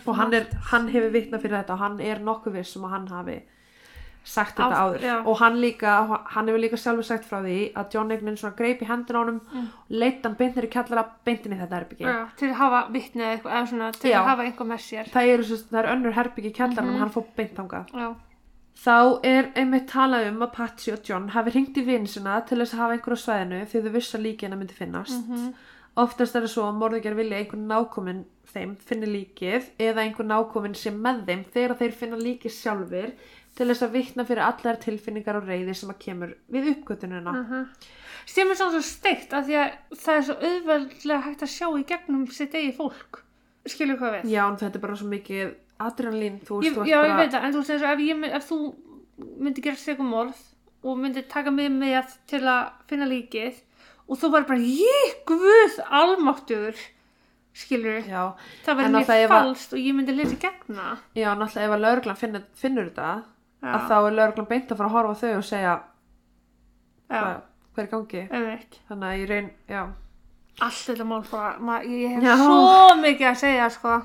Og 0.05 0.17
hann, 0.17 0.35
er, 0.35 0.49
hann 0.73 0.89
hefur 0.93 1.13
vitnað 1.15 1.41
fyrir 1.45 1.57
þetta 1.61 1.73
og 1.77 1.79
hann 1.81 2.01
er 2.01 2.19
nokkuð 2.21 2.59
viss 2.59 2.77
um 2.77 2.85
að 2.85 2.95
hann 2.97 3.07
hafi 3.09 3.37
sagt 4.25 4.57
þetta 4.57 4.77
Á- 4.77 4.83
áður 4.85 5.01
já. 5.03 5.15
og 5.27 5.37
hann 5.39 5.57
líka, 5.61 6.21
hann 6.35 6.47
hefur 6.49 6.61
líka 6.61 6.77
sjálfur 6.77 7.03
sagt 7.05 7.25
frá 7.25 7.41
því 7.43 7.73
að 7.75 7.93
John 7.95 8.11
Egnin 8.13 8.37
svona 8.37 8.57
greip 8.57 8.81
í 8.83 8.87
hendun 8.87 9.17
á 9.17 9.21
honum 9.25 9.41
Mm. 9.53 9.69
leitt 9.91 10.23
hann 10.23 10.35
beintir 10.37 10.65
í 10.65 10.71
kjallara 10.71 11.05
beintin 11.25 11.53
í 11.53 11.59
þetta 11.59 11.79
herbyggi 11.81 12.05
Já, 12.05 12.29
til 12.37 12.49
að 12.51 12.55
hafa 12.55 12.89
vitnið 12.93 13.27
eitthvað, 13.31 13.53
eða 13.57 13.67
svona, 13.69 13.93
til 13.93 14.11
Já. 14.11 14.19
að 14.21 14.27
hafa 14.27 14.43
einhver 14.45 14.67
með 14.67 14.81
sér. 14.89 15.05
það 15.11 15.31
svo, 15.45 15.57
það 15.71 15.85
er 15.85 15.91
önnur 15.97 16.13
herbyggi 16.13 16.51
í 16.51 16.55
kjallaranum 16.55 16.91
Mhm. 16.91 16.95
og 16.95 17.01
hann 17.01 17.11
fór 17.11 17.27
beint 17.37 17.55
þangað 17.57 17.87
Já. 17.95 18.15
Þá 18.81 19.21
er 19.25 19.51
einmitt 19.57 19.89
talað 19.91 20.29
um 20.29 20.39
að 20.41 20.53
Patsy 20.53 20.93
og 20.93 21.01
John 21.05 21.29
hafi 21.29 21.51
hringt 21.51 21.77
í 21.77 21.85
vini 21.85 22.07
sinna 22.09 22.41
til 22.47 22.59
þess 22.59 22.73
að 22.75 22.79
hafa 22.79 22.93
einhver 22.97 23.13
á 23.13 23.21
svæðinu 23.25 23.67
því 23.69 23.83
þau 23.85 23.93
vissu 23.93 24.17
að 24.17 24.25
líkina 24.25 24.57
myndi 24.57 24.73
finnast. 24.73 25.29
Mhm. 25.29 25.55
Oftast 25.97 26.37
er 26.37 26.43
það 26.43 26.49
svo 26.55 26.63
að 26.71 26.79
morðingjar 26.79 27.17
vilja 27.19 27.37
einhver 27.45 27.61
nákomin 27.67 28.25
þeim 28.55 28.77
finni 28.79 29.07
líkið 29.07 29.65
eða 29.79 29.99
einhver 30.07 30.25
nákomin 30.25 30.75
sem 30.75 30.95
með 31.03 31.27
þeim 31.27 31.45
þegar 31.53 31.77
þeir 31.77 31.93
finna 31.93 32.17
líkið 32.17 32.51
sjálfur 32.57 33.13
til 33.59 33.67
þess 33.69 33.87
að 33.87 33.97
vitna 33.97 34.25
fyrir 34.29 34.45
allar 34.47 34.79
tilfinningar 34.81 35.41
og 35.41 35.49
reyði 35.49 35.75
sem 35.77 35.91
að 35.93 35.99
kemur 36.05 36.37
við 36.53 36.71
uppgötununa. 36.75 37.35
Uh 37.41 37.89
sem 38.29 38.51
er 38.51 38.59
svona 38.59 38.77
svo 38.77 38.83
steikt 38.85 39.33
af 39.35 39.47
því 39.47 39.57
að 39.61 39.97
það 40.03 40.19
er 40.19 40.27
svo 40.27 40.37
auðveldlega 40.37 41.25
hægt 41.27 41.43
að 41.47 41.53
sjá 41.55 41.67
í 41.73 41.87
gegnum 41.89 42.27
sitt 42.35 42.55
eigi 42.59 42.75
fólk. 42.77 43.23
Skilur 43.69 43.99
hvað 44.01 44.15
við 44.19 44.31
Já, 44.35 44.45
en 44.47 44.61
þetta 44.61 44.79
er 44.79 44.85
bara 44.85 44.99
svo 45.01 45.09
mikið 45.11 45.51
adrenalín, 45.81 46.39
þú 46.45 46.61
veist, 46.61 46.69
ég, 46.69 46.77
þú 46.77 46.87
já, 46.89 47.01
bara... 47.01 47.09
ég 47.11 47.19
veit 47.21 47.35
það, 47.35 47.47
en 47.47 47.57
þú 47.57 47.65
veist 47.65 47.89
ef, 47.91 48.05
ég, 48.05 48.23
ef 48.39 48.47
þú 48.47 48.61
myndi 49.41 49.65
gera 49.65 49.81
segum 49.81 50.15
morð 50.15 50.47
og 50.81 50.97
myndi 51.01 51.25
taka 51.29 51.53
mig 51.53 51.69
með 51.75 52.15
til 52.31 52.41
að 52.49 52.71
finna 52.89 53.09
líkið 53.11 53.61
og 54.07 54.21
þú 54.21 54.33
var 54.33 54.49
bara, 54.49 54.65
ég, 54.65 55.21
guð, 55.29 55.77
almáttugur. 56.01 56.81
Skilur 57.61 57.99
Já, 58.07 58.31
það 58.63 58.77
verður 58.79 58.93
mér 58.95 59.29
falskt 59.33 59.73
og 59.75 59.81
ég 59.83 59.97
myndi 59.97 60.15
lesa 60.15 60.37
í 60.37 60.39
gegna 60.39 60.93
já, 61.19 61.33
náttúrulega 61.35 61.97
ef 61.99 62.13
að 62.13 62.21
finnur, 62.21 62.45
finnur 62.57 62.87
þetta, 62.93 63.09
já, 63.63 63.73
að 63.75 63.89
þá 63.89 63.97
er 64.07 64.13
lögreglan 64.19 64.49
beint 64.49 64.71
að 64.73 64.77
fara 64.77 64.89
að 64.89 64.93
horfa 64.99 65.15
þau 65.21 65.37
og 65.37 65.45
segja 65.45 65.75
hvað, 67.11 67.41
er 67.79 67.85
í 67.85 67.91
gangi. 67.95 68.23
Þannig 68.89 69.09
að 69.11 69.19
ég 69.21 69.29
raun, 69.31 69.51
já. 69.69 69.83
allt 70.61 70.85
þetta 70.87 71.05
mál 71.09 71.25
ma, 71.61 71.81
ég 71.83 72.15
hef 72.17 72.23
Já. 72.23 72.37
svo 72.37 72.95
mikið 73.01 73.27
að 73.31 73.37
segja 73.47 73.71
sko 73.71 74.01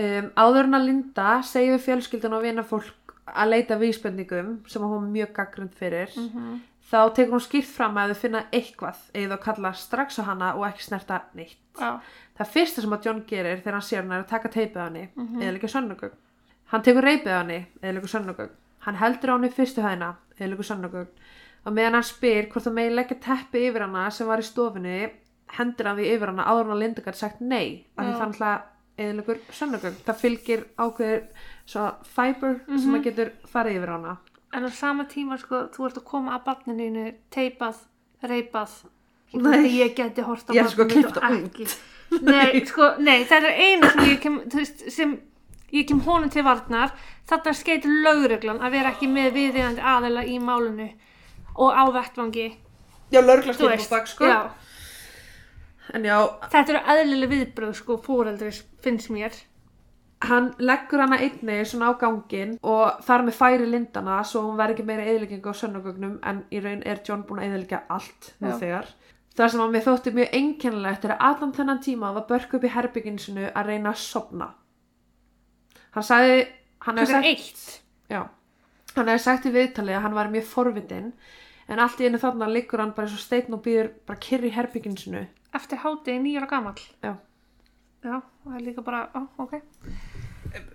Um, 0.00 0.28
áður 0.38 0.68
en 0.68 0.76
að 0.78 0.84
Linda 0.86 1.42
segir 1.44 1.72
við 1.74 1.80
fjölskyldan 1.82 2.32
og 2.36 2.44
vina 2.44 2.62
fólk 2.62 3.10
að 3.26 3.48
leita 3.50 3.76
vísbendingum 3.76 4.52
sem 4.70 4.82
hún 4.86 5.08
er 5.08 5.10
mjög 5.16 5.32
gaggrund 5.34 5.74
fyrir 5.76 6.08
Mhm. 6.16 6.60
þá 6.92 7.10
tekur 7.12 7.34
hún 7.34 7.42
skýrt 7.42 7.66
fram 7.66 7.96
að 7.98 8.12
þau 8.14 8.16
finna 8.20 8.44
eitthvað 8.52 8.96
eða 9.12 9.40
kalla 9.42 9.72
strax 9.74 10.18
á 10.20 10.22
hana 10.30 10.54
og 10.54 10.62
ekki 10.70 10.82
snerta 10.86 11.22
neitt. 11.34 11.58
já, 11.76 12.00
Það 12.38 12.46
fyrsta 12.54 12.80
sem 12.80 12.90
að 12.90 13.04
John 13.04 13.24
gerir 13.26 13.58
þegar 13.60 13.72
hann 13.72 13.82
sér 13.82 13.96
hann 14.02 14.12
er 14.12 14.22
að 14.22 14.28
taka 14.28 14.48
teipið 14.48 14.76
á 14.78 14.84
henni 14.86 15.08
Mhm. 15.16 15.42
eða 15.42 15.58
líka 15.58 15.68
sönnugögn. 15.68 16.16
Hann 16.70 16.82
tekur 16.86 17.02
reipið 17.02 17.32
á 17.34 17.40
henni 17.42 17.60
eða 17.82 17.94
líka 17.98 18.10
sönnugögn. 18.14 18.54
Hann 18.86 18.96
heldur 19.00 19.30
á 19.30 19.36
henni 19.36 19.50
fyrstu 19.54 19.82
hæðina 19.84 20.12
eða 20.38 20.50
líka 20.54 20.66
sönnugögn 20.70 21.08
og 21.66 21.72
meðan 21.76 21.98
hann 21.98 22.06
spyr 22.08 22.46
hvort 22.48 22.64
það 22.64 22.76
megi 22.78 22.94
leggja 22.94 23.16
teppi 23.20 23.64
yfir 23.68 23.82
hana 23.84 24.06
sem 24.10 24.26
var 24.30 24.40
í 24.40 24.46
stofunni 24.46 24.94
hendur 25.58 25.88
hann 25.90 25.98
því 25.98 26.06
yfir 26.14 26.30
hana 26.32 26.46
áður 26.48 26.78
Linda 26.80 27.02
gæti 27.04 27.18
sagt 27.20 27.40
nei 27.40 27.84
Já. 27.98 28.16
þannig 28.20 28.40
að 28.40 28.60
eðlugur 29.00 29.38
sönnugögn. 29.52 29.98
Það 30.06 30.20
fylgir 30.22 30.64
ákveður 30.78 31.22
svo 31.66 31.84
fiber 32.04 32.60
sem 32.66 32.90
Mhm. 32.90 32.94
að 32.96 33.04
getur 33.04 33.30
farið 33.52 33.76
yfir 33.80 33.88
hana. 33.96 34.16
en 34.52 34.64
á 34.66 34.70
sama 34.70 35.04
tíma 35.04 35.38
sko, 35.38 35.68
þú 35.74 35.86
ert 35.86 35.98
að 35.98 36.04
koma 36.04 36.38
að 36.38 36.44
barninu 36.44 37.14
teipað, 37.30 37.76
reipað 38.22 38.70
ég, 39.32 39.94
geti 39.94 40.22
hort 40.22 40.48
á 40.50 40.52
Ég 40.52 40.64
er 40.64 40.68
sko 40.68 40.82
og 40.82 40.90
ekki 40.90 41.66
nei, 42.22 42.64
sko, 42.66 42.94
nei, 42.98 43.24
það 43.24 43.44
er 43.44 43.54
eina 43.54 43.90
sem 43.90 44.16
kem, 44.18 44.40
veist, 44.50 44.90
sem 44.90 45.18
ég 45.72 45.86
kem 45.88 46.00
honum 46.06 46.30
til 46.32 46.44
varnar 46.46 46.94
þarna 47.30 47.54
skeitir 47.56 48.02
lögreglan 48.06 48.62
að 48.62 48.76
vera 48.78 48.94
ekki 48.94 49.10
með 49.10 49.32
viðeigandi 49.38 49.84
aðeila 49.94 50.24
í 50.24 50.38
málinu 50.42 50.88
og 51.56 51.70
á 51.74 51.84
vettvangi 51.94 52.48
Já, 53.10 53.20
lögregla 53.20 53.56
þú 53.58 53.70
veist, 53.72 53.94
sko. 54.14 54.24
já, 54.24 54.50
En 55.90 56.04
já, 56.06 56.16
þetta 56.52 56.70
eru 56.72 56.80
eðlileg 56.92 57.30
viðbröð 57.32 57.72
sko, 57.74 57.96
fóreldris 57.98 58.60
finnst 58.82 59.10
mér 59.10 59.34
hann 60.28 60.50
leggur 60.60 61.00
hana 61.00 61.16
einnig 61.16 61.66
svona 61.68 61.90
á 61.90 62.00
gangin 62.00 62.58
og 62.60 63.00
þar 63.06 63.24
með 63.26 63.36
færi 63.38 63.68
lindana 63.68 64.18
svo 64.28 64.42
hún 64.44 64.58
verði 64.58 64.76
ekki 64.76 64.86
meira 64.90 65.06
eðileggingu 65.08 65.48
á 65.48 65.60
sönnugögnum 65.60 66.18
en 66.28 66.42
í 66.52 66.60
raun 66.60 66.82
er 66.84 67.00
John 67.06 67.24
búin 67.28 67.40
að 67.40 67.48
eðilegja 67.48 67.82
allt 67.88 68.32
nú 68.40 68.52
þegar. 68.60 68.90
Það 69.36 69.52
sem 69.52 69.62
að 69.64 69.72
mér 69.72 69.84
þótti 69.86 70.12
mjög 70.18 70.34
einkennilegt 70.36 71.04
er 71.06 71.14
að 71.14 71.24
allan 71.30 71.54
þennan 71.56 71.80
tíma 71.86 72.12
var 72.12 72.26
Börk 72.28 72.56
upp 72.58 72.66
í 72.66 72.72
herbygginu 72.74 73.22
sinu 73.22 73.46
að 73.48 73.70
reyna 73.70 73.94
að 73.94 74.02
sopna. 74.02 74.50
Hann 75.94 76.06
sagði, 76.06 76.40
hann 76.86 76.98
hefði 77.02 77.12
sagt, 77.16 77.80
hann 78.96 79.08
hefði 79.10 79.22
sagt 79.24 79.46
í 79.46 79.52
viðtalið 79.54 79.96
að 79.98 80.02
hann 80.06 80.14
var 80.18 80.30
mjög 80.32 80.46
forvitinn 80.50 81.12
en 81.70 81.78
allt 81.82 82.00
í 82.02 82.06
einu 82.08 82.18
þarna 82.22 82.48
liggur 82.50 82.82
hann 82.82 82.92
bara 82.96 83.06
eins 83.06 83.16
og 83.18 83.22
steinn 83.22 83.54
og 83.54 83.62
býður 83.64 83.92
bara 84.06 84.18
kyrri 84.22 84.50
í 84.50 84.54
herbygginu 84.54 84.98
sinu. 84.98 85.24
eftir 85.54 85.78
hátegi 85.82 86.18
nýjara 86.22 86.46
gamall 86.50 86.78
Já. 87.02 87.14
já, 88.02 88.20
það 88.44 88.56
er 88.56 88.64
líka 88.66 88.82
bara, 88.86 89.08
ó, 89.14 89.26
ok 89.38 89.60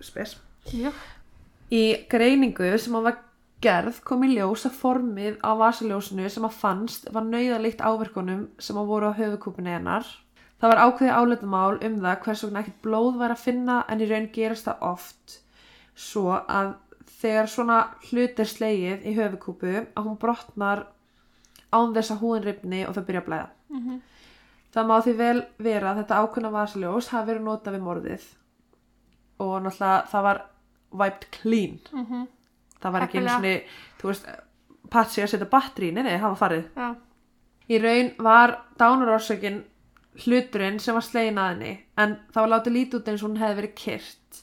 Spes. 0.00 0.36
já, 0.72 0.92
Í 1.72 2.06
greiningu 2.08 2.76
sem 2.78 2.94
að 2.94 3.08
var 3.08 3.16
gerð 3.64 4.02
kom 4.06 4.22
í 4.22 4.34
ljós 4.36 4.66
að 4.68 4.76
formið 4.78 5.38
á 5.42 5.50
vasaljósinu 5.58 6.28
sem 6.30 6.44
að 6.46 6.54
fannst 6.60 7.08
var 7.12 7.24
nauðalíkt 7.26 7.80
áverkunum 7.82 8.46
sem 8.62 8.76
að 8.78 8.86
voru 8.92 9.10
á 9.10 9.18
höfukúpunni 9.18 9.72
hennar. 9.74 10.06
Það 10.56 10.72
var 10.72 10.80
ákveðið 10.86 11.16
áleitumál 11.20 11.78
um 11.84 11.96
það 12.00 12.20
hvers 12.24 12.42
vegna 12.46 12.62
ekkert 12.62 12.82
blóð 12.86 13.18
var 13.20 13.34
að 13.34 13.42
finna 13.44 13.76
en 13.92 14.00
í 14.00 14.08
raun 14.08 14.28
gerast 14.32 14.68
það 14.68 14.84
oft 14.88 15.36
svo 15.96 16.32
að 16.32 16.74
þegar 17.20 17.50
svona 17.52 17.78
hlut 18.08 18.40
er 18.40 18.48
slegið 18.50 19.04
í 19.08 19.14
höfukúpu 19.16 19.74
að 19.82 20.06
hún 20.06 20.18
brotnar 20.20 20.86
án 21.72 21.92
þess 21.96 22.14
að 22.14 22.22
húin 22.24 22.44
ripni 22.44 22.82
og 22.86 22.96
það 22.96 23.06
byrja 23.10 23.22
að 23.22 23.28
blæða. 23.28 23.48
Mhm. 23.68 24.00
Það 24.76 24.88
má 24.88 24.96
því 25.04 25.12
vel 25.16 25.38
vera 25.58 25.90
að 25.92 26.02
þetta 26.02 26.20
ákveðna 26.22 26.52
vasaljós 26.52 27.08
hafi 27.12 27.30
verið 27.30 27.44
notað 27.46 27.76
við 27.76 27.84
morðið 27.86 28.26
og 29.38 29.54
náttúrulega 29.62 30.06
það 30.10 30.22
var 30.22 30.42
wiped 30.96 31.26
clean 31.30 31.78
mhm, 31.92 32.26
það 32.80 32.92
var 32.92 33.06
ekki 33.06 33.18
einu 33.18 33.28
Heppilega. 33.28 33.40
svona 33.40 34.00
þú 34.00 34.10
veist, 34.10 34.28
patsi 34.90 35.22
að 35.22 35.32
setja 35.32 35.48
batteri 35.52 35.90
nei, 35.92 36.02
nei, 36.02 36.16
það 36.16 36.28
var 36.32 36.40
farið 36.40 36.68
já 36.76 36.88
í 37.66 37.78
raun 37.82 38.12
var 38.22 38.52
dánarorsökin 38.78 39.62
hluturinn 40.24 40.78
sem 40.80 40.94
var 40.96 41.04
slegin 41.04 41.38
að 41.38 41.50
henni 41.54 41.72
en 41.98 42.16
það 42.32 42.40
var 42.46 42.52
látið 42.54 42.76
lítið 42.78 42.98
út 43.00 43.08
eins 43.12 43.22
og 43.22 43.28
hún 43.30 43.40
hefði 43.42 43.56
verið 43.60 43.74
kyrt 43.82 44.42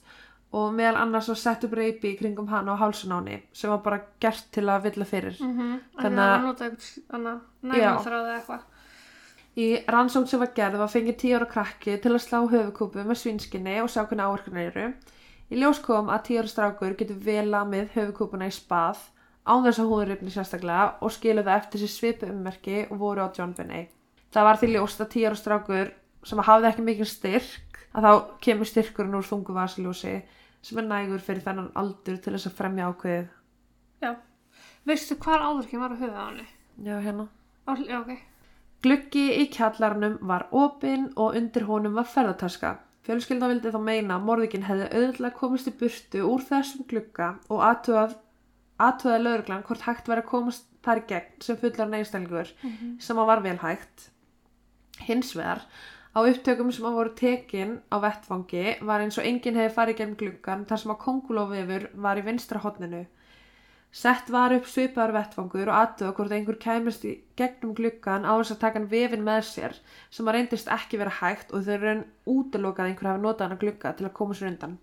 og 0.54 0.74
meðal 0.78 1.00
annars 1.02 1.28
var 1.32 1.40
sett 1.42 1.64
upp 1.66 1.74
reypi 1.80 2.12
í 2.14 2.18
kringum 2.20 2.48
hana 2.52 2.76
á 2.78 2.82
hálsun 2.84 3.14
á 3.14 3.18
henni 3.22 3.40
sem 3.58 3.72
var 3.74 3.80
bara 3.86 4.02
gert 4.22 4.46
til 4.54 4.66
að 4.70 4.84
villa 4.90 5.06
fyrir 5.10 5.40
Mhm, 5.42 5.80
Þannig 5.98 6.04
Þannig 6.04 6.20
að 6.20 6.36
að- 6.36 6.44
nota 6.46 6.66
eitthvað 6.66 7.16
annað 7.18 7.40
Já. 7.64 7.72
næmaþráð 7.72 8.28
eða 8.28 8.38
eitthvað. 8.40 8.62
í 9.58 9.68
rannsókn 9.88 10.28
sem 10.28 10.40
var 10.40 10.52
gerð 10.56 10.78
var 10.78 10.88
fengið 10.94 11.18
10 11.18 11.34
ára 11.40 11.46
krakki 11.50 11.98
til 12.02 12.12
að 12.14 12.22
slá 12.28 12.40
höfukúpu 12.50 13.04
með 13.06 13.18
svinskinni 13.24 13.82
og 13.82 13.90
sjá 13.90 14.06
hvernig 14.06 14.26
áverkunar 14.26 14.68
eru 14.72 14.94
í 15.52 15.56
ljós 15.62 15.82
kom 15.82 16.08
að 16.10 16.24
10 16.30 16.40
ára 16.40 16.48
strákur 16.54 16.96
getur 16.98 17.16
vel 17.22 17.50
lamið 17.52 17.90
höfukúpuna 17.94 18.48
í 18.50 18.54
spað 18.54 18.98
án 19.46 19.64
þess 19.66 19.80
að 19.80 19.90
hún 19.92 20.08
ripni 20.08 20.30
sérstaklega 20.32 20.94
og 21.02 21.12
skiluði 21.12 21.52
eftir 21.58 21.82
sér 21.82 21.92
svipu 21.98 22.30
ummerki 22.32 22.88
og 22.92 22.98
voru 23.00 23.22
á 23.26 23.30
John 23.38 23.54
Binney. 23.54 23.90
Það 24.34 24.48
var 24.48 24.60
því 24.60 24.72
ljóst 24.74 25.04
að 25.04 25.12
10 25.14 25.30
ára 25.30 25.40
strákur 25.40 25.94
sem 26.26 26.42
hafði 26.48 26.70
ekki 26.70 26.86
mikið 26.88 27.10
styrk 27.12 27.80
að 27.94 28.06
þá 28.08 28.12
kemur 28.46 28.70
styrkurinn 28.70 29.18
úr 29.20 29.28
þungu 29.28 29.56
vasiljósi 29.56 30.14
sem 30.64 30.80
er 30.80 30.88
nægur 30.88 31.22
fyrir 31.22 31.44
þennan 31.46 31.72
aldur 31.78 32.18
til 32.18 32.34
þess 32.34 32.50
að 32.50 32.58
fremja 32.58 32.90
ákveðið. 32.90 33.28
Já. 34.02 34.12
Veistu 34.88 35.18
hvar 35.22 35.44
áðurkinn 35.44 35.84
var 35.84 35.94
á 35.94 35.98
henni? 36.02 36.48
Já, 36.82 36.96
hérna. 37.04 37.28
Á, 37.68 37.72
já, 37.78 38.00
ok. 38.00 38.16
Gluggi 38.84 39.28
í 39.40 39.46
kjallarnum 39.54 40.18
var 40.28 40.48
opinn 40.52 41.12
og 41.16 41.38
undir 41.40 41.68
honum 41.70 41.94
var 42.00 42.10
ferðartaska. 42.10 42.78
Fjölskyldan 43.04 43.52
vildi 43.52 43.72
þá 43.72 43.80
meina 43.84 44.18
að 44.18 44.26
morðikinn 44.28 44.66
hefði 44.68 44.90
auðvitað 44.92 45.38
komist 45.38 45.70
í 45.70 45.76
burtu 45.80 46.24
úr 46.28 46.44
þessum 46.48 46.88
glugga 46.90 47.34
og 47.52 47.64
aðtúað 47.68 48.18
aðtúaði 48.84 49.24
lögreglan 49.24 49.64
hvort 49.68 49.86
hægt 49.86 50.10
væri 50.10 50.24
að 50.24 50.30
komast 50.32 50.68
þar 50.84 51.04
gegn 51.08 51.44
sem 51.44 51.60
fullar 51.60 51.92
neistælingur 51.92 52.52
sem 53.00 53.20
að 53.20 53.30
var 53.30 53.44
vel 53.46 53.58
hægt. 53.62 54.10
Hins 55.02 55.34
vegar, 55.36 55.64
á 56.14 56.20
upptökum 56.22 56.70
sem 56.72 56.86
að 56.86 56.98
voru 57.00 57.12
tekin 57.18 57.72
á 57.90 57.98
vettfangi 58.04 58.78
var 58.86 59.02
eins 59.02 59.18
og 59.18 59.26
enginn 59.26 59.58
hefði 59.58 59.74
farið 59.78 60.00
gegn 60.00 60.16
gluggan 60.20 60.66
þar 60.70 60.82
sem 60.82 60.94
að 60.94 61.02
kongulófifur 61.06 61.88
var 62.06 62.22
í 62.22 62.26
vinstra 62.28 62.62
hotninu. 62.64 63.02
Sett 63.94 64.30
var 64.34 64.54
upp 64.56 64.66
svipaðar 64.70 65.12
vettfangur 65.14 65.70
og 65.70 65.80
aðtöða 65.80 66.14
hvort 66.18 66.32
einhver 66.38 66.58
kæmist 66.62 67.04
í 67.06 67.12
gegnum 67.38 67.76
gluggan 67.78 68.26
á 68.26 68.34
þess 68.38 68.56
að 68.56 68.62
taka 68.64 68.80
hann 68.80 68.88
vefin 68.94 69.26
með 69.26 69.44
sér 69.50 69.76
sem 70.10 70.30
að 70.30 70.38
reyndist 70.38 70.72
ekki 70.78 71.02
vera 71.02 71.14
hægt 71.20 71.54
og 71.54 71.68
þau 71.68 71.78
raun 71.84 72.02
útilokað 72.36 72.86
að 72.86 72.90
einhver 72.90 73.12
hafi 73.12 73.24
notað 73.26 73.46
hann 73.46 73.58
að 73.58 73.64
glugga 73.66 73.94
til 73.94 74.08
að 74.08 74.16
koma 74.18 74.38
sér 74.40 74.50
undan. 74.54 74.80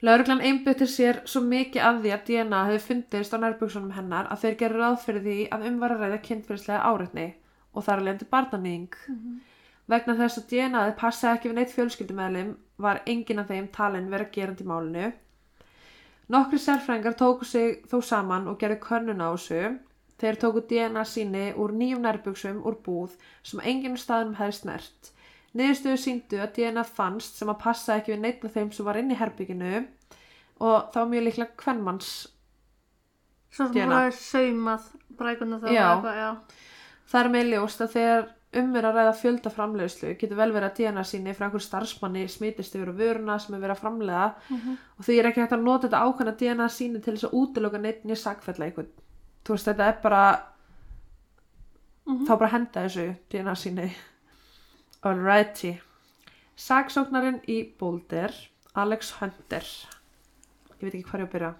Lauruglan 0.00 0.40
einbyttir 0.40 0.88
sér 0.88 1.20
svo 1.28 1.42
mikið 1.44 1.84
af 1.84 2.00
því 2.00 2.14
að 2.14 2.24
DNA 2.30 2.62
hefði 2.70 2.84
fundist 2.86 3.36
á 3.36 3.38
nærbuksunum 3.42 3.92
hennar 3.92 4.30
að 4.32 4.46
þeir 4.46 4.60
gerur 4.62 4.96
fyrir 5.04 5.26
því 5.26 5.38
að 5.52 5.66
um 5.68 5.80
var 5.82 5.92
að 5.96 6.06
ræða 6.06 6.24
kynfyrslega 6.30 6.84
áreitni 6.88 7.26
og 7.74 7.86
þar 7.86 8.02
alveg 8.02 8.14
endur 8.14 8.30
barnanýðing. 8.34 9.00
Vegna 9.90 10.14
þess 10.18 10.38
að 10.38 10.48
DNA-ið 10.52 10.94
passaði 10.98 11.36
ekki 11.36 11.50
við 11.50 11.58
neitt 11.58 11.74
fjölskyldumæðlim 11.74 12.54
var 12.78 13.02
enginn 13.06 13.42
af 13.42 13.50
þeim 13.50 13.68
talin 13.74 14.10
vera 14.10 14.30
gerandi 14.30 14.64
í 14.64 14.70
málinu 14.70 15.10
Nokkri 16.30 16.60
sérfræðingar 16.62 17.16
tóku 17.18 17.44
sig 17.44 17.80
þó 17.90 17.96
saman 18.06 18.44
og 18.46 18.58
gerðu 18.60 18.76
könnun 18.84 19.18
á 19.18 19.34
þessu. 19.34 19.78
Þeir 20.20 20.36
tóku 20.38 20.60
DNA 20.70 21.02
síni 21.08 21.46
úr 21.58 21.72
nýjum 21.74 22.04
nærbuksum 22.04 22.60
úr 22.62 22.76
búð 22.86 23.16
sem 23.42 23.62
enginn 23.66 23.98
á 23.98 24.02
staðnum 24.02 24.36
hefði 24.38 24.58
snert. 24.60 25.10
Niðurstöðu 25.58 25.98
síndu 25.98 26.38
að 26.38 26.52
DNA 26.60 26.84
fannst 26.86 27.40
sem 27.40 27.50
að 27.50 27.58
passa 27.64 27.96
ekki 27.96 28.14
við 28.14 28.22
neitt 28.22 28.46
af 28.46 28.54
þeim 28.54 28.70
sem 28.76 28.86
var 28.86 29.00
inn 29.00 29.10
í 29.10 29.18
herbygginu 29.18 29.72
og 30.68 30.92
þá 30.94 31.00
mjög 31.10 31.26
líklega 31.26 31.58
kvennmanns. 31.64 32.12
Svo 33.50 33.66
sem 33.66 33.80
hún 33.80 33.96
hafi 33.96 34.14
saumað 34.20 34.86
brækuna 35.18 35.58
þá 35.58 35.68
Já. 35.74 35.86
eitthvað, 35.88 36.20
já. 36.22 36.30
Það 37.10 37.24
er 37.24 37.32
með 37.34 37.50
ljóst 37.50 37.80
að 37.82 37.94
þegar 37.96 38.28
um 38.60 38.72
er 38.74 38.86
að 38.88 38.96
ræða 38.98 39.14
fjölda 39.20 39.50
framleiðslu 39.54 40.12
getur 40.18 40.38
vel 40.38 40.50
verið 40.54 40.68
að 40.68 40.76
DNA 40.80 41.02
síni 41.06 41.34
frá 41.38 41.44
einhver 41.46 41.62
starfsmanni 41.62 42.24
smitist 42.30 42.74
yfir 42.74 42.90
á 42.90 42.94
vöruna 42.98 43.36
sem 43.38 43.54
er 43.54 43.62
verið 43.62 43.76
að 43.76 43.82
framleiða. 43.84 44.24
Og 44.98 45.06
því 45.06 45.18
er 45.18 45.28
ekki 45.30 45.42
hægt 45.44 45.54
að 45.54 45.62
nota 45.66 45.86
þetta 45.86 46.02
ákvæmna 46.06 46.34
DNA 46.40 46.68
síni 46.74 47.02
til 47.02 47.14
þess 47.14 47.28
að 47.28 47.36
útiloka 47.40 47.78
neitt 47.82 48.02
nýja 48.04 48.18
sagfella 48.24 48.66
einhvern. 48.66 48.90
Þú 49.46 49.54
veist 49.54 49.70
þetta 49.70 49.86
er 49.90 50.00
bara 50.02 50.24
þá 52.26 52.32
bara 52.34 52.50
henda 52.56 52.84
þessu 52.88 53.06
DNA 53.30 53.54
síni 53.54 53.88
alrighty. 55.06 55.72
Sagsóknarinn 56.60 57.40
í 57.48 57.62
Boulder 57.78 58.34
Alex 58.74 59.14
Hunter. 59.20 59.66
Ég 60.80 60.86
veit 60.86 60.94
ekki 60.94 61.06
hvað 61.06 61.22
ég 61.22 61.26
á 61.26 61.28
að 61.28 61.34
byrja. 61.34 61.54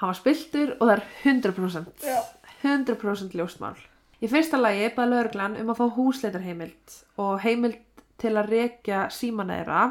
Hann 0.00 0.10
var 0.12 0.18
spiltur 0.18 0.76
og 0.78 0.88
það 0.88 0.96
er 0.96 1.02
100% 1.28 2.06
Já. 2.08 2.18
100% 2.62 3.36
ljóstmál 3.36 3.76
í 4.22 4.30
fyrsta 4.30 4.60
lagi 4.60 4.88
baði 4.96 5.12
lögreglan 5.12 5.58
um 5.60 5.72
að 5.72 5.82
fá 5.82 5.96
húsleitarheimild 5.98 6.96
og 7.24 7.42
heimild 7.44 7.78
til 8.22 8.34
að 8.36 8.50
rekja 8.54 9.04
símanæra 9.10 9.84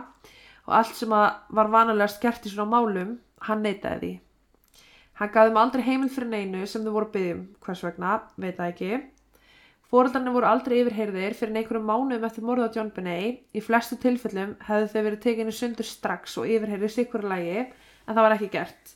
og 0.67 0.75
allt 0.79 0.97
sem 0.97 1.11
var 1.11 1.71
vanalegast 1.75 2.21
gert 2.23 2.45
í 2.47 2.53
svona 2.53 2.71
málum 2.77 3.17
hann 3.47 3.65
neitaði 3.65 3.99
því 4.01 4.83
hann 5.21 5.33
gaf 5.33 5.49
þeim 5.49 5.63
aldrei 5.63 5.87
heimild 5.87 6.15
fyrir 6.15 6.31
neinu 6.31 6.67
sem 6.67 6.85
þau 6.85 6.93
voru 6.95 7.09
að 7.09 7.17
byggja 7.17 7.39
um 7.39 7.47
hvers 7.65 7.83
vegna, 7.87 8.19
veit 8.37 8.55
það 8.57 8.71
ekki 8.73 9.01
Fóreldarnir 9.91 10.31
voru 10.31 10.47
aldrei 10.47 10.77
yfirheyrðir 10.79 11.33
fyrir 11.35 11.57
einhverjum 11.59 11.89
mánuðum 11.89 12.23
eftir 12.23 12.45
morðu 12.47 12.63
á 12.63 12.75
John 12.77 12.93
Benet. 12.95 13.41
Í 13.51 13.59
flestu 13.59 13.97
tilfellum 13.99 14.53
hefðu 14.63 14.85
þau 14.93 15.01
verið 15.01 15.19
tekinu 15.25 15.51
sundur 15.51 15.87
strax 15.89 16.37
og 16.39 16.47
yfirheyrðir 16.47 16.93
sikkur 16.93 17.25
lagi 17.27 17.57
en 17.59 18.13
það 18.13 18.21
var 18.23 18.35
ekki 18.37 18.47
gert. 18.53 18.93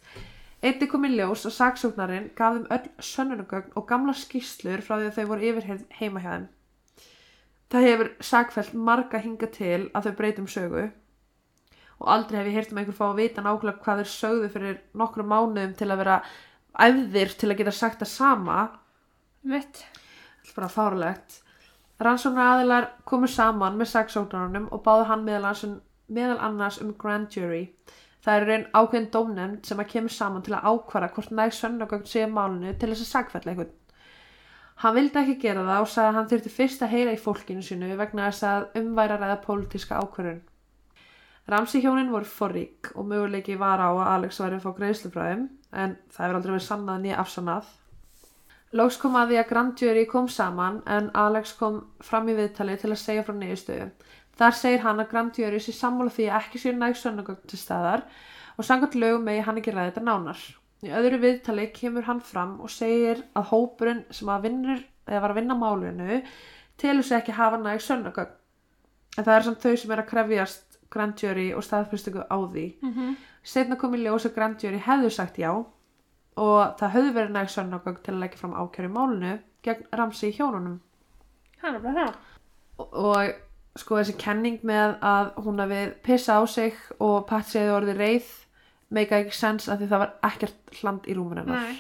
Einnig 0.66 0.90
kom 0.90 1.06
í 1.06 1.12
ljós 1.14 1.46
og 1.46 1.54
saksóknarinn 1.54 2.32
gaf 2.38 2.56
þeim 2.56 2.68
öll 2.74 2.92
sönnunagögn 3.06 3.76
og 3.78 3.88
gamla 3.90 4.16
skýslur 4.18 4.82
frá 4.82 4.96
því 4.98 5.10
að 5.12 5.18
þau 5.20 5.26
voru 5.32 5.50
yfirheyrð 5.52 5.84
heima 6.00 6.24
hjá 6.24 6.32
þeim. 6.32 6.48
Það 7.70 7.88
hefur 7.90 8.10
sakfælt 8.30 8.74
marga 8.88 9.22
hinga 9.22 9.50
til 9.54 9.90
að 9.94 10.08
þau 10.08 10.16
breytum 10.22 10.48
sögu 10.50 10.88
og 12.00 12.10
aldrei 12.12 12.40
hef 12.40 12.50
ég 12.50 12.58
heyrt 12.58 12.74
um 12.74 12.80
einhver 12.82 12.98
fá 12.98 13.06
að 13.08 13.20
vita 13.22 13.44
nákvæmlega 13.44 13.84
hvað 13.86 14.02
þeir 14.02 14.12
sögðu 14.12 14.50
fyrir 14.56 14.80
nokkrum 15.02 15.30
mánuðum 15.32 15.76
til 15.80 15.88
að 15.90 16.02
vera 16.02 16.18
æfðir 16.86 17.36
til 17.40 17.50
að 17.52 17.60
geta 17.62 17.74
sagt 17.76 18.02
það 18.02 18.12
sama 18.12 18.58
Mitt. 19.46 19.86
bara 20.56 20.68
fárlegt. 20.70 21.42
Rannsóknar 22.00 22.56
aðilar 22.56 22.88
komu 23.08 23.28
saman 23.28 23.78
með 23.80 23.92
saksóknarunum 23.94 24.68
og 24.74 24.82
báðu 24.84 25.06
hann 25.10 25.24
meðal 25.26 25.46
annars, 25.46 25.64
um, 25.64 25.78
meðal 26.08 26.40
annars 26.44 26.80
um 26.82 26.94
grand 26.98 27.30
jury. 27.32 27.70
Það 28.26 28.36
er 28.40 28.48
raun 28.50 28.64
ákveðin 28.74 29.12
dómnefnd 29.14 29.68
sem 29.70 29.82
að 29.82 29.92
kemur 29.92 30.14
saman 30.14 30.46
til 30.46 30.56
að 30.58 30.66
ákvara 30.72 31.12
hvort 31.14 31.34
næg 31.38 31.52
sönnagögn 31.54 32.08
sé 32.10 32.26
málinu 32.26 32.74
til 32.74 32.90
þess 32.90 33.06
að 33.06 33.12
sagfælla 33.12 33.52
einhvern. 33.52 33.76
Hann 34.82 34.96
vildi 34.98 35.22
ekki 35.22 35.36
gera 35.44 35.68
það 35.68 35.84
og 35.84 35.92
sagði 35.92 36.10
að 36.10 36.18
hann 36.18 36.32
þurfti 36.32 36.54
fyrst 36.56 36.82
að 36.84 36.94
heyra 36.96 37.14
í 37.14 37.22
fólkinu 37.22 37.62
sínu 37.64 37.94
vegna 38.00 38.26
þess 38.32 38.48
að 38.50 38.82
umværa 38.82 39.20
ræða 39.22 39.38
pólitíska 39.46 40.02
ákvörun. 40.02 40.42
Ramsi 41.54 41.80
hjónin 41.84 42.10
voru 42.10 42.26
forrík 42.26 42.90
og 42.96 43.06
möguleiki 43.06 43.56
var 43.62 43.78
á 43.78 43.94
að 43.94 44.08
Alex 44.16 44.42
væri 44.42 44.58
að 44.58 44.66
fá 44.66 44.72
greiðslufræðum 44.80 45.48
en 45.72 45.96
það 46.10 46.26
hefur 46.26 46.38
aldrei 46.40 46.54
verið 46.56 46.68
sannað 46.68 47.04
nýja 47.04 47.20
afsannað. 47.22 47.68
Loks 48.76 48.98
kom 49.00 49.16
að 49.16 49.30
því 49.30 49.38
að 49.40 49.50
Grand 49.52 49.82
Jury 49.86 50.06
kom 50.10 50.26
saman 50.28 50.82
en 50.90 51.12
Alex 51.14 51.54
kom 51.60 51.78
fram 52.04 52.28
í 52.28 52.36
viðtali 52.36 52.76
til 52.82 52.90
að 52.90 53.04
segja 53.04 53.24
frá 53.24 53.36
niðurstöðu. 53.38 53.92
Þar 54.36 54.56
segir 54.60 54.84
hann 54.84 55.00
að 55.00 55.12
Grand 55.14 55.38
Jury 55.40 55.60
sé 55.64 55.72
sammála 55.76 56.12
því 56.12 56.28
að 56.28 56.40
ekki 56.42 56.60
sé 56.60 56.74
næg 56.76 56.98
sönnugögn 57.00 57.48
til 57.48 57.60
staðar 57.60 58.04
og 58.56 58.68
samkvæmt 58.68 58.98
lögum 59.00 59.24
megi 59.28 59.44
hann 59.46 59.60
ekki 59.62 59.72
ræði 59.72 59.94
þetta 59.94 60.04
nánar. 60.04 60.42
Í 60.84 60.92
öðru 60.92 61.22
viðtali 61.24 61.70
kemur 61.76 62.08
hann 62.10 62.20
fram 62.22 62.58
og 62.64 62.72
segir 62.72 63.24
að 63.36 63.48
hópurinn 63.54 64.04
sem 64.14 64.30
að 64.32 64.50
vinnur 64.50 64.82
eða 65.08 65.22
var 65.24 65.34
að 65.34 65.40
vinna 65.40 65.56
málinu 65.60 66.20
telur 66.82 67.08
sig 67.08 67.18
ekki 67.22 67.38
hafa 67.38 67.62
næg 67.62 67.80
sönnugögn. 67.84 68.36
En 69.16 69.24
það 69.24 69.38
er 69.38 69.48
samt 69.48 69.64
þau 69.64 69.76
sem 69.80 69.96
er 69.96 70.02
að 70.04 70.10
krefjast 70.10 70.80
Grand 70.92 71.24
Jury 71.24 71.48
og 71.56 71.64
staðfyrstöku 71.64 72.28
á 72.28 72.38
því. 72.52 72.66
Mm 72.82 72.94
-hmm. 72.94 73.16
Setna 73.44 73.76
kom 73.76 73.96
í 73.96 74.04
ljós 74.04 74.26
að 74.26 74.36
Grand 74.36 74.64
Jury 74.64 74.80
hefðu 74.80 75.10
sagt 75.10 75.38
já 75.38 75.52
og 76.36 76.78
það 76.80 76.94
höfðu 76.96 77.14
verið 77.14 77.32
næg 77.32 77.50
sönnugögn 77.50 78.04
til 78.04 78.14
að 78.14 78.20
leggja 78.20 78.38
fram 78.38 78.54
ákjör 78.54 78.86
í 78.86 78.92
málinu 78.92 79.40
gegn 79.64 79.88
Ramsi 79.92 80.28
í 80.28 80.36
hjónunum. 80.38 80.80
Hann 81.62 81.76
er 81.76 81.80
bara 81.80 81.94
það. 81.94 82.16
Og 82.78 83.36
sko 83.76 84.00
þessi 84.00 84.16
kenning 84.20 84.62
með 84.64 84.96
að 85.04 85.32
hún 85.46 85.60
hafi 85.60 85.82
pissa 86.06 86.40
á 86.40 86.44
sig 86.48 86.78
og 87.00 87.26
Patsy 87.30 87.60
hefði 87.60 87.76
orðið 87.76 88.02
reið 88.02 88.32
meika 88.96 89.20
ekki 89.20 89.36
sens 89.36 89.68
að 89.68 89.84
því 89.84 89.90
það 89.92 90.04
var 90.04 90.14
ekkert 90.30 90.78
hland 90.80 91.10
í 91.10 91.16
rúmun 91.18 91.42
hennar. 91.42 91.76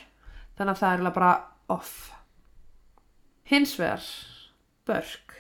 Þannig 0.58 0.74
að 0.74 0.82
það 0.82 0.90
er 0.90 0.98
eiginlega 0.98 1.18
bara 1.20 1.32
off. 1.76 1.96
Hins 3.46 3.76
vegar, 3.80 4.06
Börk. 4.88 5.36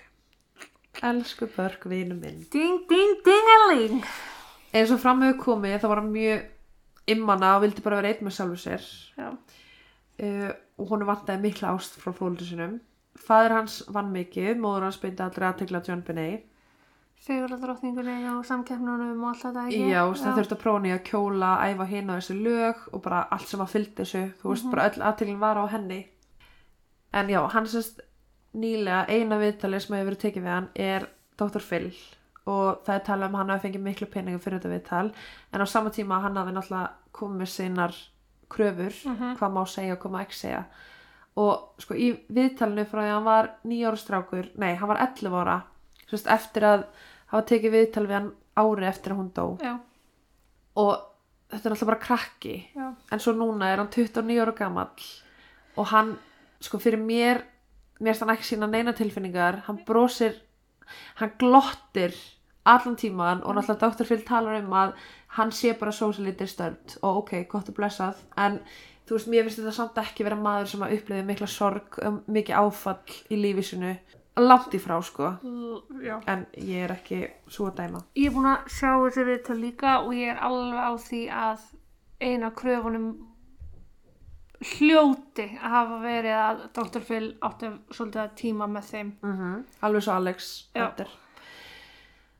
Elsku 1.03 1.47
Börk, 1.55 1.87
vinu 1.91 2.15
minn. 2.15 2.45
Ding, 2.53 2.83
ding, 2.89 3.19
dingaling. 3.25 4.03
Eins 4.75 4.91
og 4.93 5.01
fram 5.01 5.23
hefur 5.25 5.41
komið 5.49 5.79
þá 5.81 5.87
var 5.91 6.03
hann 6.03 6.13
mjög 6.13 6.51
immana 7.15 7.55
og 7.57 7.65
vildi 7.65 7.83
bara 7.85 7.99
vera 7.99 8.13
einn 8.13 8.27
með 8.27 8.37
sjálfu 8.37 8.59
sér. 8.61 8.85
Uh, 10.15 10.51
og 10.79 10.91
hún 10.91 11.05
vantaði 11.07 11.43
mikla 11.43 11.73
ást 11.75 11.97
frá 11.99 12.13
fóldur 12.15 12.47
sinum. 12.47 12.77
Fadir 13.15 13.51
hans 13.55 13.83
vann 13.95 14.11
mikið, 14.13 14.57
móður 14.59 14.83
hans 14.89 14.97
beindi 15.01 15.23
aldrei 15.23 15.47
aðtegla 15.49 15.81
John 15.87 16.01
Benet. 16.07 16.43
Fegurðardrottningunni 17.25 18.15
og 18.35 18.43
samkeppnunum 18.45 19.21
og 19.23 19.29
allt 19.31 19.43
þetta 19.45 19.61
ekki. 19.69 19.85
Já, 19.89 20.01
það 20.19 20.35
þurfti 20.39 20.55
að 20.57 20.61
prófa 20.61 20.81
nýja 20.83 20.97
kjóla, 21.07 21.51
æfa 21.71 21.87
hinn 21.89 22.11
á 22.11 22.15
þessu 22.19 22.35
lög 22.43 22.81
og 22.93 23.01
bara 23.05 23.21
allt 23.33 23.47
sem 23.49 23.63
að 23.63 23.71
fylgdi 23.71 23.95
þessu, 24.03 24.23
þú 24.41 24.51
veist, 24.51 24.67
bara 24.73 24.89
öll 24.91 25.05
aðteglin 25.09 25.39
var 25.41 25.57
á 25.57 25.65
henni. 25.71 26.01
En 27.15 27.31
já, 27.31 27.39
hann 27.55 27.65
sérst 27.71 28.03
nýlega 28.55 29.05
eina 29.09 29.39
viðtalið 29.41 29.81
sem 29.85 29.95
hefur 29.95 30.09
verið 30.11 30.21
tekið 30.25 30.43
við 30.45 30.53
hann 30.53 30.69
er 30.75 31.07
Dr. 31.39 31.63
Phil 31.63 31.89
og 32.45 32.83
það 32.85 32.93
er 32.99 33.05
talað 33.07 33.29
um 33.31 33.35
að 33.35 33.41
hann 33.41 33.49
hafi 33.55 33.65
fengið 33.67 33.81
miklu 33.87 34.07
peningum 34.13 34.39
fyrir 34.43 34.59
þetta 34.61 34.73
viðtal 34.75 35.07
en 35.51 35.63
á 35.63 35.67
sama 35.67 35.89
tíma 35.95 36.19
hann 36.21 36.37
hafi 36.37 36.53
náttúrulega 36.53 36.91
komið 37.17 37.49
sinnar 37.49 37.95
kröfur, 38.53 38.93
Mhm. 39.09 39.33
hvað 39.39 39.51
má 39.55 39.63
segja 39.67 39.93
og 39.95 39.99
hvað 40.03 40.11
má 40.13 40.21
ekki 40.21 40.37
segja 40.43 40.65
og 41.35 41.81
sko 41.83 41.97
í 41.99 42.11
viðtalinu 42.31 42.85
frá 42.87 43.01
því 43.01 43.09
að 43.09 43.15
hann 43.15 43.27
var 43.27 43.49
nýjára 43.67 43.99
strákur, 43.99 44.51
nei, 44.61 44.75
hann 44.79 44.91
var 44.91 45.01
11 45.03 45.39
ára 45.41 45.57
sérst 46.05 46.29
eftir 46.31 46.67
að 46.67 46.85
hafa 47.31 47.47
tekið 47.49 47.75
viðtal 47.75 48.05
við 48.05 48.17
hann 48.19 48.31
ári 48.55 48.87
eftir 48.87 49.15
að 49.15 49.19
hún 49.19 49.33
dó. 49.35 49.45
Já, 49.59 49.73
og 50.79 50.93
þetta 51.51 51.67
er 51.67 51.75
alltaf 51.75 51.89
bara 51.89 52.05
krakki. 52.05 52.55
Já. 52.75 52.87
en 53.11 53.19
svo 53.19 53.35
núna 53.35 53.71
er 53.71 53.83
hann 53.83 53.91
29 53.91 54.39
ára 54.41 54.55
gamall 54.55 55.09
og 55.75 55.91
hann, 55.91 56.15
sko 56.63 56.79
fyrir 56.79 57.01
mér 57.01 57.43
mér 57.99 58.17
hann 58.19 58.33
ekki 58.33 58.49
sína 58.51 58.69
neina 58.69 58.93
tilfinningar. 58.95 59.63
Hann 59.67 59.83
brosir, 59.87 60.35
hann 61.19 61.35
glottir 61.39 62.15
allan 62.65 62.97
tíman 62.97 63.43
og 63.43 63.55
náttúrulega 63.55 63.91
Dr. 63.91 64.07
Phil 64.09 64.25
talar 64.25 64.59
um 64.59 64.73
að 64.73 64.95
hann 65.37 65.51
sé 65.51 65.75
bara 65.79 65.91
socially 65.91 66.33
disturbed 66.37 66.97
og 67.01 67.23
ok, 67.23 67.45
gott 67.49 67.69
og 67.69 67.77
blessað. 67.77 68.21
En 68.37 68.59
þú 69.05 69.15
veist, 69.17 69.27
mér 69.29 69.43
finnst 69.45 69.59
þetta 69.61 69.71
samt 69.77 69.97
ekki 70.01 70.23
vera 70.27 70.35
maður 70.39 70.67
sem 70.73 70.85
að 70.85 70.95
uppliði 70.97 71.25
mikla 71.27 71.47
sorg 71.47 71.99
um 72.05 72.21
mikið 72.27 72.55
áfall 72.61 73.17
í 73.29 73.37
lífi 73.41 73.63
sinu 73.71 73.93
langt 74.35 74.73
í 74.75 74.79
frá 74.83 74.97
sko 75.05 75.29
Já. 76.03 76.17
en 76.27 76.45
ég 76.59 76.83
er 76.87 76.91
ekki 76.97 77.21
svo 77.47 77.69
að 77.69 77.77
dæma 77.83 78.01
Ég 78.19 78.27
er 78.27 78.33
búin 78.35 78.49
að 78.51 78.65
sjá 78.67 78.89
þessi 79.05 79.23
viðtal 79.29 79.59
líka 79.61 79.93
og 80.01 80.11
ég 80.17 80.33
er 80.33 80.41
alveg 80.43 80.81
á 80.81 80.91
því 81.05 81.21
að 81.31 81.63
eina 82.25 82.49
kröfunum 82.57 83.07
hljóti 84.65 85.45
að 85.59 85.71
hafa 85.75 85.97
verið 86.01 86.35
að 86.39 86.61
Dr. 86.77 87.03
Phil 87.05 87.27
átti 87.43 87.69
svolítið 87.93 88.21
að 88.23 88.35
tíma 88.39 88.67
með 88.71 88.89
þeim. 88.91 89.09
mm 89.21 89.55
alveg 89.85 90.03
svo 90.05 90.13
Alex. 90.15 90.49
Hunter. 90.75 91.09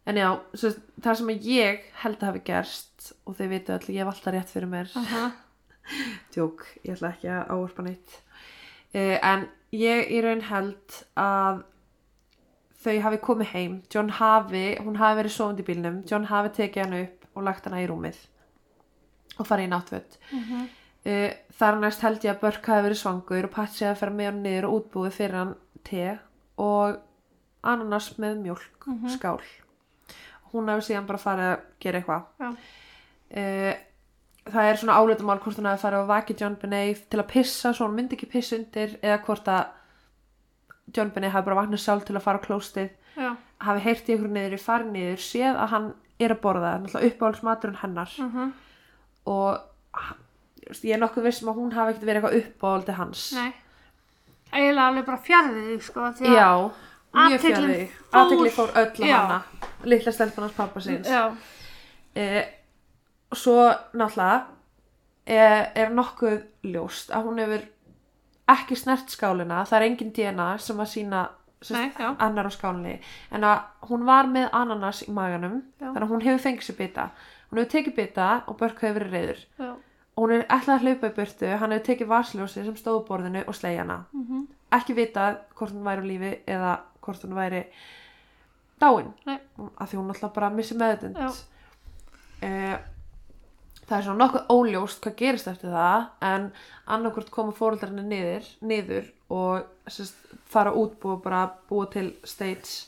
en 0.05 0.19
já, 0.21 0.29
það 1.01 1.15
sem 1.19 1.29
ég 1.47 1.83
held 2.03 2.17
að 2.21 2.27
hafi 2.29 2.41
gerst 2.47 3.11
og 3.25 3.35
þið 3.37 3.49
vitu 3.55 3.73
allir, 3.75 3.95
ég 3.95 4.03
hef 4.05 4.13
alltaf 4.13 4.33
rétt 4.33 4.53
fyrir 4.53 4.69
mér 4.71 4.91
Aha. 4.95 5.23
Tjók, 6.33 6.65
ég 6.83 6.95
ætla 6.95 7.11
ekki 7.13 7.29
að 7.29 7.49
ávarpa 7.55 7.83
neitt 7.85 8.15
uh, 8.95 9.17
en 9.21 9.47
ég 9.75 10.11
í 10.15 10.21
raun 10.23 10.41
held 10.41 11.01
að 11.19 11.63
þau 12.85 12.95
hafi 13.01 13.17
komið 13.25 13.51
heim 13.55 13.75
John 13.93 14.09
hafi, 14.19 14.63
hún 14.83 14.95
hafi 15.01 15.19
verið 15.21 15.33
sofandi 15.35 15.63
í 15.65 15.67
bílnum 15.69 16.01
John 16.09 16.25
hafi 16.29 16.49
tekið 16.61 16.83
hann 16.85 16.97
upp 17.03 17.25
og 17.35 17.43
lagt 17.47 17.65
hana 17.65 17.81
í 17.83 17.87
rúmið 17.89 18.17
og 19.39 19.47
farið 19.49 19.67
í 19.67 19.71
náttföt 19.73 20.17
Mhm. 20.31 20.67
uh, 21.05 21.31
þar 21.59 21.79
næst 21.81 22.01
held 22.05 22.23
ég 22.23 22.35
að 22.35 22.39
Börk 22.45 22.65
hafi 22.71 22.85
verið 22.87 23.01
svangur 23.01 23.43
og 23.49 23.51
Patsy 23.51 23.85
að 23.85 23.97
fara 23.97 24.11
með 24.11 24.25
hann 24.31 24.43
niður 24.43 24.67
og 24.69 24.77
útbúið 24.79 25.11
fyrir 25.17 25.35
hann 25.41 25.55
te 25.83 26.17
og 26.57 27.01
ananas 27.63 28.13
með 28.17 28.37
mjólk 28.45 28.87
Mhm. 28.87 29.09
skál 29.17 29.41
hún 30.53 30.69
hafi 30.69 30.85
síðan 30.93 31.07
bara 31.07 31.19
farið 31.19 31.49
að 31.51 31.61
gera 31.79 31.99
eitthvað 31.99 32.23
Já. 32.39 32.49
uh, 33.35 33.73
það 34.45 34.69
er 34.69 34.77
svona 34.77 34.95
áleitumál 34.99 35.39
hvort 35.41 35.57
hún 35.57 35.65
hafi 35.69 35.81
farið 35.81 36.01
að 36.03 36.07
vaki 36.11 36.35
John 36.39 36.55
Benet 36.61 37.09
til 37.09 37.19
að 37.21 37.27
pissa 37.31 37.71
svo 37.73 37.87
hún 37.87 37.95
myndi 37.97 38.15
ekki 38.17 38.29
pissa 38.29 38.55
undir 38.59 38.97
eða 39.01 39.19
hvort 39.25 39.47
að 39.49 39.65
John 40.95 41.09
Benet 41.15 41.31
hafi 41.33 41.45
bara 41.49 41.61
vaknað 41.63 41.81
sjálf 41.81 42.05
til 42.05 42.15
að 42.15 42.21
fara 42.27 42.37
á 42.41 42.45
klóstið 42.45 42.89
Já. 43.17 43.31
hafi 43.65 43.79
heyrt 43.87 44.09
í 44.09 44.15
ykkur 44.17 44.29
niður 44.35 44.53
í 44.57 44.61
farið 44.61 44.91
niður 44.93 45.23
séð 45.25 45.55
að 45.63 45.67
hann 45.73 45.87
er 46.19 46.31
að 46.35 46.41
borða 46.45 46.73
náttúrulega 46.83 47.09
uppáhaldsmaturinn 47.11 47.79
hennar 47.81 48.11
Mhm. 48.19 48.51
og 49.25 49.59
hann- 49.93 50.21
þú 50.61 50.69
veist, 50.69 50.83
ég 50.85 50.93
er 50.93 50.99
nokkuð 50.99 51.23
vissum 51.25 51.49
að 51.49 51.55
hún 51.59 51.73
hafi 51.73 51.93
ekkert 51.93 52.05
verið 52.09 52.21
eitthvað 52.23 52.39
uppáhaldi 52.41 52.93
hans 52.99 53.33
Nei. 53.33 53.53
Eiginlega 54.53 54.87
alveg 54.87 55.05
bara 55.05 55.17
fjarrið 55.17 55.65
því, 55.67 55.81
sko, 55.81 55.99
að 55.99 56.19
já, 56.21 56.71
mjög 57.13 57.35
Athyglin 57.35 57.89
fjarri 58.11 58.51
fór- 58.55 58.75
öll 58.75 58.91
á 59.03 59.07
Já. 59.07 59.17
hana 59.17 59.43
litla 59.83 60.11
stelpunars 60.11 60.53
pappa 60.55 60.79
síns 60.79 61.07
Já, 61.07 61.35
eh, 62.15 62.45
svo 63.33 63.71
náttúrulega 63.93 64.45
er, 65.25 65.71
er 65.75 65.89
nokkuð 65.89 66.43
ljóst 66.63 67.09
að 67.11 67.23
hún 67.29 67.39
hefur 67.41 67.63
ekki 68.47 68.75
snert 68.77 69.09
skálina. 69.09 69.63
Það 69.65 69.77
er 69.79 69.87
engin 69.89 70.11
DNA 70.13 70.57
sem 70.61 70.77
að 70.79 70.91
sína 70.91 71.23
Nei, 71.71 71.87
annar 71.97 72.45
á 72.45 72.51
skálinni 72.53 72.99
en 73.33 73.43
að 73.47 73.63
hún 73.89 74.03
var 74.05 74.27
með 74.29 74.51
ananas 74.53 74.99
í 75.01 75.11
maganum 75.11 75.63
Já. 75.79 75.87
þannig 75.87 76.03
að 76.03 76.11
hún 76.11 76.21
hefur 76.21 76.43
fengið 76.43 76.67
sér 76.67 76.77
bita. 76.77 77.05
Hún 77.49 77.57
hefur 77.61 77.71
tekið 77.71 77.95
bita 77.95 78.27
og 78.45 78.57
börk 78.59 78.83
hefur 78.83 78.99
verið 78.99 79.15
reyður 79.15 79.39
já, 79.57 79.71
og 80.15 80.21
hún 80.21 80.33
er 80.35 80.45
ætlað 80.45 80.75
að 80.75 80.83
hlaupa 80.85 81.09
í 81.09 81.15
burtu 81.15 81.49
hann 81.57 81.71
hefur 81.73 81.85
tekið 81.87 82.11
varsljósi 82.11 82.65
sem 82.67 82.77
stóð 82.77 82.99
á 83.01 83.07
borðinu 83.07 83.41
og 83.47 83.55
slegið 83.57 83.81
hana. 83.81 83.97
Mhm. 84.13 84.45
ekki 84.75 84.93
vitað 84.97 85.37
hvort 85.55 85.71
hún 85.73 85.85
væri 85.87 86.01
á 86.03 86.09
lífi 86.11 86.31
eða 86.53 86.71
hvort 87.01 87.23
hún 87.25 87.33
væri 87.33 87.63
dáin. 88.81 89.13
Nei. 89.25 89.39
af 89.79 89.89
því 89.89 89.97
hún 89.97 90.09
alltaf 90.13 90.33
bara 90.33 90.49
missi 90.49 90.75
meðutund 90.75 91.17
Já. 91.17 91.31
Það 93.85 93.97
er 93.97 94.05
svona 94.07 94.23
nokkuð 94.23 94.49
óljóst 94.55 95.03
hvað 95.03 95.15
gerist 95.19 95.47
eftir 95.51 95.73
það 95.73 96.07
en 96.29 96.47
annarkvort 96.95 97.31
koma 97.33 97.53
fóröldarinn 97.55 98.07
niður, 98.09 98.47
niður 98.65 99.11
og 99.29 99.65
sérst, 99.89 100.17
fara 100.49 100.73
út 100.73 101.05
og 101.05 101.21
bara 101.25 101.45
búa 101.69 101.87
til 101.93 102.11
states 102.25 102.87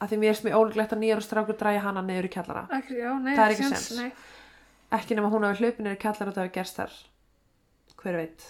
af 0.00 0.10
því 0.10 0.18
mér 0.22 0.34
er 0.34 0.42
mjög 0.46 0.58
ólíklegt 0.62 0.92
að 0.94 1.00
nýjar 1.02 1.20
og 1.20 1.26
strákur 1.26 1.56
dræja 1.58 1.80
hana 1.82 2.02
niður 2.06 2.28
í 2.28 2.32
kjallara. 2.32 2.66
Ekki, 2.78 2.98
já, 3.00 3.10
nei, 3.18 3.32
Það 3.34 3.44
er 3.44 3.54
ekki 3.56 3.68
séns. 3.72 3.88
nei. 3.98 4.12
ekki 4.98 5.16
nema 5.18 5.30
hún 5.32 5.46
hafi 5.48 5.64
hlaupið 5.64 5.84
niður 5.84 5.96
í 5.96 6.02
kjallara 6.04 6.30
og 6.30 6.36
það 6.36 6.44
hafi 6.46 6.54
gerst 6.54 6.78
þar. 6.78 6.94
Hver 7.98 8.18
veit? 8.20 8.46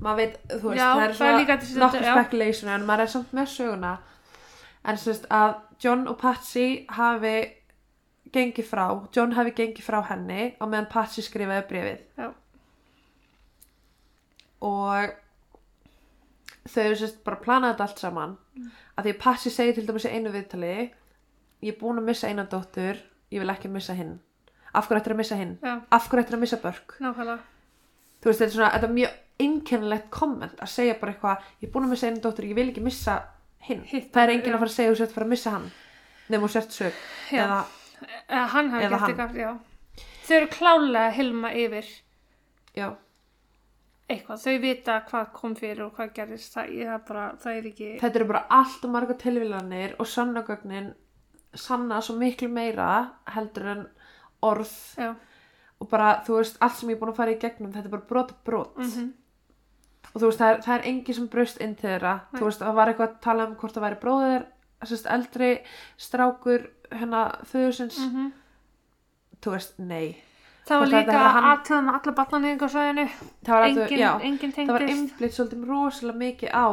Maður 0.00 0.16
veit, 0.22 0.38
þú 0.48 0.70
veist, 0.72 0.80
Já, 0.80 0.88
það 0.88 1.04
er 1.04 1.14
svona 1.18 1.82
nokkuð 1.84 2.08
speculation 2.08 2.72
en 2.72 2.86
maður 2.88 3.04
er 3.04 3.12
samt 3.12 3.36
með 3.36 3.52
söguna. 3.52 3.92
En 4.88 5.00
sérst 5.00 5.28
að 5.28 5.54
John 5.84 6.08
og 6.08 6.18
Patsy 6.20 6.66
hafi 6.96 7.36
gengið 8.34 8.68
frá, 8.68 8.84
John 9.14 9.34
hafi 9.36 9.54
gengið 9.56 9.86
frá 9.86 10.02
henni 10.10 10.52
og 10.58 10.70
meðan 10.70 10.90
Patsy 10.92 11.24
skrifaði 11.24 11.64
brefið 11.70 12.00
Já. 12.18 12.28
og 14.68 15.14
þau 16.68 16.82
eru 16.84 16.98
sérst 17.00 17.22
bara 17.24 17.40
planaði 17.40 17.74
þetta 17.74 17.86
allt 17.86 18.02
saman. 18.02 18.36
Mm. 18.58 18.70
að 18.98 19.06
því 19.06 19.14
Patsy 19.22 19.52
segir 19.54 19.76
til 19.76 19.86
dæmis 19.88 20.08
í 20.08 20.14
einu 20.14 20.32
viðtali 20.34 20.74
ég 20.78 21.70
er 21.72 21.78
búin 21.80 22.00
að 22.00 22.10
missa 22.10 22.28
eina 22.28 22.44
dóttur 22.50 23.00
ég 23.32 23.40
vil 23.42 23.52
ekki 23.52 23.70
missa 23.72 23.96
hinn. 23.96 24.18
Af 24.74 24.88
hverju 24.88 25.00
ættir 25.00 25.14
að 25.14 25.22
missa 25.22 25.38
hinn? 25.38 25.56
Já, 25.62 25.80
af 25.90 26.10
hverju 26.10 26.24
ættir 26.24 26.36
að 26.36 26.44
missa 26.44 26.60
börk? 26.62 26.98
Nákvæmlega. 27.00 27.40
þú 28.20 28.28
veist 28.30 28.40
þetta 28.42 28.50
er 28.50 28.56
svona, 28.56 28.70
þetta 28.74 28.88
er 28.88 28.96
mjög 28.98 29.16
einkennilegt 29.38 30.08
komment 30.10 30.60
að 30.60 30.72
segja 30.74 30.98
bara 31.00 31.14
eitthvað 31.14 31.50
ég 31.62 31.68
er 31.68 31.72
búin 31.72 31.86
að 31.86 31.92
missa 31.94 32.08
einu 32.10 32.22
dóttur, 32.22 32.48
ég 32.50 32.58
vil 32.58 32.68
ekki 32.68 32.84
missa 32.84 33.20
hinn. 33.64 33.84
Hitt, 33.86 34.10
það 34.12 34.24
er 34.24 34.32
enginn 34.34 34.52
já. 34.52 34.56
að 34.56 34.64
fara 34.64 34.72
að 34.72 34.76
segja 34.76 34.92
þú 34.92 34.98
sért 35.00 35.14
fara 35.14 35.28
að 35.28 35.36
missa 35.36 35.54
hann 35.54 35.68
nefnum 36.28 36.48
þú 36.48 36.52
sért 36.54 36.74
sög 36.76 36.98
eða, 37.32 37.58
Eða 38.06 38.46
hann 38.54 38.70
hafi 38.74 38.88
gert 38.88 39.08
eitthvað, 39.08 39.36
já. 39.42 39.50
Þau 40.28 40.36
eru 40.36 40.48
klálega 40.52 41.04
að 41.06 41.16
hilma 41.18 41.50
yfir 41.56 41.90
já, 42.76 42.88
eitthvað. 44.08 44.42
Þau 44.44 44.56
vita 44.62 45.00
hvað 45.08 45.28
kom 45.40 45.58
fyrir 45.58 45.84
og 45.86 45.92
hvað 45.96 46.14
gerist. 46.16 46.54
Það, 46.54 46.72
það, 46.90 47.04
bara, 47.08 47.26
það 47.42 47.60
er 47.60 47.68
ekki... 47.72 47.92
þetta 48.02 48.20
eru 48.20 48.30
bara 48.32 48.46
allt 48.60 48.88
og 48.88 48.94
marga 48.94 49.18
tilvílanir 49.24 49.96
og 49.98 50.10
sannagögnin 50.10 50.92
sanna 51.54 52.00
svo 52.04 52.16
miklu 52.18 52.48
meira 52.52 52.90
heldur 53.34 53.70
en 53.72 53.86
orð 54.44 54.74
Já, 54.98 55.14
og 55.78 55.88
bara, 55.90 56.18
þú 56.26 56.38
veist, 56.38 56.58
allt 56.62 56.76
sem 56.78 56.90
ég 56.90 56.98
er 56.98 57.00
búin 57.00 57.12
að 57.12 57.20
fara 57.20 57.34
í 57.34 57.40
gegnum 57.40 57.72
þetta 57.74 57.88
er 57.88 57.94
bara 57.94 58.08
brot 58.10 58.34
brot 58.46 58.78
mhm, 58.82 59.10
og 60.12 60.20
þú 60.20 60.30
veist, 60.30 60.40
það 60.40 60.52
er, 60.52 60.62
það 60.66 60.74
er 60.76 60.86
engin 60.92 61.18
sem 61.18 61.28
braust 61.32 61.62
inn 61.64 61.74
til 61.78 61.88
þeirra 61.88 62.14
Nei. 62.20 62.38
þú 62.38 62.44
veist, 62.48 62.64
það 62.64 62.78
var 62.78 62.92
eitthvað 62.92 63.08
að 63.08 63.20
tala 63.26 63.48
um 63.48 63.56
hvort 63.60 63.76
það 63.76 63.86
væri 63.86 64.00
bróðir 64.04 64.46
eldri 65.16 65.52
strákur 65.98 66.68
hérna 66.94 67.24
þauðusins 67.50 67.98
mhm. 68.04 68.30
þú 69.42 69.54
veist, 69.54 69.78
nei. 69.78 70.16
Það 70.68 70.82
var 70.82 70.90
líka 70.92 71.18
hann- 71.18 71.48
aðtöðum 71.48 71.86
með 71.88 71.98
alla 71.98 72.14
batnanýðingarsvæðinu. 72.18 73.08
það 73.46 73.54
var, 73.54 73.66
Engin, 73.68 73.90
engin, 73.90 74.22
engin 74.28 74.54
það 74.58 74.74
var 74.76 74.86
einblitt 74.92 75.36
svolítið 75.36 75.68
rosalega 75.68 76.22
mikið 76.24 76.50
á 76.52 76.68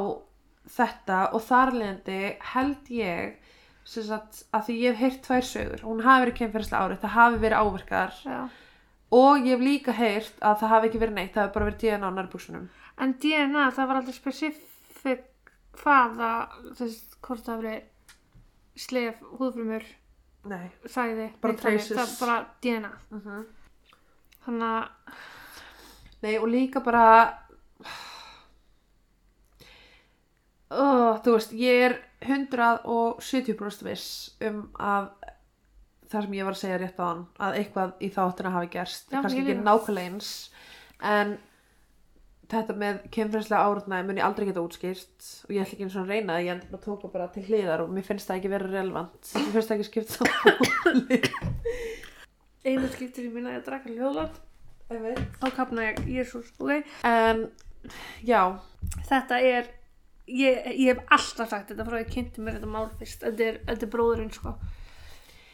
þetta 0.76 1.20
og 1.36 1.44
þarlendi 1.46 2.22
held 2.54 2.92
ég 2.92 3.36
sagt, 3.86 4.44
að 4.50 4.68
því 4.68 4.76
ég 4.82 4.96
hef 4.96 5.02
heyrt 5.04 5.26
tvær 5.28 5.46
sögur 5.46 5.84
hún 5.86 6.02
hafi 6.06 6.26
verið 6.26 6.38
kemfyrirslega 6.40 6.88
árið, 6.88 7.02
það 7.04 7.16
hafi 7.16 7.42
verið 7.44 7.62
áverkar 7.62 8.16
Já. 8.26 8.40
og 9.14 9.46
ég 9.46 9.52
hef 9.54 9.66
líka 9.68 9.94
heyrt 9.94 10.40
að 10.42 10.58
það 10.64 10.74
hafi 10.74 10.90
ekki 10.90 11.02
verið 11.04 11.18
neitt, 11.20 11.34
það 11.36 11.44
hafi 11.44 11.56
bara 11.58 11.68
verið 11.70 11.84
DNA 11.84 12.10
á 12.10 12.18
nærbúksunum 12.18 12.66
En 12.96 13.12
DNA, 13.20 13.66
það 13.76 13.90
var 13.90 13.98
aldrei 14.00 14.16
spesifik 14.16 15.52
hvaða, 15.82 16.32
þess, 16.80 17.18
hvort 17.26 17.44
það 17.44 17.64
verið 17.66 18.84
slef, 18.86 19.20
húðfrumur, 19.36 19.86
nei, 20.52 20.68
sæði. 20.86 21.30
Bara 21.42 21.58
traces. 21.60 21.92
Það 21.96 22.06
er 22.06 22.18
bara 22.20 22.38
DNA. 22.66 22.92
uh 23.16 23.44
Þannig 24.46 24.68
að, 24.70 25.16
Nei 26.22 26.36
og 26.38 26.48
líka 26.50 26.82
bara 26.86 27.06
oh, 30.70 31.18
Þú 31.26 31.34
veist, 31.36 31.56
ég 31.58 31.86
er 31.88 31.96
170% 32.26 33.86
viss 33.86 34.08
um 34.46 34.68
að 34.82 35.10
það 36.10 36.28
sem 36.28 36.38
ég 36.38 36.48
var 36.48 36.56
að 36.56 36.62
segja 36.62 36.80
rétt 36.82 37.02
á 37.02 37.06
hann 37.06 37.26
að 37.42 37.58
eitthvað 37.60 37.94
í 38.06 38.10
þáttina 38.14 38.54
hafi 38.54 38.70
gerst 38.76 39.10
Já, 39.10 39.20
kannski 39.20 39.42
ekki 39.42 39.56
líka. 39.56 39.66
nákvæmlega 39.66 40.12
eins 40.14 40.30
en 41.02 41.36
þetta 42.52 42.76
með 42.82 43.02
kemfrænslega 43.16 43.66
áraðnaði 43.66 44.08
mun 44.08 44.20
ég 44.22 44.28
aldrei 44.28 44.48
geta 44.50 44.64
útskýrt 44.66 45.30
og 45.48 45.54
ég 45.56 45.64
ætla 45.64 45.76
ekki 45.76 45.88
eins 45.88 45.98
og 45.98 46.04
að 46.04 46.14
reyna 46.14 46.36
það, 46.36 46.46
ég 46.46 46.54
endur 46.56 46.72
bara 46.72 46.82
að 46.82 46.88
tóka 46.88 47.12
bara 47.16 47.30
til 47.34 47.46
hliðar 47.50 47.84
og 47.86 47.94
mér 47.96 48.08
finnst 48.08 48.30
það 48.30 48.40
ekki 48.42 48.54
vera 48.54 48.72
relevant 48.72 49.32
mér 49.36 49.52
finnst 49.56 49.72
það 49.72 49.78
ekki 49.78 49.90
skipt 49.90 50.16
saman 50.16 51.04
einu 52.70 52.92
skiptir 52.94 53.28
í 53.28 53.34
minna 53.34 53.54
að 53.54 53.60
ég 53.60 53.66
draka 53.68 53.94
hljóðlátt, 53.94 54.40
þá 55.42 55.48
kapna 55.58 55.90
ég, 55.90 56.02
jésús, 56.18 56.54
ok? 56.62 56.96
en 57.06 57.48
já, 58.26 58.42
Þetta 59.06 59.40
er, 59.42 59.68
ég, 60.30 60.70
ég 60.74 60.94
hef 60.94 61.02
alltaf 61.16 61.52
sagt 61.52 61.72
þetta 61.72 61.86
frá 61.88 61.98
að 61.98 62.04
ég 62.04 62.14
kynnti 62.14 62.44
mér 62.44 62.58
þetta 62.60 62.72
mál 62.72 62.88
fyrst. 63.00 63.24
Þetta 63.24 63.48
er, 63.50 63.60
þetta 63.70 63.88
er 63.88 63.92
bróðurinn, 63.96 64.32
sko. 64.36 64.56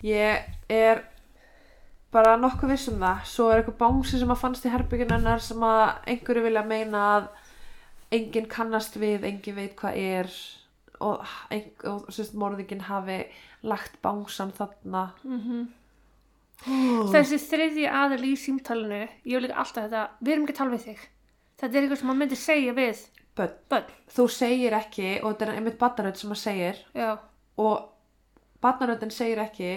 Ég 0.05 0.47
er 0.71 1.03
bara 2.11 2.37
nokkuð 2.39 2.73
viss 2.73 2.89
um 2.91 3.01
það. 3.01 3.21
Svo 3.31 3.49
er 3.49 3.61
eitthvað 3.61 3.79
bánsi 3.81 4.19
sem 4.21 4.33
að 4.33 4.41
fannst 4.41 4.65
í 4.67 4.71
herbyggin 4.73 5.13
hennar 5.15 5.43
sem 5.43 5.63
að 5.65 5.83
einhverju 6.13 6.45
vilja 6.47 6.63
meina 6.67 7.03
að 7.15 7.29
enginn 8.17 8.49
kannast 8.51 8.97
við 8.99 9.27
enginn 9.29 9.57
veit 9.57 9.77
hvað 9.79 9.99
er 10.01 10.33
og, 11.01 11.23
og 11.89 12.09
sérst, 12.13 12.35
morðingin 12.37 12.85
hafi 12.89 13.23
lagt 13.65 14.01
bánsan 14.03 14.53
þarna. 14.57 15.11
Mm 15.23 15.69
Þessi 16.61 17.39
þriðji 17.41 17.87
aðal 17.89 18.21
í 18.21 18.35
símtalinu, 18.37 19.07
ég 19.25 19.33
hef 19.33 19.41
líka 19.41 19.55
alltaf 19.57 19.87
þetta, 19.87 20.01
við 20.21 20.33
erum 20.33 20.43
ekki 20.45 20.53
að 20.53 20.57
tala 20.59 20.73
við 20.75 20.83
þig. 20.85 20.99
Þetta 21.57 21.77
er 21.77 21.81
eitthvað 21.81 21.99
sem 21.99 22.07
maður 22.07 22.19
myndi 22.19 22.37
segja 22.37 22.73
við 22.77 22.99
bönn, 23.37 23.55
börn. 23.71 23.95
þú 24.11 24.25
segir 24.29 24.75
ekki 24.77 25.09
og 25.21 25.31
þetta 25.31 25.47
er 25.47 25.53
einmitt 25.55 25.79
barnarödd 25.81 26.19
sem 26.19 26.33
að 26.33 26.41
segir 26.41 26.81
Já, 26.97 27.09
og 27.57 27.89
barnaröddin 28.63 29.13
segir 29.13 29.41
ekki 29.43 29.71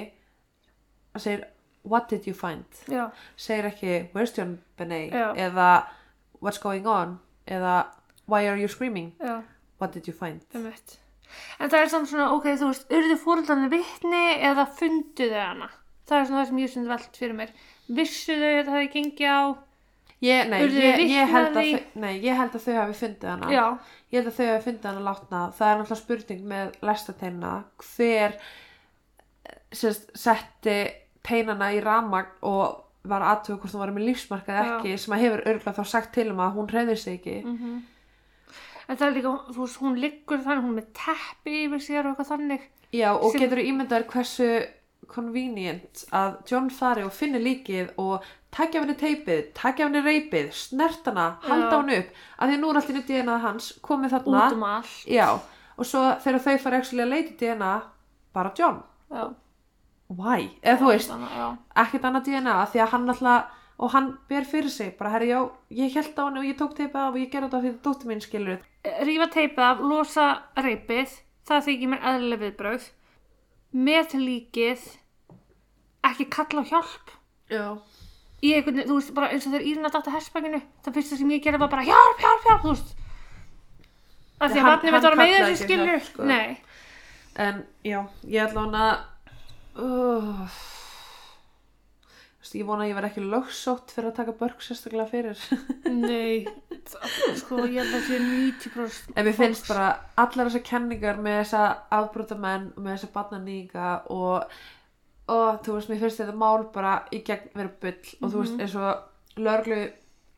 að 1.14 1.24
segir 1.24 1.44
what 1.84 2.08
did 2.08 2.26
you 2.26 2.34
find? 2.34 2.64
Já, 2.88 3.10
segir 3.36 3.68
ekki 3.70 3.94
where's 4.14 4.32
John 4.36 4.58
Benet? 4.78 5.12
Eða 5.12 5.86
what's 6.40 6.60
going 6.62 6.86
on? 6.86 7.18
Eða 7.46 7.86
why 8.26 8.48
are 8.48 8.56
you 8.60 8.68
screaming? 8.68 9.12
Já, 9.20 9.42
what 9.80 9.92
did 9.92 10.08
you 10.08 10.16
find? 10.16 10.42
Eitt. 10.54 10.98
En 11.58 11.70
það 11.70 11.80
er 11.82 11.92
samt 11.92 12.10
svona, 12.10 12.30
ok, 12.36 12.50
þú 12.60 12.70
veist, 12.70 12.90
urðu 12.94 13.18
fóröldarnir 13.20 13.72
vitni 13.72 14.24
eða 14.44 14.66
fundu 14.78 15.28
þau 15.30 15.40
hana? 15.42 15.70
Það 16.08 16.18
er 16.18 16.26
svona 16.28 16.40
það 16.40 16.50
sem 16.50 16.58
ég 16.62 16.72
sem 16.72 16.88
velt 16.88 17.20
fyrir 17.20 17.38
mér. 17.38 17.54
Vissu 17.98 18.36
þau 18.38 18.50
að 18.50 18.66
það 18.68 18.76
hefði 18.76 18.90
gengið 18.94 19.32
á? 19.34 19.42
Ég, 20.24 20.48
nei, 20.48 20.58
Urðu 20.64 20.80
ég, 20.80 21.00
ég, 21.10 21.28
held 21.28 21.48
að 21.50 21.56
þau, 21.58 21.80
nei, 22.00 22.12
ég 22.24 22.38
held 22.38 22.54
að 22.56 22.62
þau 22.64 22.74
hafi 22.78 22.94
fundið 23.00 23.28
hana. 23.28 23.48
Já, 23.52 23.64
ég 24.12 24.20
held 24.20 24.30
að 24.30 24.36
þau 24.38 24.46
hafi 24.48 24.64
fundið 24.68 24.88
hana 24.88 25.02
látna. 25.08 25.40
Það 25.58 25.70
er 25.70 25.80
náttúrulega 25.80 26.00
spurning 26.00 26.44
með 26.52 26.78
lestateina 26.88 27.50
hver 27.84 28.36
sérst, 29.74 30.14
setti 30.16 30.76
teinana 31.24 31.72
í 31.74 31.80
ramagn 31.84 32.30
og 32.44 32.80
var 33.04 33.24
aðtöku 33.34 33.60
hvort 33.60 33.74
hún 33.74 33.82
var 33.82 33.92
með 33.92 34.06
lífsmarkað 34.10 34.60
ekki 34.62 34.94
sem 35.00 35.16
að 35.16 35.24
hefur 35.26 35.42
örgulega 35.44 35.76
þá 35.76 35.90
sagt 35.90 36.14
til 36.16 36.30
um 36.32 36.40
að 36.40 36.54
hún 36.56 36.70
reyðir 36.72 37.00
sig 37.00 37.18
ekki 37.20 37.40
mhm. 37.42 37.82
En 38.84 38.98
það 39.00 39.06
er 39.06 39.14
líka, 39.16 39.30
þú 39.48 39.62
veist, 39.62 39.76
hún 39.80 39.94
liggur 39.96 40.40
þannig, 40.44 40.64
hún 40.64 40.72
er 40.74 40.82
með 40.82 40.88
teppi 40.98 41.52
yfir 41.64 41.80
sér 41.80 42.02
og 42.02 42.10
eitthvað 42.10 42.26
þannig. 42.34 42.64
Já, 42.92 43.10
og 43.14 43.30
Sem- 43.32 43.40
getur 43.40 43.60
ímyndaður 43.62 44.04
hversu 44.12 44.48
convenient 45.08 46.04
að 46.12 46.36
John 46.50 46.70
fari 46.72 47.04
og 47.04 47.12
finni 47.12 47.40
líkið 47.42 47.94
og 48.00 48.24
takja 48.54 48.80
af 48.80 48.86
henni 48.86 48.96
teipið, 49.00 49.40
takja 49.56 49.86
af 49.86 49.90
henni 49.90 50.02
reypið, 50.04 50.52
snert 50.56 51.08
hana, 51.08 51.26
halda 51.44 51.70
hann 51.78 51.94
upp 51.96 52.20
að 52.38 52.52
því 52.52 52.58
nú 52.60 52.70
er 52.70 52.80
allt 52.80 52.92
í 52.92 53.02
DNA 53.08 53.38
hans 53.42 53.70
komið 53.84 54.16
þarna 54.16 54.44
Út 54.44 54.56
um 54.58 54.66
allt. 54.68 54.94
Já, 55.10 55.28
og 55.76 55.88
svo 55.88 56.04
þegar 56.24 56.44
þau 56.44 56.74
actually 56.78 57.04
að 57.04 57.12
leita 57.14 57.36
DNA 57.40 57.72
bara 58.34 58.52
John, 58.58 58.82
Já. 59.10 59.24
Why? 60.16 60.48
Eða 60.62 60.78
þú 60.80 60.90
veist, 60.92 61.12
ekkert 61.84 62.04
annað 62.08 62.24
DNA 62.28 62.56
því 62.72 62.82
að 62.84 62.92
hann 62.94 63.08
alltaf, 63.14 63.60
og 63.78 63.90
hann 63.90 64.08
ber 64.30 64.44
fyrir 64.46 64.70
sig 64.70 64.92
bara, 64.98 65.10
herri, 65.10 65.28
já, 65.32 65.40
ég 65.74 65.94
held 65.96 66.14
á 66.18 66.22
henni 66.28 66.38
og 66.42 66.46
ég 66.46 66.58
tók 66.58 66.74
teipið 66.78 67.00
af 67.00 67.14
og 67.14 67.18
ég 67.18 67.30
gerði 67.32 67.48
þetta 67.48 67.62
því 67.64 67.70
þetta 67.72 67.88
dóttir 67.88 68.10
mín 68.12 68.22
skilur 68.22 68.60
rífa 69.08 69.26
teipið 69.34 69.64
af, 69.64 69.80
losa 69.80 70.26
reypið, 70.60 71.16
það 71.48 71.64
þykir 71.68 71.90
mér 71.94 72.04
eðlileg 72.10 72.42
viðbröð 72.44 72.86
með 73.74 74.14
líkið 74.20 74.84
ekki 76.04 76.26
kalla 76.30 76.62
á 76.62 76.68
hjálp. 76.68 77.14
Já. 77.50 77.64
einhvern 78.44 78.82
þú 78.84 78.98
veist, 78.98 79.14
bara 79.16 79.30
eins 79.32 79.46
og 79.48 79.54
þegar 79.54 79.66
Írina 79.70 79.90
datt 79.90 80.06
að 80.10 80.18
herspækinu, 80.18 80.60
það 80.84 80.94
fyrsta 80.98 81.16
sem 81.16 81.30
ég 81.32 81.42
gerði 81.42 81.60
var 81.64 81.72
bara 81.72 81.86
hjálp, 81.88 82.20
hjálp, 82.20 82.44
hjálp, 82.44 82.62
þú 82.62 82.74
veist. 82.74 82.94
Af 84.40 84.50
því 84.52 84.58
að 84.60 84.66
Hann- 84.68 84.84
mitt 84.84 84.92
hann 84.92 85.02
var 85.02 85.16
með 85.16 85.34
ekki 85.40 85.56
skilur 85.64 86.00
sko. 86.04 86.24
nei, 86.24 86.56
En 87.36 87.64
já, 87.82 88.04
ég 88.30 88.44
ætla 88.46 88.60
hann 88.60 88.74
að 88.78 88.98
uh, 89.82 90.56
Ég 92.54 92.66
vona 92.68 92.84
að 92.84 92.90
ég 92.92 92.94
verð 92.98 93.08
ekki 93.08 93.22
lögsótt 93.24 93.90
fyrir 93.90 94.12
að 94.12 94.18
taka 94.20 94.34
börg 94.38 94.60
sérstaklega 94.62 95.08
fyrir. 95.10 95.40
Nei 96.04 96.44
sko, 97.40 97.64
ég 97.64 97.80
held 97.80 97.96
að 97.96 98.04
sé 98.06 98.18
90% 98.20 99.16
En 99.16 99.26
mér 99.26 99.36
finnst 99.38 99.70
bara 99.70 99.88
allar 100.20 100.50
þessar 100.50 100.64
kenningar 100.68 101.18
með 101.24 101.38
þessa 101.40 101.62
afbrotamenn 101.96 102.68
og 102.74 102.84
með 102.84 102.98
þessa 102.98 103.10
barnanýga 103.16 103.88
og, 104.12 104.54
og 105.32 105.48
þú 105.64 105.78
veist, 105.78 105.90
mér 105.90 106.02
finnst 106.04 106.22
þetta 106.22 106.36
mál 106.44 106.68
bara 106.74 106.94
í 107.10 107.24
gegn 107.26 107.50
vera 107.56 107.74
bull. 107.82 108.14
Og 108.20 108.28
þú 108.28 108.44
veist, 108.44 108.60
eins 108.60 108.78
og 108.78 109.40
lörglu 109.40 109.80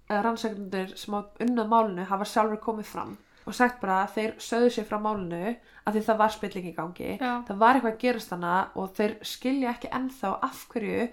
eða 0.07 0.23
rannsæknundir 0.23 0.97
sem 0.97 1.19
á 1.19 1.21
unnað 1.43 1.73
málinu 1.73 2.07
hafa 2.07 2.29
sjálfur 2.31 2.63
komið 2.63 2.93
fram 2.95 3.17
og 3.47 3.55
sagt 3.55 3.79
bara 3.83 4.03
að 4.03 4.17
þeir 4.17 4.35
sögðu 4.43 4.73
sér 4.75 4.89
frá 4.89 4.99
málinu 4.99 5.55
að 5.87 5.95
því 5.95 6.03
það 6.09 6.21
var 6.23 6.35
spilling 6.35 6.67
í 6.67 6.75
gangi. 6.75 7.13
Já. 7.21 7.33
það 7.47 7.63
var 7.63 7.79
eitthvað 7.79 7.95
að 7.95 8.03
gerast 8.03 8.35
hana 8.35 8.59
og 8.75 8.93
þeir 8.99 9.17
skilja 9.23 9.73
ekki 9.73 9.93
ennþá 9.95 10.33
af 10.49 10.67
hverju 10.73 11.09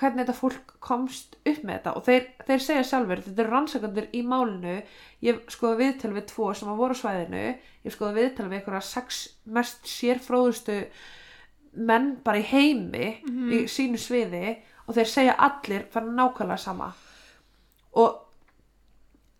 hvernig 0.00 0.24
þetta 0.24 0.36
fólk 0.36 0.74
komst 0.82 1.36
upp 1.44 1.60
með 1.60 1.74
þetta. 1.74 1.92
Og 1.98 2.06
þeir, 2.06 2.26
þeir 2.48 2.62
segja 2.64 2.86
sjálfur 2.88 3.22
þetta 3.24 3.42
eru 3.44 3.52
rannsækandur 3.54 4.08
í 4.16 4.22
málinu. 4.26 4.76
Ég 5.24 5.42
skoða 5.52 5.80
viðtal 5.82 6.12
við 6.16 6.26
tvo 6.30 6.50
sem 6.56 6.70
að 6.72 6.80
voru 6.80 6.96
svæðinu. 6.96 7.44
Ég 7.84 7.94
skoða 7.94 8.16
viðtal 8.16 8.48
við 8.48 8.58
einhverja 8.60 8.82
sex 8.88 9.20
mest 9.44 9.90
sérfróðustu 9.90 10.78
menn 11.76 12.14
bara 12.24 12.40
í 12.40 12.48
heimi 12.48 13.12
í 13.52 13.62
sínu 13.70 14.00
sviði. 14.00 14.56
Og 14.88 14.96
þeir 14.96 15.12
segja 15.12 15.36
allir 15.46 15.86
fara 15.92 16.10
nákvæmlega 16.10 16.64
sama. 16.64 16.90
Og 18.00 18.29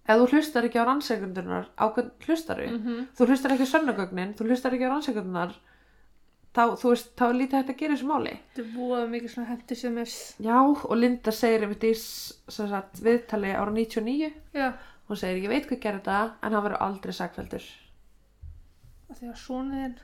ef 0.08 0.16
þú 0.20 0.28
hlustar 0.32 0.64
ekki 0.68 0.80
á 0.80 0.84
rannsækundurnar 0.88 1.66
á 1.78 1.84
hvern 1.94 2.10
hlustar 2.26 2.60
Mhm. 2.66 3.08
þú 3.16 3.26
hlustar 3.28 3.52
ekki 3.52 3.66
á 3.68 3.72
sönnugögnin 3.74 4.34
þú 4.34 4.46
hlustar 4.48 4.72
ekki 4.74 4.86
á 4.88 4.92
rannsækundurnar 4.94 5.52
þá, 6.54 6.62
þú 6.80 6.88
veist, 6.90 7.10
þá 7.16 7.22
er 7.28 7.34
lítið 7.38 7.56
hægt 7.60 7.68
að 7.70 7.76
gera 7.78 7.92
í 7.94 7.96
þessu 7.96 8.06
máli. 8.10 8.32
Þetta 8.54 8.62
er 8.64 8.72
búið 8.74 9.10
mikið 9.10 9.30
svona 9.30 9.46
hendi 9.52 9.74
sem 9.76 9.98
er 9.98 10.08
Já, 10.40 10.56
og 10.90 10.96
Linda 10.96 11.30
segir 11.30 11.68
í 11.70 11.90
s- 11.94 12.34
sem 12.48 12.68
sagt, 12.68 12.94
viðtali 13.00 13.52
ára 13.54 13.70
99 13.70 14.32
já, 14.54 14.72
hún 15.08 15.16
segir, 15.16 15.42
ég 15.44 15.48
veit 15.48 15.66
hvað 15.68 15.80
gerir 15.80 16.00
þetta 16.00 16.32
en 16.42 16.52
hann 16.52 16.62
verður 16.64 16.80
aldrei 16.82 17.12
sakveldur 17.12 17.62
af 19.10 19.18
því 19.20 19.28
að 19.30 19.36
svonuðin 19.36 19.94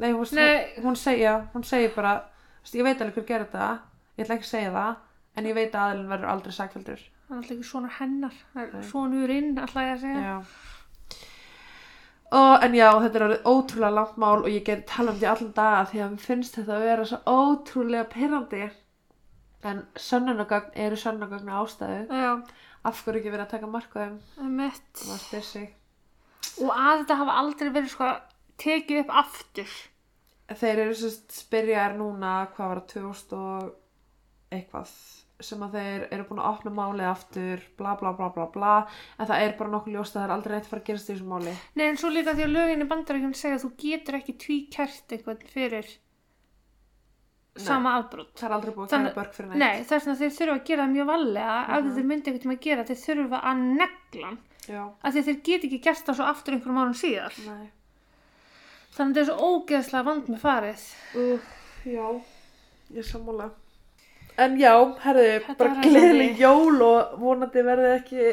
Nei, 0.00 0.12
hún, 0.12 0.26
Nei. 0.32 0.74
hún 0.82 0.96
segja 0.96 1.48
hún 1.54 1.64
segir 1.64 1.94
bara, 1.94 2.24
þú 2.64 2.78
ég 2.80 2.84
veit 2.84 3.00
alveg 3.02 3.14
hver 3.14 3.26
gerir 3.26 3.46
þetta 3.46 3.80
ég 4.18 4.24
ætla 4.24 4.34
ekki 4.38 4.46
að 4.48 4.54
segja 4.54 4.72
það 4.72 4.96
en 5.36 5.46
ég 5.46 5.54
veit 5.54 5.72
að 5.74 5.86
aðilin 5.90 6.08
verður 6.08 6.30
aldrei 6.34 6.52
sakveldur 6.52 7.00
hann 7.30 7.38
er 7.38 7.42
alltaf 7.44 7.56
ekki 7.56 7.68
svona 7.68 7.90
hennar. 8.00 8.36
Það 8.52 8.76
er 8.80 8.86
sonurinn, 8.90 9.50
alltaf 9.62 9.84
ég 9.86 9.92
að 9.94 10.04
segja. 10.04 10.22
Já. 10.26 11.18
Og, 12.30 12.52
en 12.62 12.74
já, 12.78 12.86
þetta 13.02 13.18
er 13.18 13.24
orðið 13.26 13.46
ótrúlega 13.50 13.94
langt 13.94 14.18
mál 14.22 14.36
og 14.40 14.48
ég 14.50 14.64
get 14.66 14.84
tala 14.86 15.10
um 15.10 15.18
því 15.18 15.28
allan 15.30 15.52
daga 15.54 15.86
því 15.90 16.02
að 16.02 16.12
mér 16.12 16.24
finnst 16.26 16.58
þetta 16.58 16.76
að 16.76 16.84
vera 16.86 17.06
svo 17.10 17.18
ótrúlega 17.26 18.06
pyrrandi 18.12 18.60
en 19.70 19.80
sönnunagögn 19.98 20.76
eru 20.84 20.98
sönnunagögn 20.98 21.50
ástæðu. 21.60 22.04
Já, 22.10 22.30
af 22.86 23.02
hverju 23.04 23.20
ekki 23.20 23.32
verið 23.34 23.46
að 23.46 23.54
taka 23.54 23.70
markaðum 23.70 24.18
og 26.64 26.70
að 26.74 27.02
þetta 27.02 27.18
hafa 27.22 27.38
aldrei 27.42 27.70
verið 27.70 27.94
sko 27.94 28.10
tekið 28.60 29.02
upp 29.04 29.16
aftur. 29.22 29.74
Þeir 30.50 30.84
eru 30.84 30.94
sérst 30.98 31.34
spyrjar 31.34 31.94
núna 31.98 32.36
hvað 32.56 32.72
var 32.72 32.82
það 32.82 32.94
2000 32.94 33.36
og 33.40 34.54
eitthvað 34.54 34.94
sem 35.40 35.62
að 35.66 35.72
þeir 35.78 36.04
eru 36.12 36.24
búin 36.28 36.42
að 36.42 36.50
opna 36.54 36.70
málið 36.76 37.08
aftur 37.10 37.62
bla 37.78 37.94
bla 38.00 38.12
bla 38.18 38.28
bla 38.34 38.46
bla 38.54 38.74
en 39.18 39.26
það 39.26 39.42
er 39.46 39.56
bara 39.58 39.70
nokkuð 39.70 39.94
ljóst 39.96 40.16
að 40.16 40.20
það 40.20 40.28
er 40.28 40.34
aldrei 40.36 40.54
neitt 40.56 40.66
að 40.66 40.70
fara 40.74 40.82
að 40.82 40.86
gerast 40.90 41.10
í 41.10 41.14
þessu 41.14 41.26
máli. 41.30 41.54
Nei, 41.74 41.86
en 41.88 41.96
svo 41.96 42.08
líka 42.12 42.34
því 42.36 42.44
að 42.46 42.54
lögin 42.56 42.84
í 42.84 42.88
bandarækjum 42.92 43.34
segja 43.34 43.56
að 43.58 43.64
þú 43.64 43.70
getur 43.84 44.18
ekki 44.20 44.36
tvíkært 44.44 45.16
eitthvað 45.16 45.44
fyrir 45.54 45.88
sama 47.60 47.96
afbrot. 47.98 48.30
það 48.38 48.46
er 48.48 48.54
aldrei 48.56 48.72
búið 48.74 48.86
að 48.86 48.90
kæra 49.04 49.14
börk 49.16 49.32
fyrir 49.36 49.48
neitt. 49.50 49.60
Nei, 49.60 49.82
þess 49.84 50.06
vegna 50.06 50.18
þeir 50.20 50.34
þurfa 50.36 50.54
að 50.60 50.64
gera 50.70 50.82
það 50.86 50.92
mjög 50.94 51.06
vallega 51.10 51.56
ef 51.64 51.84
Mhm. 51.84 51.94
þeir 51.96 52.06
myndi 52.10 52.26
eitthvað 52.30 52.42
tíma 52.44 52.56
að 52.56 52.64
gera, 52.66 52.84
þeir 52.84 53.00
þurfa 53.06 53.38
að 53.50 53.56
negla 53.80 54.30
að 55.04 55.12
þeir 55.26 55.42
get 55.42 55.64
ekki 55.64 55.80
gert 55.82 56.04
það 56.06 56.14
svo 56.16 56.24
aftur 56.30 56.54
einhverjum 56.54 56.80
árum 56.80 56.94
síðar. 56.94 57.32
nei. 57.46 57.70
Þannig 58.90 59.16
að 59.16 59.24
en 64.40 64.56
já, 64.60 64.72
herðu, 65.04 65.28
bara 65.58 65.76
gleðileg 65.84 66.40
jól 66.40 66.82
og 66.86 67.14
vonandi 67.20 67.64
verði 67.66 67.90
ekki 67.98 68.26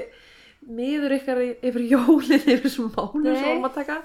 miður 0.68 1.16
ykkar 1.18 1.42
yfir 1.46 1.84
jólinn 1.94 2.44
yfir 2.44 2.62
þessum 2.66 2.92
mánu 2.96 3.34
sem 3.34 3.44
vorum 3.46 3.68
að 3.70 3.78
taka. 3.82 3.98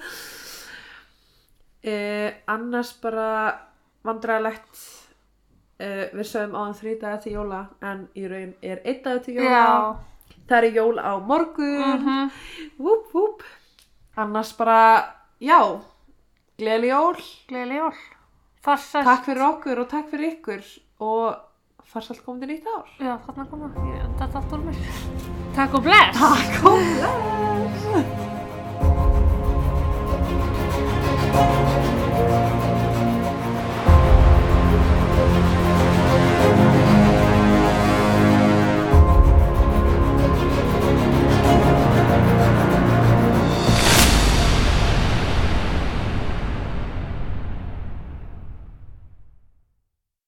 Eh, 1.82 2.28
annars 2.46 2.92
bara 3.02 3.28
vandræðalegt 4.06 4.82
eh, 5.82 6.10
við 6.14 6.28
sögum 6.30 6.54
áðan 6.58 6.76
þrý 6.78 6.94
dagar 7.00 7.22
til 7.24 7.34
jóla 7.34 7.62
en 7.82 8.04
í 8.14 8.26
raun 8.30 8.52
er 8.62 8.82
einn 8.84 9.02
dagar 9.02 9.24
til 9.24 9.38
jóla. 9.40 9.62
Það 10.46 10.58
er 10.58 10.76
jól 10.76 10.98
á 11.02 11.12
morgun. 11.18 11.82
Mhm. 11.96 12.30
vúp 12.78 13.10
vúp 13.14 13.42
annars 14.16 14.52
bara, 14.58 15.14
já 15.40 15.80
gleðileg 16.58 16.90
jól. 16.94 17.22
Gleðileg 17.48 17.80
jól. 17.82 18.02
Takk 18.62 19.24
fyrir 19.26 19.42
okkur 19.48 19.82
og 19.82 19.88
takk 19.90 20.10
fyrir 20.12 20.36
ykkur. 20.36 20.62
Og 21.02 21.51
farsalt 21.92 22.22
komandi 22.24 22.46
nýtt 22.50 22.66
ár 22.72 22.84
Já, 22.98 23.14
þarna 23.26 23.44
koma. 23.50 23.66
Ég, 23.92 24.08
þetta 24.20 24.36
allt 24.40 24.52
úr 24.56 24.60
mér. 24.66 24.76
Takk 25.58 25.72
og 25.78 25.82
bless. 25.86 26.12
takk 26.18 26.52
og 26.72 26.78
bless 26.96 28.22